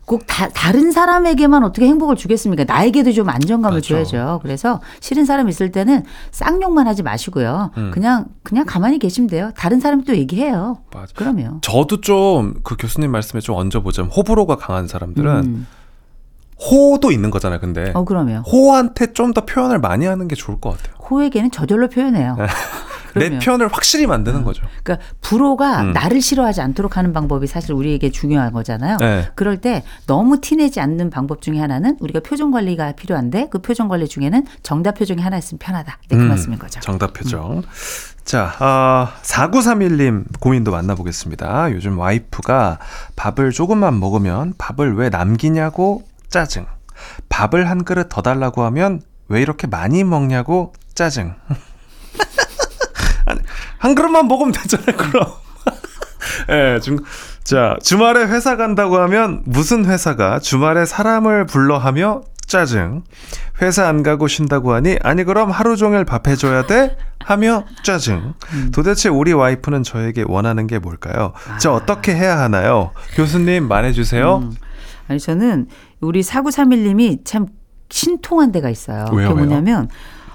꼭 0.06 0.24
다, 0.26 0.50
다른 0.50 0.92
사람에게만 0.92 1.64
어떻게 1.64 1.86
행복을 1.86 2.16
주겠습니까? 2.16 2.64
나에게도 2.64 3.12
좀 3.12 3.26
안정감을 3.30 3.78
맞죠. 3.78 3.94
줘야죠. 4.04 4.40
그래서 4.42 4.82
싫은 5.00 5.24
사람 5.24 5.48
있을 5.48 5.72
때는 5.72 6.02
쌍욕만 6.30 6.86
하지 6.86 7.02
마시고요. 7.02 7.70
음. 7.78 7.90
그냥, 7.90 8.26
그냥 8.42 8.66
가만히 8.66 8.98
계시면 8.98 9.30
돼요. 9.30 9.50
다른 9.56 9.80
사람이 9.80 10.04
또 10.04 10.14
얘기해요. 10.14 10.76
맞아. 10.92 11.06
그러면. 11.16 11.60
저도 11.62 12.02
좀 12.02 12.60
그 12.64 12.76
교수님 12.78 13.10
말씀에 13.12 13.40
좀 13.40 13.56
얹어보자면 13.56 14.10
호불호가 14.10 14.56
강한 14.56 14.86
사람들은 14.86 15.44
음. 15.46 15.66
호도 16.60 17.10
있는 17.12 17.30
거잖아요. 17.30 17.60
근데 17.60 17.90
어, 17.94 18.04
그러면. 18.04 18.42
호한테 18.42 19.12
좀 19.12 19.34
더 19.34 19.44
표현을 19.44 19.80
많이 19.80 20.06
하는 20.06 20.28
게 20.28 20.36
좋을 20.36 20.60
것 20.60 20.76
같아요. 20.76 20.94
호에게는 21.10 21.50
저절로 21.50 21.88
표현해요. 21.88 22.36
내 23.14 23.20
그러면. 23.26 23.38
표현을 23.40 23.68
확실히 23.68 24.06
만드는 24.06 24.42
거죠. 24.44 24.64
그러니까 24.82 25.06
불호가 25.20 25.82
음. 25.82 25.92
나를 25.92 26.20
싫어하지 26.20 26.60
않도록 26.60 26.96
하는 26.96 27.12
방법이 27.12 27.46
사실 27.46 27.72
우리에게 27.72 28.10
중요한 28.10 28.52
거잖아요. 28.52 28.96
네. 28.98 29.28
그럴 29.34 29.60
때 29.60 29.82
너무 30.06 30.40
티내지 30.40 30.80
않는 30.80 31.10
방법 31.10 31.40
중에 31.42 31.58
하나는 31.58 31.96
우리가 32.00 32.20
표정 32.20 32.50
관리가 32.50 32.92
필요한데 32.92 33.48
그 33.50 33.58
표정 33.60 33.88
관리 33.88 34.06
중에는 34.08 34.44
정답 34.62 34.92
표정이 34.98 35.20
하나 35.22 35.36
있으면 35.38 35.58
편하다. 35.60 35.98
네, 36.08 36.16
그 36.16 36.22
음, 36.22 36.28
말씀인 36.28 36.58
거죠. 36.58 36.80
정답 36.80 37.12
표정. 37.12 37.62
자, 38.24 38.52
어, 38.60 39.08
4931님 39.22 40.24
고민도 40.40 40.70
만나보겠습니다. 40.70 41.72
요즘 41.72 41.98
와이프가 41.98 42.78
밥을 43.16 43.50
조금만 43.52 43.98
먹으면 44.00 44.54
밥을 44.58 44.94
왜 44.96 45.08
남기냐고 45.08 46.02
짜증. 46.34 46.66
밥을 47.28 47.70
한 47.70 47.84
그릇 47.84 48.08
더 48.08 48.20
달라고 48.20 48.64
하면 48.64 49.02
왜 49.28 49.40
이렇게 49.40 49.68
많이 49.68 50.02
먹냐고 50.02 50.72
짜증. 50.92 51.36
아니, 53.24 53.38
한 53.78 53.94
그릇만 53.94 54.26
먹으면 54.26 54.52
되잖아요, 54.52 54.96
그럼. 54.96 55.26
예, 56.50 56.80
중, 56.80 56.98
자, 57.44 57.76
주말에 57.84 58.24
회사 58.24 58.56
간다고 58.56 58.98
하면 59.02 59.42
무슨 59.46 59.84
회사가 59.86 60.40
주말에 60.40 60.86
사람을 60.86 61.46
불러 61.46 61.78
하며 61.78 62.22
짜증. 62.46 63.04
회사 63.62 63.86
안 63.86 64.02
가고 64.02 64.26
쉰다고 64.26 64.74
하니 64.74 64.98
아니 65.04 65.22
그럼 65.22 65.52
하루 65.52 65.76
종일 65.76 66.04
밥 66.04 66.26
해줘야 66.26 66.66
돼? 66.66 66.96
하며 67.24 67.64
짜증. 67.84 68.34
도대체 68.72 69.08
우리 69.08 69.32
와이프는 69.32 69.84
저에게 69.84 70.24
원하는 70.26 70.66
게 70.66 70.80
뭘까요? 70.80 71.32
저 71.60 71.72
어떻게 71.72 72.12
해야 72.12 72.40
하나요? 72.40 72.90
교수님 73.14 73.68
말해주세요. 73.68 74.38
음. 74.38 74.56
아니 75.08 75.20
저는 75.20 75.66
우리 76.00 76.20
4931님이 76.22 77.24
참 77.24 77.46
신통한 77.90 78.52
데가 78.52 78.70
있어요. 78.70 79.06
왜요, 79.12 79.28
그게 79.28 79.40
왜요? 79.40 79.46
뭐냐면 79.46 79.88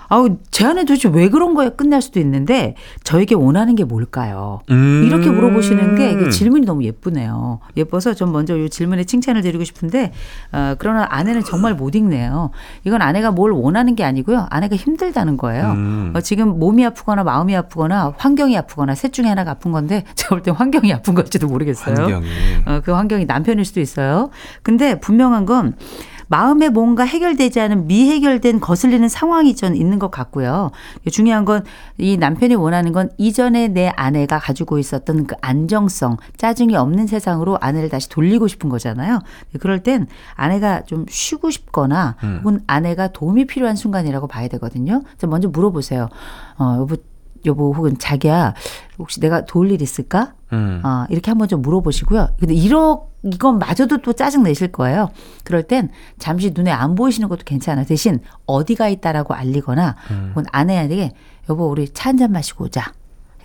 아우 0.10 0.38
제안에 0.52 0.86
도대체 0.86 1.08
왜 1.10 1.30
그런 1.30 1.54
거에 1.54 1.70
끝날 1.70 2.02
수도 2.02 2.20
있는데 2.20 2.76
저에게 3.04 3.36
원하는 3.36 3.76
게 3.76 3.84
뭘까요? 3.84 4.60
음. 4.72 5.04
이렇게 5.06 5.30
물어보시는 5.30 5.96
게 5.96 6.12
이게 6.12 6.30
질문이 6.30 6.66
너무 6.66 6.84
예쁘네요. 6.84 7.60
예뻐서 7.78 8.14
전 8.16 8.32
먼저 8.32 8.58
이 8.58 8.70
질문에 8.70 9.04
칭찬을 9.04 9.42
드리고 9.44 9.64
싶은데 9.64 10.12
어, 10.52 10.76
그러나 10.80 11.06
아내는 11.10 11.44
정말 11.44 11.76
못 11.76 11.96
읽네요. 11.96 12.50
이건 12.86 13.02
아내가 13.02 13.32
뭘 13.32 13.52
원하는 13.52 13.96
게 13.96 14.04
아니고요. 14.04 14.48
아내가 14.50 14.76
힘들다는 14.76 15.38
거예요. 15.38 15.72
음. 15.74 16.14
어, 16.16 16.22
지금 16.22 16.58
몸이 16.60 16.84
아프거나 16.86 17.24
마음이 17.24 17.56
아프거나 17.56 18.14
환경이 18.18 18.58
아프거나 18.58 18.96
셋 18.96 19.14
중에 19.14 19.28
하나가 19.28 19.52
아픈 19.52 19.72
건데 19.72 20.04
제가 20.16 20.30
볼 20.36 20.42
때 20.42 20.52
환경이 20.52 20.92
아픈 20.94 21.14
걸지도 21.14 21.48
모르겠어요. 21.48 21.96
환경이. 21.96 22.26
어, 22.66 22.82
그 22.84 22.92
환경이 22.94 23.26
남편일 23.26 23.64
수도 23.66 23.80
있어요. 23.80 24.30
근데 24.64 25.00
분명한 25.00 25.46
건 25.46 25.76
마음에 26.30 26.70
뭔가 26.70 27.04
해결되지 27.04 27.60
않은 27.60 27.88
미해결된 27.88 28.60
거슬리는 28.60 29.08
상황이 29.10 29.56
전 29.56 29.76
있는 29.76 30.00
것 30.00 30.10
같고요. 30.10 30.72
중요한 31.12 31.46
건 31.46 31.64
이 31.98 32.18
남편이 32.18 32.56
원하는 32.56 32.94
건 32.94 33.10
이전에 33.18 33.68
내 33.68 33.90
아내가 33.90 34.40
가지고 34.40 34.80
있었던 34.80 35.28
그 35.28 35.36
안정성, 35.42 36.16
짜증이 36.38 36.76
없는 36.76 37.08
세상으로 37.08 37.58
아내를 37.60 37.90
다시 37.90 38.08
돌리고 38.08 38.48
싶은 38.48 38.70
거잖아요. 38.70 39.20
그럴 39.60 39.84
땐 39.84 40.08
아내가 40.36 40.84
좀 40.84 41.06
쉬고 41.10 41.52
싶거나 41.52 42.16
혹은 42.40 42.62
아내가 42.68 43.10
도움이 43.10 43.46
필요한 43.46 43.76
순간이라고 43.76 44.28
봐야 44.28 44.48
되거든요. 44.48 45.02
먼저 45.28 45.50
물어보세요. 45.50 46.08
어, 46.58 46.78
여보, 46.80 46.96
여보 47.46 47.74
혹은 47.74 47.98
자기야 47.98 48.54
혹시 48.98 49.20
내가 49.20 49.46
도울 49.46 49.72
일 49.72 49.82
있을까? 49.82 50.34
음. 50.52 50.82
어, 50.84 51.06
이렇게 51.10 51.30
한번 51.32 51.48
좀 51.48 51.62
물어보시고요. 51.62 52.30
근데 52.40 52.54
이러 52.54 53.04
이건 53.24 53.60
마저도 53.60 53.98
또 54.02 54.14
짜증 54.14 54.44
내실 54.44 54.72
거예요. 54.72 55.10
그럴 55.44 55.64
땐 55.64 55.90
잠시 56.18 56.52
눈에 56.56 56.72
안 56.72 56.96
보이시는 56.96 57.28
것도 57.30 57.42
괜찮아. 57.46 57.84
대신 57.84 58.20
어디가 58.46 58.88
있다라고 58.90 59.34
알리거나 59.34 59.96
혹은 60.32 60.44
아내에게 60.52 61.12
여보 61.50 61.66
우리 61.70 61.90
차 61.90 62.10
한 62.10 62.18
잔 62.18 62.32
마시고 62.32 62.66
오자. 62.66 62.94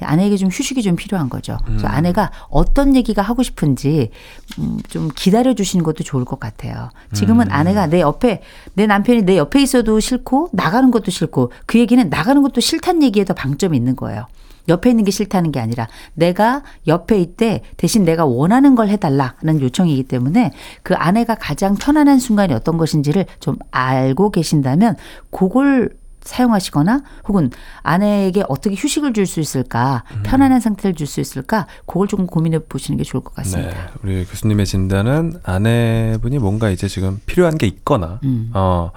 아내에게 0.00 0.36
좀 0.36 0.48
휴식이 0.48 0.82
좀 0.82 0.96
필요한 0.96 1.28
거죠. 1.28 1.58
그래서 1.64 1.86
아내가 1.86 2.30
어떤 2.48 2.94
얘기가 2.96 3.22
하고 3.22 3.42
싶은지 3.42 4.10
음, 4.58 4.78
좀 4.88 5.10
기다려 5.14 5.54
주시는 5.54 5.84
것도 5.84 6.04
좋을 6.04 6.24
것 6.24 6.40
같아요. 6.40 6.90
지금은 7.12 7.50
아내가 7.50 7.86
내 7.86 8.00
옆에 8.00 8.42
내 8.74 8.86
남편이 8.86 9.22
내 9.22 9.36
옆에 9.36 9.62
있어도 9.62 10.00
싫고 10.00 10.50
나가는 10.52 10.90
것도 10.90 11.10
싫고 11.10 11.52
그 11.66 11.78
얘기는 11.78 12.08
나가는 12.08 12.42
것도 12.42 12.60
싫다는 12.60 13.02
얘기에 13.02 13.24
더 13.24 13.34
방점이 13.34 13.76
있는 13.76 13.96
거예요. 13.96 14.26
옆에 14.68 14.90
있는 14.90 15.04
게 15.04 15.10
싫다는 15.10 15.52
게 15.52 15.60
아니라 15.60 15.88
내가 16.14 16.62
옆에 16.86 17.20
있대 17.20 17.60
대신 17.76 18.04
내가 18.04 18.24
원하는 18.24 18.74
걸 18.74 18.88
해달라는 18.88 19.60
요청이기 19.60 20.04
때문에 20.04 20.52
그 20.82 20.94
아내가 20.94 21.34
가장 21.34 21.74
편안한 21.74 22.18
순간이 22.18 22.54
어떤 22.54 22.78
것인지를 22.78 23.26
좀 23.40 23.56
알고 23.70 24.30
계신다면 24.30 24.96
그걸 25.30 25.90
사용하시거나 26.24 27.02
혹은 27.28 27.50
아내에게 27.82 28.44
어떻게 28.48 28.74
휴식을 28.74 29.12
줄 29.12 29.26
수 29.26 29.40
있을까 29.40 30.04
편안한 30.24 30.60
상태를 30.60 30.94
줄 30.94 31.06
수 31.06 31.20
있을까 31.20 31.66
그걸 31.86 32.08
조금 32.08 32.26
고민해 32.26 32.60
보시는 32.68 32.96
게 32.98 33.04
좋을 33.04 33.22
것 33.22 33.34
네. 33.34 33.42
같습니다. 33.42 33.90
우리 34.02 34.24
교수님의 34.24 34.66
진단은 34.66 35.34
아내분이 35.42 36.38
뭔가 36.38 36.70
이제 36.70 36.88
지금 36.88 37.20
필요한 37.26 37.56
게 37.58 37.66
있거나, 37.66 38.20
음. 38.24 38.50
어, 38.54 38.90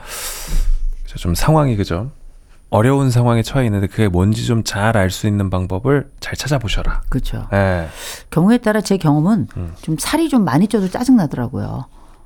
그죠. 1.03 1.17
좀 1.17 1.35
상황이 1.35 1.75
그죠. 1.75 2.11
어려운 2.69 3.11
상황에 3.11 3.43
처해 3.43 3.65
있는데 3.67 3.87
그게 3.87 4.09
뭔지 4.09 4.45
좀 4.45 4.63
잘 4.63 4.97
알 4.97 5.09
수 5.09 5.25
있는 5.27 5.49
방법을 5.49 6.09
잘 6.19 6.35
찾아보셔라. 6.35 7.01
그렇죠. 7.09 7.47
예. 7.53 7.87
경우에 8.29 8.57
따라 8.57 8.81
제 8.81 8.97
경험은 8.97 9.47
음. 9.55 9.73
좀 9.81 9.95
살이 9.97 10.27
좀 10.27 10.43
많이 10.43 10.67
쪄도 10.67 10.89
짜증 10.89 11.15
나더라고요. 11.15 11.85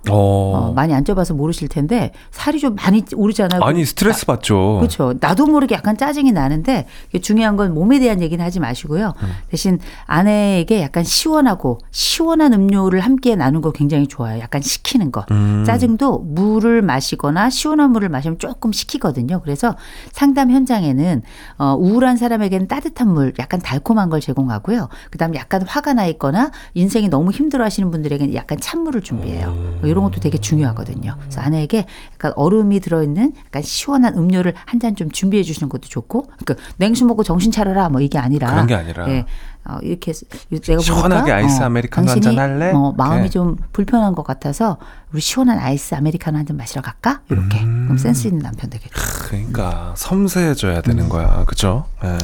어. 0.09 0.15
어, 0.15 0.73
많이 0.73 0.93
안 0.93 1.05
쪄봐서 1.05 1.33
모르실 1.33 1.67
텐데 1.67 2.11
살이 2.31 2.59
좀 2.59 2.75
많이 2.75 3.03
오르잖아요. 3.15 3.61
아니 3.61 3.85
스트레스 3.85 4.25
받죠. 4.25 4.77
그렇죠. 4.79 5.13
나도 5.19 5.45
모르게 5.45 5.75
약간 5.75 5.97
짜증이 5.97 6.31
나는데 6.31 6.87
중요한 7.21 7.55
건 7.55 7.73
몸에 7.73 7.99
대한 7.99 8.21
얘기는 8.21 8.43
하지 8.43 8.59
마시고요. 8.59 9.13
음. 9.21 9.31
대신 9.49 9.79
아내에게 10.07 10.81
약간 10.81 11.03
시원하고 11.03 11.79
시원한 11.91 12.53
음료를 12.53 12.99
함께 13.01 13.35
나누는 13.35 13.61
거 13.61 13.71
굉장히 13.71 14.07
좋아요. 14.07 14.39
약간 14.39 14.61
식히는 14.61 15.11
거. 15.11 15.25
음. 15.31 15.63
짜증도 15.65 16.19
물을 16.19 16.81
마시거나 16.81 17.49
시원한 17.49 17.91
물을 17.91 18.09
마시면 18.09 18.39
조금 18.39 18.71
식히거든요. 18.71 19.41
그래서 19.41 19.75
상담 20.11 20.51
현장에는 20.51 21.21
어, 21.59 21.75
우울한 21.77 22.17
사람에게는 22.17 22.67
따뜻한 22.67 23.07
물, 23.07 23.33
약간 23.39 23.59
달콤한 23.59 24.09
걸 24.09 24.19
제공하고요. 24.19 24.89
그다음 25.11 25.35
에 25.35 25.37
약간 25.37 25.61
화가 25.61 25.93
나 25.93 26.05
있거나 26.07 26.51
인생이 26.73 27.09
너무 27.09 27.31
힘들어하시는 27.31 27.91
분들에게는 27.91 28.33
약간 28.33 28.59
찬물을 28.59 29.01
준비해요. 29.01 29.53
뭐 29.81 29.90
이런 29.91 30.03
것도 30.03 30.19
되게 30.19 30.37
중요하거든요. 30.37 31.15
그래서 31.19 31.41
아내에게 31.41 31.85
약간 32.13 32.33
얼음이 32.35 32.79
들어있는 32.79 33.33
약간 33.45 33.61
시원한 33.61 34.15
음료를 34.17 34.53
한 34.65 34.79
잔 34.79 34.95
좀 34.95 35.11
준비해 35.11 35.43
주시는 35.43 35.69
것도 35.69 35.87
좋고, 35.87 36.23
그러니까 36.43 36.55
냉수 36.77 37.05
먹고 37.05 37.23
정신 37.23 37.51
차려라 37.51 37.89
뭐 37.89 38.01
이게 38.01 38.17
아니라 38.17 38.49
그런 38.49 38.65
게 38.67 38.73
아니라. 38.75 39.07
예. 39.09 39.25
어, 39.63 39.77
이렇게 39.83 40.11
내가 40.49 40.81
시원하게 40.81 41.21
보니까, 41.31 41.35
아이스 41.35 41.61
어, 41.61 41.65
아메리카노 41.65 42.07
당신이, 42.07 42.35
한잔 42.35 42.51
할래? 42.59 42.71
어, 42.73 42.93
마음이 42.97 43.15
이렇게. 43.17 43.29
좀 43.29 43.57
불편한 43.71 44.15
것 44.15 44.23
같아서 44.23 44.77
우리 45.13 45.21
시원한 45.21 45.59
아이스 45.59 45.93
아메리카노 45.93 46.35
한 46.39 46.45
잔 46.47 46.57
마시러 46.57 46.81
갈까? 46.81 47.21
이렇게 47.29 47.59
음. 47.59 47.83
그럼 47.85 47.97
센스 47.99 48.25
있는 48.27 48.41
남편 48.41 48.71
되겠죠. 48.71 48.89
그러니까 49.27 49.93
섬세해져야 49.97 50.81
되는 50.81 51.07
거야. 51.09 51.43
그죠? 51.45 51.85
예. 52.03 52.17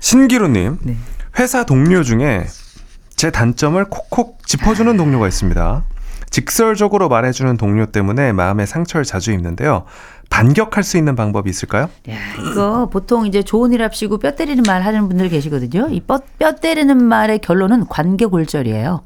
신기루님, 0.00 0.78
네. 0.82 0.96
회사 1.38 1.64
동료 1.64 2.02
중에 2.02 2.46
제 3.16 3.30
단점을 3.30 3.82
콕콕 3.86 4.46
짚어주는 4.46 4.96
동료가 4.96 5.26
있습니다. 5.26 5.84
직설적으로 6.30 7.08
말해주는 7.08 7.56
동료 7.56 7.86
때문에 7.86 8.32
마음의 8.32 8.66
상처를 8.66 9.04
자주 9.04 9.32
입는데요. 9.32 9.84
반격할 10.30 10.82
수 10.84 10.98
있는 10.98 11.16
방법이 11.16 11.48
있을까요? 11.48 11.88
야, 12.10 12.16
이거 12.50 12.88
보통 12.90 13.26
이제 13.26 13.42
좋은 13.42 13.72
일 13.72 13.82
합시고 13.82 14.18
뼈 14.18 14.34
때리는 14.34 14.62
말 14.66 14.82
하는 14.82 15.08
분들 15.08 15.30
계시거든요. 15.30 15.88
이 15.90 16.00
뼈, 16.00 16.20
뼈 16.38 16.54
때리는 16.54 17.02
말의 17.02 17.38
결론은 17.38 17.86
관계 17.86 18.26
골절이에요. 18.26 19.00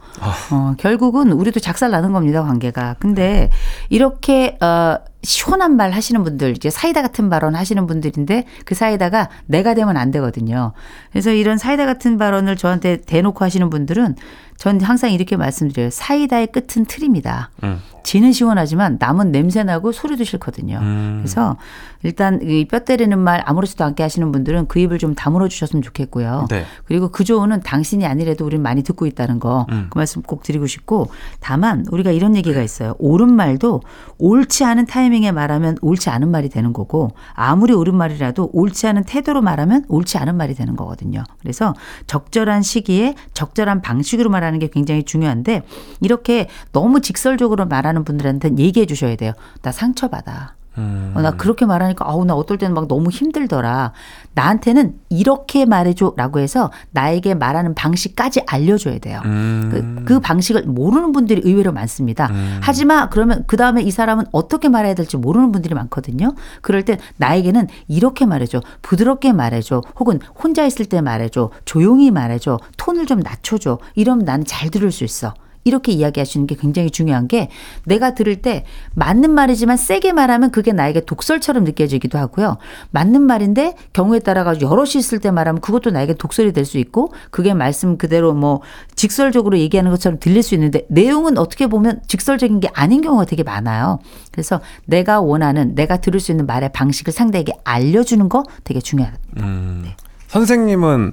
어, 0.51 0.75
결국은 0.79 1.31
우리도 1.31 1.61
작살 1.61 1.91
나는 1.93 2.13
겁니다, 2.13 2.43
관계가. 2.43 2.97
근데 2.99 3.51
이렇게, 3.89 4.59
어, 4.61 4.97
시원한 5.23 5.77
말 5.77 5.93
하시는 5.93 6.23
분들, 6.25 6.51
이제 6.57 6.69
사이다 6.71 7.03
같은 7.03 7.31
발언 7.31 7.55
하시는 7.55 7.87
분들인데 7.87 8.45
그 8.65 8.75
사이다가 8.75 9.29
내가 9.47 9.75
되면 9.75 9.97
안 9.97 10.11
되거든요. 10.11 10.73
그래서 11.11 11.31
이런 11.31 11.59
사이다 11.59 11.87
같은 11.87 12.19
발언을 12.19 12.57
저한테 12.57 13.01
대놓고 13.03 13.45
하시는 13.45 13.71
분들은 13.71 14.17
전 14.57 14.81
항상 14.81 15.11
이렇게 15.13 15.37
말씀드려요. 15.37 15.91
사이다의 15.91 16.49
끝은 16.49 16.85
틀입니다. 16.87 17.51
음. 17.65 17.81
지는 18.05 18.33
시원하지만 18.33 18.97
남은 19.01 19.33
냄새 19.33 19.63
나고 19.65 19.93
소리도 19.93 20.25
싫거든요. 20.25 20.79
음. 20.81 21.21
그래서 21.23 21.57
일단 22.03 22.41
이 22.43 22.65
뼈 22.65 22.81
때리는 22.81 23.17
말 23.19 23.43
아무렇지도 23.45 23.85
않게 23.85 24.03
하시는 24.03 24.31
분들은 24.31 24.67
그 24.69 24.79
입을 24.79 24.99
좀 24.99 25.15
다물어 25.15 25.49
주셨으면 25.49 25.83
좋겠고요. 25.83 26.47
네. 26.51 26.65
그리고 26.85 27.09
그 27.11 27.25
조언은 27.25 27.61
당신이 27.61 28.07
아니래도 28.07 28.45
우리는 28.45 28.63
많이 28.63 28.83
듣고 28.83 29.07
있다는 29.07 29.41
거그 29.41 29.73
음. 29.73 29.91
말씀 29.95 30.23
꼭 30.23 30.43
드리고 30.43 30.67
싶고 30.67 31.11
다만 31.41 31.85
우리가 31.91 32.11
이런 32.11 32.37
얘기가 32.37 32.63
있어요. 32.63 32.95
옳은 32.99 33.33
말도 33.33 33.83
옳지 34.19 34.65
않은 34.65 34.87
타 34.87 35.03
이밍에 35.13 35.31
말하면 35.31 35.77
옳지 35.83 36.09
않은 36.09 36.31
말이 36.31 36.49
되는 36.49 36.73
거고 36.73 37.11
아무리 37.35 37.75
옳은 37.75 37.95
말이라도 37.95 38.49
옳지 38.55 38.87
않은 38.87 39.05
태도로 39.05 39.43
말하면 39.43 39.85
옳지 39.89 40.17
않은 40.17 40.37
말이 40.37 40.55
되는 40.55 40.75
거거든요. 40.75 41.23
그래서 41.41 41.75
적절한 42.07 42.63
시기에 42.63 43.15
적절한 43.35 43.83
방식으로 43.83 44.31
말하는 44.31 44.59
게 44.59 44.69
굉장히 44.69 45.03
중요한데 45.03 45.63
이렇게 46.01 46.49
너무 46.73 47.03
직설적으로 47.03 47.67
말하는 47.67 48.05
분들한테는 48.05 48.59
얘기해 48.59 48.87
주셔야 48.87 49.17
돼요. 49.17 49.33
나 49.61 49.71
상처받아. 49.71 50.55
음. 50.79 51.13
어, 51.15 51.21
나 51.21 51.33
그렇게 51.33 51.67
말하니까 51.67 52.09
아우 52.09 52.25
나 52.25 52.35
어떨 52.35 52.59
때는 52.59 52.75
막 52.75 52.89
너무 52.89 53.11
힘들더라. 53.11 53.93
나한테는 54.35 54.95
이렇게 55.11 55.67
말해줘라고 55.67 56.39
해서 56.39 56.71
나에게 56.91 57.35
말하는 57.35 57.75
방식까지 57.75 58.43
알려줘야 58.47 58.99
돼요. 58.99 59.21
음. 59.25 59.69
그, 59.71 60.05
그 60.05 60.21
방식을 60.21 60.63
모르는 60.63 61.13
분들이 61.13 61.43
의외로 61.45 61.73
많습니다. 61.73 62.29
음. 62.31 62.59
하지만 62.63 63.11
그러면 63.11 63.45
그 63.47 63.57
다음에 63.57 63.83
이 63.83 63.91
사람은 63.91 64.27
어떻게 64.33 64.69
말해야 64.69 64.95
될지 64.95 65.17
모르는 65.17 65.53
분들이 65.53 65.75
많거든요. 65.75 66.35
그럴 66.63 66.85
땐 66.85 66.99
나에게는 67.17 67.69
이렇게 67.89 68.25
말해줘, 68.25 68.61
부드럽게 68.81 69.33
말해줘, 69.33 69.83
혹은 69.99 70.21
혼자 70.43 70.65
있을 70.65 70.87
때 70.87 71.01
말해줘, 71.01 71.51
조용히 71.65 72.11
말해줘, 72.11 72.59
톤을 72.77 73.07
좀 73.07 73.21
낮춰줘. 73.21 73.79
이러면 73.95 74.25
나는 74.25 74.45
잘 74.47 74.71
들을 74.71 74.91
수 74.91 75.05
있어. 75.05 75.35
이렇게 75.65 75.93
이야기하시는 75.93 76.47
게 76.47 76.57
굉장히 76.57 76.91
중요한 76.91 77.29
게 77.29 77.49
내가 77.85 78.15
들을 78.15 78.37
때 78.37 78.65
맞는 78.95 79.31
말이지만 79.31 79.77
세게 79.77 80.13
말하면 80.13 80.51
그게 80.51 80.73
나에게 80.73 81.05
독설처럼 81.05 81.65
느껴지기도 81.65 82.19
하고요. 82.19 82.59
맞는 82.91 83.23
말인데 83.23 83.75
경우에 83.93 84.19
따라 84.19 84.43
가지고 84.43 84.71
여럿이 84.73 84.93
있을 84.97 85.19
때 85.21 85.31
말하면 85.31 85.61
그것도 85.61 85.91
나에게 85.91 86.15
독설이 86.15 86.53
될 86.53 86.63
수 86.63 86.79
있고 86.79 87.13
그게 87.31 87.55
말씀 87.55 87.99
그대로 87.99 88.33
뭐 88.35 88.61
직설적으로 88.95 89.59
얘기하는 89.59 89.91
것처럼 89.91 90.19
들릴 90.21 90.43
수 90.43 90.55
있는데 90.55 90.87
내용은 90.89 91.37
어떻게 91.39 91.67
보면 91.67 92.01
직설적인 92.07 92.61
게 92.61 92.69
아닌 92.73 93.03
경우가 93.03 93.25
되게 93.25 93.43
많아요. 93.43 93.99
그래서 94.31 94.61
내가 94.87 95.21
원하는 95.21 95.75
내가 95.75 95.97
들을 95.99 96.21
수 96.21 96.31
있는 96.31 96.47
말의 96.47 96.73
방식을 96.73 97.13
상대에게 97.13 97.53
알려주는 97.65 98.29
거 98.29 98.45
되게 98.65 98.81
중요합니다. 98.81 99.23
음. 99.39 99.85
선생님은 100.29 101.13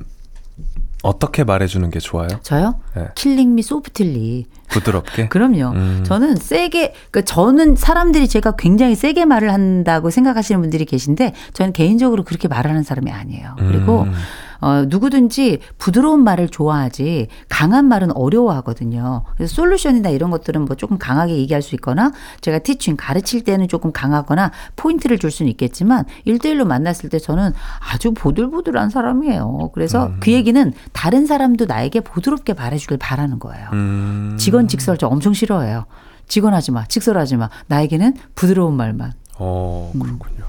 어떻게 1.02 1.44
말해주는 1.44 1.90
게 1.92 2.00
좋아요? 2.00 2.28
저요? 2.44 2.76
네. 2.96 3.08
킬링미 3.16 3.62
소프틸리. 3.62 4.46
부드럽게? 4.68 5.30
그럼요. 5.30 5.72
음. 5.72 6.04
저는 6.06 6.36
세게, 6.36 6.94
그러니까 7.12 7.22
저는 7.22 7.76
사람들이 7.76 8.28
제가 8.28 8.56
굉장히 8.58 8.96
세게 8.96 9.26
말을 9.26 9.54
한다고 9.54 10.10
생각하시는 10.10 10.60
분들이 10.62 10.86
계신데 10.86 11.34
저는 11.54 11.74
개인적으로 11.74 12.24
그렇게 12.24 12.48
말하는 12.48 12.84
사람이 12.84 13.12
아니에요. 13.12 13.56
그리고 13.58 14.04
음. 14.04 14.14
어, 14.62 14.86
누구든지 14.88 15.60
부드러운 15.78 16.24
말을 16.24 16.50
좋아하지 16.50 17.28
강한 17.48 17.86
말은 17.86 18.12
어려워하거든요. 18.12 19.24
그래서 19.36 19.54
솔루션이나 19.56 20.10
이런 20.10 20.32
것들은 20.32 20.66
뭐 20.66 20.76
조금 20.76 20.98
강하게 20.98 21.38
얘기할 21.38 21.62
수 21.62 21.76
있거나 21.76 22.12
제가 22.42 22.60
티칭 22.60 22.98
가르칠 22.98 23.44
때는 23.44 23.68
조금 23.68 23.92
강하거나 23.92 24.52
포인트를 24.76 25.18
줄 25.18 25.32
수는 25.32 25.50
있겠지만 25.52 26.06
일대일로 26.26 26.66
만났을 26.66 27.10
때 27.10 27.20
저는 27.20 27.54
아주 27.92 28.14
보들보들한 28.14 28.90
사람이에요. 28.90 29.72
그래서 29.74 30.08
음. 30.08 30.18
그 30.20 30.32
얘기는 30.32 30.74
다른 30.92 31.26
사람도 31.26 31.66
나에게 31.66 32.02
보드럽게 32.02 32.54
말해주길 32.54 32.98
바라는 32.98 33.40
거예요. 33.40 33.70
음. 33.74 34.36
직원 34.38 34.68
직설 34.68 34.98
저 34.98 35.08
엄청 35.08 35.34
싫어해요. 35.34 35.86
직원하지 36.28 36.72
마, 36.72 36.86
직설하지 36.86 37.38
마. 37.38 37.50
나에게는 37.68 38.14
부드러운 38.36 38.76
말만. 38.76 39.14
어, 39.42 39.92
그렇군요. 39.94 40.44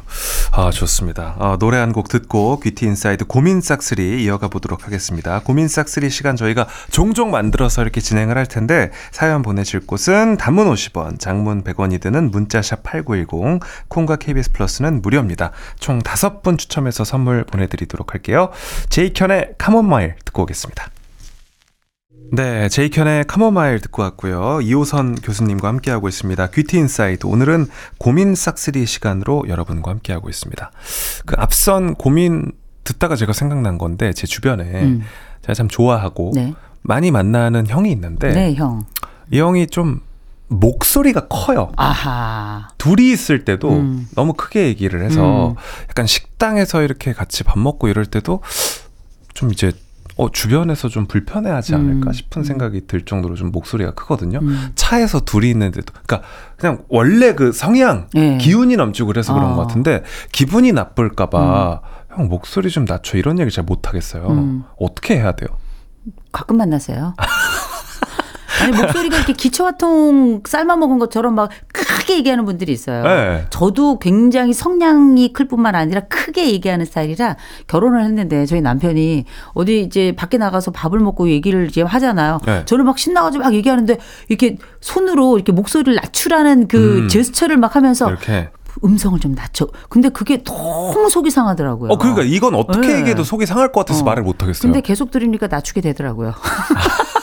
아, 0.52 0.70
좋습니다. 0.72 1.36
아, 1.38 1.56
노래 1.60 1.78
한 1.78 1.92
곡 1.92 2.08
듣고 2.08 2.60
귀티 2.60 2.86
인사이드 2.86 3.24
고민 3.26 3.60
싹쓸이 3.60 4.22
이어가 4.24 4.48
보도록 4.48 4.86
하겠습니다. 4.86 5.40
고민 5.40 5.68
싹쓸이 5.68 6.10
시간 6.10 6.34
저희가 6.36 6.66
종종 6.90 7.30
만들어서 7.30 7.82
이렇게 7.82 8.00
진행을 8.00 8.36
할 8.36 8.46
텐데 8.46 8.90
사연 9.12 9.42
보내실 9.42 9.86
곳은 9.86 10.36
단문 10.36 10.72
50원, 10.72 11.18
장문 11.18 11.62
100원이 11.64 12.00
드는 12.00 12.30
문자샵 12.30 12.82
8910, 12.82 13.60
콩과 13.88 14.16
KBS 14.16 14.52
플러스는 14.52 15.02
무료입니다. 15.02 15.52
총 15.78 16.00
5분 16.00 16.58
추첨해서 16.58 17.04
선물 17.04 17.44
보내드리도록 17.44 18.12
할게요. 18.12 18.50
제이켄의 18.88 19.54
카모마일 19.58 20.16
듣고 20.24 20.42
오겠습니다. 20.42 20.90
네, 22.32 22.68
제이켄의 22.68 23.24
카모마일 23.26 23.80
듣고 23.80 24.02
왔고요. 24.02 24.60
이호선 24.60 25.16
교수님과 25.16 25.66
함께하고 25.66 26.08
있습니다. 26.08 26.50
귀티 26.50 26.78
인사이드. 26.78 27.26
오늘은 27.26 27.66
고민 27.98 28.36
싹쓸이 28.36 28.86
시간으로 28.86 29.46
여러분과 29.48 29.90
함께하고 29.90 30.28
있습니다. 30.28 30.70
그 31.26 31.34
앞선 31.38 31.96
고민 31.96 32.52
듣다가 32.84 33.16
제가 33.16 33.32
생각난 33.32 33.78
건데 33.78 34.12
제 34.12 34.28
주변에 34.28 34.64
음. 34.64 35.02
제가 35.42 35.54
참 35.54 35.68
좋아하고 35.68 36.30
네. 36.34 36.54
많이 36.82 37.10
만나는 37.10 37.66
형이 37.66 37.90
있는데 37.90 38.32
네, 38.32 38.54
형. 38.54 38.84
이 39.32 39.40
형이 39.40 39.66
좀 39.66 40.00
목소리가 40.46 41.26
커요. 41.26 41.72
아하. 41.76 42.68
둘이 42.78 43.10
있을 43.10 43.44
때도 43.44 43.70
음. 43.70 44.08
너무 44.14 44.34
크게 44.34 44.66
얘기를 44.66 45.02
해서 45.02 45.50
음. 45.50 45.54
약간 45.88 46.06
식당에서 46.06 46.82
이렇게 46.82 47.12
같이 47.12 47.42
밥 47.42 47.58
먹고 47.58 47.88
이럴 47.88 48.06
때도 48.06 48.40
좀 49.34 49.50
이제 49.50 49.72
어, 50.20 50.30
주변에서 50.30 50.88
좀 50.88 51.06
불편해하지 51.06 51.74
않을까 51.74 52.10
음. 52.10 52.12
싶은 52.12 52.44
생각이 52.44 52.86
들 52.86 53.06
정도로 53.06 53.36
좀 53.36 53.50
목소리가 53.52 53.92
크거든요. 53.92 54.40
음. 54.42 54.70
차에서 54.74 55.20
둘이 55.20 55.48
있는데도, 55.48 55.94
그러니까 56.04 56.28
그냥 56.58 56.84
원래 56.90 57.34
그 57.34 57.52
성향, 57.52 58.06
네. 58.12 58.36
기운이 58.36 58.76
넘치고 58.76 59.06
그래서 59.06 59.32
그런 59.32 59.52
어. 59.52 59.54
것 59.54 59.62
같은데 59.66 60.02
기분이 60.30 60.72
나쁠까봐 60.72 61.80
형 62.10 62.28
목소리 62.28 62.68
좀 62.68 62.84
낮춰 62.84 63.16
이런 63.16 63.38
얘기 63.38 63.50
잘 63.50 63.64
못하겠어요. 63.64 64.26
음. 64.28 64.64
어떻게 64.78 65.16
해야 65.16 65.32
돼요? 65.32 65.48
가끔 66.32 66.58
만나세요. 66.58 67.14
아니 68.62 68.76
목소리가 68.76 69.16
이렇게 69.16 69.32
기초화통 69.32 70.42
삶아 70.46 70.76
먹은 70.76 70.98
것처럼 70.98 71.34
막 71.34 71.48
크게 71.98 72.16
얘기하는 72.18 72.44
분들이 72.44 72.72
있어요. 72.72 73.02
네. 73.02 73.46
저도 73.50 73.98
굉장히 73.98 74.52
성량이 74.52 75.32
클 75.32 75.46
뿐만 75.48 75.74
아니라 75.74 76.00
크게 76.08 76.52
얘기하는 76.52 76.84
스타일이라 76.84 77.36
결혼을 77.66 78.04
했는데 78.04 78.46
저희 78.46 78.60
남편이 78.60 79.24
어디 79.54 79.82
이제 79.82 80.12
밖에 80.16 80.38
나가서 80.38 80.70
밥을 80.70 80.98
먹고 81.00 81.28
얘기를 81.30 81.66
이제 81.68 81.82
하잖아요. 81.82 82.40
네. 82.46 82.64
저는 82.64 82.84
막 82.84 82.98
신나가지고 82.98 83.44
막 83.44 83.54
얘기하는데 83.54 83.98
이렇게 84.28 84.56
손으로 84.80 85.36
이렇게 85.36 85.52
목소리를 85.52 85.94
낮추라는 85.94 86.68
그 86.68 87.00
음. 87.00 87.08
제스처를 87.08 87.56
막 87.56 87.76
하면서 87.76 88.08
이렇게. 88.08 88.50
음성을 88.84 89.18
좀 89.18 89.32
낮춰. 89.34 89.66
근데 89.88 90.08
그게 90.08 90.42
너무 90.44 91.10
속이 91.10 91.30
상하더라고요. 91.30 91.90
어, 91.90 91.98
그러니까 91.98 92.22
이건 92.22 92.54
어떻게 92.54 92.88
네. 92.88 92.98
얘기해도 92.98 93.24
속이 93.24 93.44
상할 93.46 93.72
것 93.72 93.80
같아서 93.80 94.02
어. 94.02 94.04
말을 94.04 94.22
못 94.22 94.42
하겠어요. 94.42 94.60
근데 94.62 94.80
계속 94.80 95.10
들으니까 95.10 95.48
낮추게 95.48 95.80
되더라고요. 95.80 96.34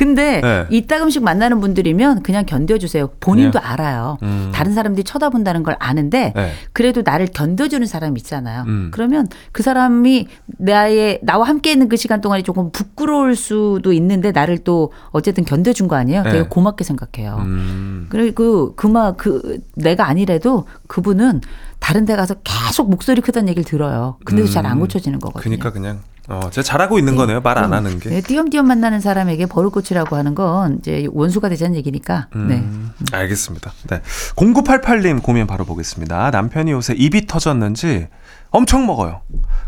근데 0.00 0.40
네. 0.40 0.66
이따금씩 0.70 1.22
만나는 1.22 1.60
분들이면 1.60 2.22
그냥 2.22 2.46
견뎌주세요. 2.46 3.10
본인도 3.20 3.60
알아요. 3.60 4.16
음. 4.22 4.50
다른 4.50 4.72
사람들이 4.72 5.04
쳐다본다는 5.04 5.62
걸 5.62 5.76
아는데 5.78 6.32
네. 6.34 6.52
그래도 6.72 7.02
나를 7.04 7.26
견뎌주는 7.26 7.86
사람이 7.86 8.18
있잖아요. 8.20 8.64
음. 8.66 8.88
그러면 8.94 9.28
그 9.52 9.62
사람이 9.62 10.26
나의 10.56 11.18
나와 11.22 11.46
함께 11.46 11.70
있는 11.70 11.90
그 11.90 11.98
시간 11.98 12.22
동안이 12.22 12.44
조금 12.44 12.72
부끄러울 12.72 13.36
수도 13.36 13.92
있는데 13.92 14.32
나를 14.32 14.56
또 14.60 14.90
어쨌든 15.10 15.44
견뎌준 15.44 15.86
거 15.86 15.96
아니에요. 15.96 16.22
네. 16.22 16.30
되게 16.30 16.48
고맙게 16.48 16.82
생각해요. 16.82 17.36
음. 17.44 18.06
그리고 18.08 18.74
그마 18.76 19.12
그 19.12 19.58
내가 19.74 20.08
아니래도 20.08 20.64
그분은 20.86 21.42
다른 21.78 22.06
데 22.06 22.16
가서 22.16 22.36
계속 22.42 22.88
목소리 22.88 23.20
크다는 23.20 23.50
얘기를 23.50 23.64
들어요. 23.64 24.16
근데도 24.24 24.48
잘안 24.48 24.78
음. 24.78 24.80
고쳐지는 24.80 25.18
거거든요. 25.18 25.42
그러니까 25.42 25.70
그냥 25.72 26.00
어, 26.30 26.48
제가 26.50 26.62
잘하고 26.62 26.98
있는 26.98 27.16
거네요. 27.16 27.40
말 27.40 27.58
안 27.58 27.72
하는 27.72 27.98
게. 27.98 28.08
네, 28.08 28.20
띄엄띄엄 28.20 28.66
만나는 28.66 29.00
사람에게 29.00 29.46
버릇고치라고 29.46 30.14
하는 30.16 30.34
건 30.34 30.78
이제 30.78 31.06
원수가 31.12 31.48
되자는 31.48 31.74
얘기니까. 31.76 32.28
네. 32.34 32.54
음, 32.54 32.92
알겠습니다. 33.12 33.72
네. 33.88 34.00
0988님 34.36 35.22
고민 35.22 35.46
바로 35.46 35.64
보겠습니다. 35.64 36.30
남편이 36.30 36.70
요새 36.70 36.94
입이 36.94 37.26
터졌는지 37.26 38.08
엄청 38.50 38.86
먹어요. 38.86 39.22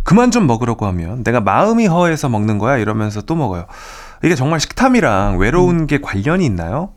그만 0.05 0.31
좀 0.31 0.47
먹으려고 0.47 0.87
하면 0.87 1.23
내가 1.25 1.41
마음이 1.41 1.87
허해서 1.87 2.29
먹는 2.29 2.59
거야 2.59 2.77
이러면서 2.79 3.21
또 3.23 3.35
먹어요. 3.35 3.67
이게 4.25 4.35
정말 4.37 4.61
식탐이랑 4.61 5.39
외로운 5.39 5.81
음. 5.81 5.87
게 5.89 6.01
관련이 6.01 6.45
있나요? 6.47 6.91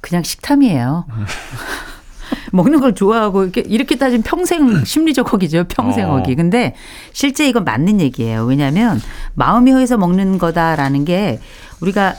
그냥 0.00 0.22
식탐이에요. 0.22 1.04
먹는 2.52 2.80
걸 2.80 2.94
좋아하고 2.94 3.44
이렇게 3.44 3.60
이렇게 3.62 3.96
따지면 3.96 4.22
평생 4.22 4.84
심리적 4.84 5.32
허기죠. 5.32 5.64
평생 5.68 6.10
어. 6.10 6.16
허기. 6.16 6.34
근데 6.34 6.74
실제 7.12 7.48
이건 7.48 7.64
맞는 7.64 8.00
얘기예요. 8.00 8.44
왜냐하면 8.44 9.00
마음이 9.34 9.70
허해서 9.70 9.96
먹는 9.96 10.38
거다라는 10.38 11.04
게 11.04 11.40
우리가 11.80 12.14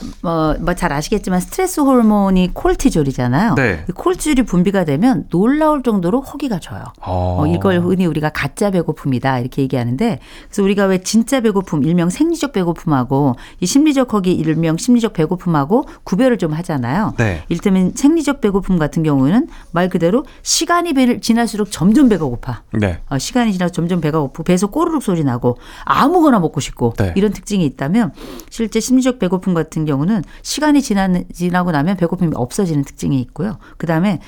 뭐잘 0.59 0.91
아시겠지만 0.93 1.39
스트레스 1.39 1.80
호르몬이 1.82 2.49
콜티졸이잖아요. 2.53 3.55
네. 3.55 3.86
이 3.88 3.91
콜티졸이 3.91 4.43
분비가 4.43 4.86
되면 4.86 5.26
놀라울 5.30 5.84
정도로 5.84 6.22
허기가 6.22 6.59
져요. 6.59 6.84
어, 7.01 7.45
이걸 7.47 7.80
흔히 7.80 8.05
우리가 8.05 8.30
가짜 8.30 8.72
배고픔이다 8.72 9.39
이렇게 9.39 9.62
얘기하는데 9.62 10.20
그래서 10.47 10.64
우리가 10.64 10.86
왜 10.86 10.99
진짜 11.03 11.41
배고픔 11.41 11.84
일명 11.84 12.09
생리적 12.09 12.53
배고픔하고 12.53 13.36
이 13.59 13.66
심리적 13.66 14.14
허기 14.14 14.34
일명 14.34 14.78
심리적 14.78 15.14
배고픔하고 15.14 15.86
구별을 16.03 16.38
좀 16.38 16.53
하잖아요. 16.53 17.14
네. 17.18 17.43
일테면 17.49 17.91
생리적 17.95 18.41
배고픔 18.41 18.78
같은 18.80 19.03
경우는 19.03 19.47
말 19.72 19.89
그대로 19.89 20.26
시간이 20.41 20.93
배- 20.93 21.20
지날수록 21.20 21.72
점점 21.72 22.09
배가 22.09 22.26
고파. 22.26 22.64
네. 22.74 22.99
어, 23.09 23.18
시간이 23.18 23.53
지나서 23.53 23.72
점점 23.72 24.02
배가 24.02 24.19
고프고 24.19 24.44
배에서 24.44 24.68
꼬르륵 24.68 25.03
소리 25.03 25.23
나고 25.23 25.57
아무거나 25.85 26.40
먹고 26.40 26.60
싶고 26.60 26.94
네. 26.98 27.14
이런 27.15 27.31
특징이 27.31 27.65
있다면 27.65 28.14
실제 28.49 28.80
심리적 28.80 29.19
배고픔 29.19 29.51
같은 29.53 29.86
경우는 29.86 30.23
시간이 30.41 30.82
지나, 30.82 31.07
지나고 31.34 31.72
나면 31.72 31.98
배고픔이 31.98 32.32
없어지는 32.36 32.84
특징이 32.84 33.19
있고요. 33.22 33.57
그 33.78 33.88
다음에 33.88 34.19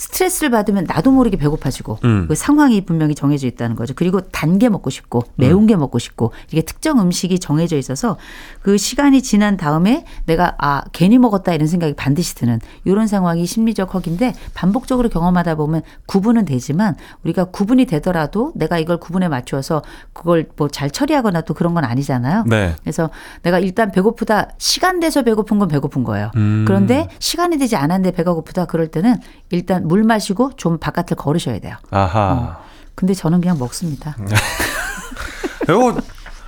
스트레스를 0.00 0.50
받으면 0.50 0.84
나도 0.88 1.10
모르게 1.10 1.36
배고파지고 1.36 1.98
음. 2.04 2.24
그 2.26 2.34
상황이 2.34 2.80
분명히 2.84 3.14
정해져 3.14 3.46
있다는 3.46 3.76
거죠. 3.76 3.92
그리고 3.94 4.20
단 4.20 4.50
게 4.60 4.68
먹고 4.68 4.90
싶고 4.90 5.22
매운 5.36 5.66
게 5.66 5.76
먹고 5.76 5.98
싶고 5.98 6.32
이게 6.50 6.60
특정 6.60 7.00
음식이 7.00 7.38
정해져 7.38 7.76
있어서 7.78 8.16
그 8.62 8.76
시간이 8.76 9.22
지난 9.22 9.56
다음에 9.56 10.04
내가 10.26 10.54
아 10.58 10.82
괜히 10.92 11.16
먹었다 11.18 11.54
이런 11.54 11.66
생각이 11.66 11.94
반드시 11.94 12.34
드는 12.34 12.60
이런 12.84 13.06
상황이 13.06 13.46
심리적 13.46 13.94
허기인데 13.94 14.34
반복적으로 14.52 15.08
경험하다 15.08 15.54
보면 15.54 15.82
구분은 16.06 16.44
되지만 16.46 16.96
우리가 17.24 17.44
구분이 17.44 17.86
되더라도 17.86 18.52
내가 18.54 18.78
이걸 18.78 18.98
구분에 18.98 19.28
맞추어서 19.28 19.82
그걸 20.12 20.46
뭐 20.56 20.68
잘 20.68 20.90
처리하거나 20.90 21.42
또 21.42 21.54
그런 21.54 21.74
건 21.74 21.84
아니잖아요. 21.84 22.44
네. 22.46 22.74
그래서 22.82 23.10
내가 23.42 23.58
일단 23.58 23.90
배고프다 23.92 24.50
시간 24.58 25.00
돼서 25.00 25.22
배고픈 25.22 25.58
건 25.58 25.68
배고픈 25.68 26.04
거예요. 26.04 26.30
음. 26.36 26.64
그런데 26.66 27.08
시간이 27.18 27.58
되지 27.58 27.76
않았는데 27.76 28.14
배가 28.16 28.32
고프다 28.34 28.66
그럴 28.66 28.88
때는 28.88 29.16
일단 29.50 29.84
물 29.90 30.04
마시고 30.04 30.52
좀 30.56 30.78
바깥을 30.78 31.16
걸으셔야 31.16 31.58
돼요. 31.58 31.74
아하. 31.90 32.58
근데 32.94 33.12
저는 33.12 33.40
그냥 33.40 33.58
먹습니다. 33.58 34.16
이거 35.64 35.96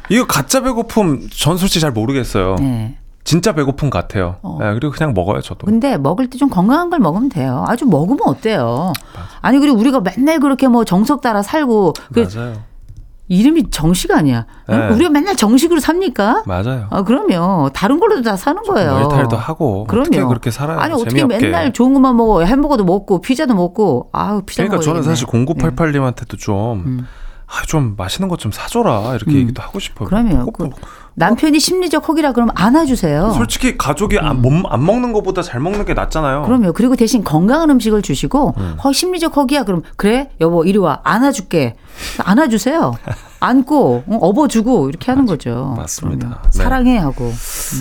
이거 0.09 0.27
가짜 0.27 0.61
배고픔 0.61 1.29
전 1.31 1.57
솔직히 1.57 1.81
잘 1.81 1.91
모르겠어요. 1.91 2.55
네. 2.61 2.97
진짜 3.25 3.53
배고픔 3.53 3.91
같아요. 3.91 4.37
어. 4.43 4.59
네, 4.61 4.73
그리고 4.75 4.93
그냥 4.93 5.13
먹어요, 5.15 5.41
저도. 5.41 5.67
근데 5.67 5.97
먹을 5.97 6.29
때 6.31 6.39
좀 6.39 6.51
건강한 6.51 6.89
걸 6.91 6.99
먹으면 7.01 7.29
돼요. 7.29 7.65
아주 7.67 7.85
먹으면 7.87 8.21
어때요? 8.27 8.93
아니 9.41 9.59
그리고 9.59 9.77
우리가 9.79 10.01
맨날 10.01 10.39
그렇게 10.41 10.69
뭐 10.69 10.85
정석 10.85 11.21
따라 11.21 11.43
살고 11.43 11.95
그 12.13 12.29
맞아요. 12.33 12.63
이름이 13.29 13.71
정식 13.71 14.11
아니야? 14.11 14.47
네. 14.69 14.89
우리가 14.89 15.09
맨날 15.11 15.37
정식으로 15.37 15.81
삽니까? 15.81 16.43
맞아요. 16.47 16.87
아 16.91 17.03
그럼요. 17.03 17.71
다른 17.73 17.99
걸로도 17.99 18.23
다 18.23 18.37
사는 18.37 18.63
거예요. 18.63 19.01
일탈도 19.05 19.37
하고 19.37 19.85
그럼요. 19.85 20.03
어떻게 20.09 20.23
그렇게 20.25 20.51
살아요? 20.51 20.79
아니 20.79 20.93
어떻게 20.93 21.11
재미없게. 21.21 21.39
맨날 21.47 21.73
좋은 21.73 21.95
것만 21.95 22.17
먹어? 22.17 22.43
햄버거도 22.45 22.85
먹고 22.85 23.21
피자도 23.21 23.55
먹고 23.55 24.11
아우 24.13 24.43
피자 24.43 24.65
그러니까 24.65 24.77
먹어야겠네. 24.79 25.03
저는 25.03 25.03
사실 25.03 25.27
0988님한테도 25.29 26.39
좀 26.39 26.81
음. 26.85 27.07
아, 27.47 27.63
좀 27.67 27.95
맛있는 27.97 28.29
것 28.29 28.39
좀 28.39 28.51
사줘라 28.51 29.15
이렇게 29.15 29.31
음. 29.33 29.37
얘기도 29.37 29.63
하고 29.63 29.79
싶어요. 29.79 30.09
그러면 30.09 30.45
꼭그 30.47 30.71
남편이 31.15 31.59
심리적 31.59 32.09
허기라 32.09 32.33
그러면 32.33 32.55
안아주세요. 32.57 33.33
솔직히 33.33 33.77
가족이 33.77 34.19
안, 34.19 34.41
몸, 34.41 34.63
안 34.69 34.85
먹는 34.85 35.13
것보다 35.13 35.43
잘 35.43 35.61
먹는 35.61 35.85
게 35.85 35.95
낫잖아요. 35.95 36.43
그럼요. 36.43 36.73
그리고 36.73 36.97
대신 36.97 37.23
건강한 37.23 37.71
음식을 37.71 38.03
주시고 38.03 38.55
음. 38.57 38.77
허 38.83 38.93
심리적 38.93 39.37
허기야. 39.37 39.65
그럼 39.65 39.83
그래 39.97 40.31
여보 40.41 40.65
이리 40.65 40.79
와 40.79 41.01
안아줄게. 41.05 41.77
안아주세요. 42.19 42.95
안고 43.41 44.05
어, 44.07 44.17
업어주고 44.21 44.89
이렇게 44.89 45.11
하는 45.11 45.27
거죠. 45.27 45.75
맞습니다. 45.77 46.41
네. 46.45 46.51
사랑해 46.51 46.97
하고. 46.99 47.33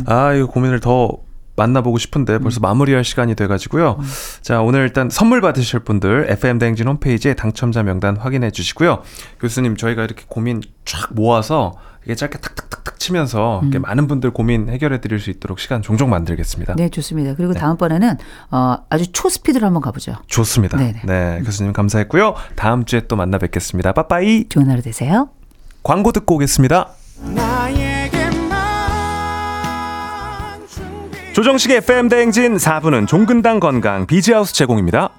아, 0.07 0.33
이거 0.33 0.47
고민을 0.47 0.79
더 0.79 1.11
만나보고 1.55 1.97
싶은데 1.97 2.39
벌써 2.39 2.59
마무리할 2.59 3.03
시간이 3.03 3.35
돼가지고요. 3.35 3.99
자, 4.41 4.61
오늘 4.61 4.81
일단 4.81 5.09
선물 5.09 5.41
받으실 5.41 5.79
분들 5.79 6.27
FM 6.29 6.59
대행진 6.59 6.87
홈페이지에 6.87 7.33
당첨자 7.33 7.83
명단 7.83 8.17
확인해 8.17 8.51
주시고요. 8.51 9.01
교수님, 9.39 9.75
저희가 9.75 10.03
이렇게 10.03 10.23
고민 10.27 10.61
쫙 10.85 11.09
모아서 11.13 11.73
이게 12.03 12.15
짧게 12.15 12.39
탁탁탁탁 12.39 12.99
치면서 12.99 13.59
이렇게 13.61 13.77
많은 13.77 14.07
분들 14.07 14.31
고민 14.31 14.69
해결해 14.69 15.01
드릴 15.01 15.19
수 15.19 15.29
있도록 15.29 15.59
시간 15.59 15.83
종종 15.83 16.09
만들겠습니다. 16.09 16.73
네 16.75 16.89
좋습니다. 16.89 17.35
그리고 17.35 17.53
다음번에는 17.53 18.17
어, 18.49 18.77
아주 18.89 19.11
초스피드로 19.11 19.65
한번 19.65 19.81
가보죠. 19.83 20.15
좋습니다. 20.27 20.77
네네. 20.77 21.01
네, 21.05 21.41
교수님 21.45 21.73
감사했고요. 21.73 22.33
다음 22.55 22.85
주에 22.85 23.01
또 23.07 23.15
만나 23.15 23.37
뵙겠습니다. 23.37 23.91
빠빠이. 23.91 24.49
좋은 24.49 24.69
하루 24.69 24.81
되세요. 24.81 25.29
광고 25.83 26.11
듣고 26.11 26.35
오겠습니다. 26.35 26.89
조정식의 31.33 31.77
FM 31.77 32.09
대행진 32.09 32.57
4부는 32.57 33.07
종근당 33.07 33.61
건강 33.61 34.05
비지하우스 34.05 34.53
제공입니다. 34.53 35.11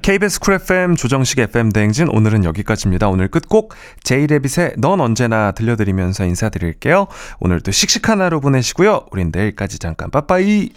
KBS 0.00 0.38
쿨 0.40 0.54
FM 0.54 0.94
조정식 0.94 1.38
FM 1.40 1.70
대행진 1.70 2.08
오늘은 2.08 2.44
여기까지입니다. 2.44 3.08
오늘 3.08 3.28
끝곡 3.28 3.74
제이레빗의 4.04 4.74
넌 4.78 5.00
언제나 5.00 5.50
들려드리면서 5.50 6.24
인사드릴게요. 6.24 7.06
오늘도 7.40 7.72
씩씩한 7.72 8.20
하루 8.20 8.40
보내시고요. 8.40 9.06
우린 9.10 9.30
내일까지 9.32 9.78
잠깐 9.78 10.10
빠빠이. 10.10 10.70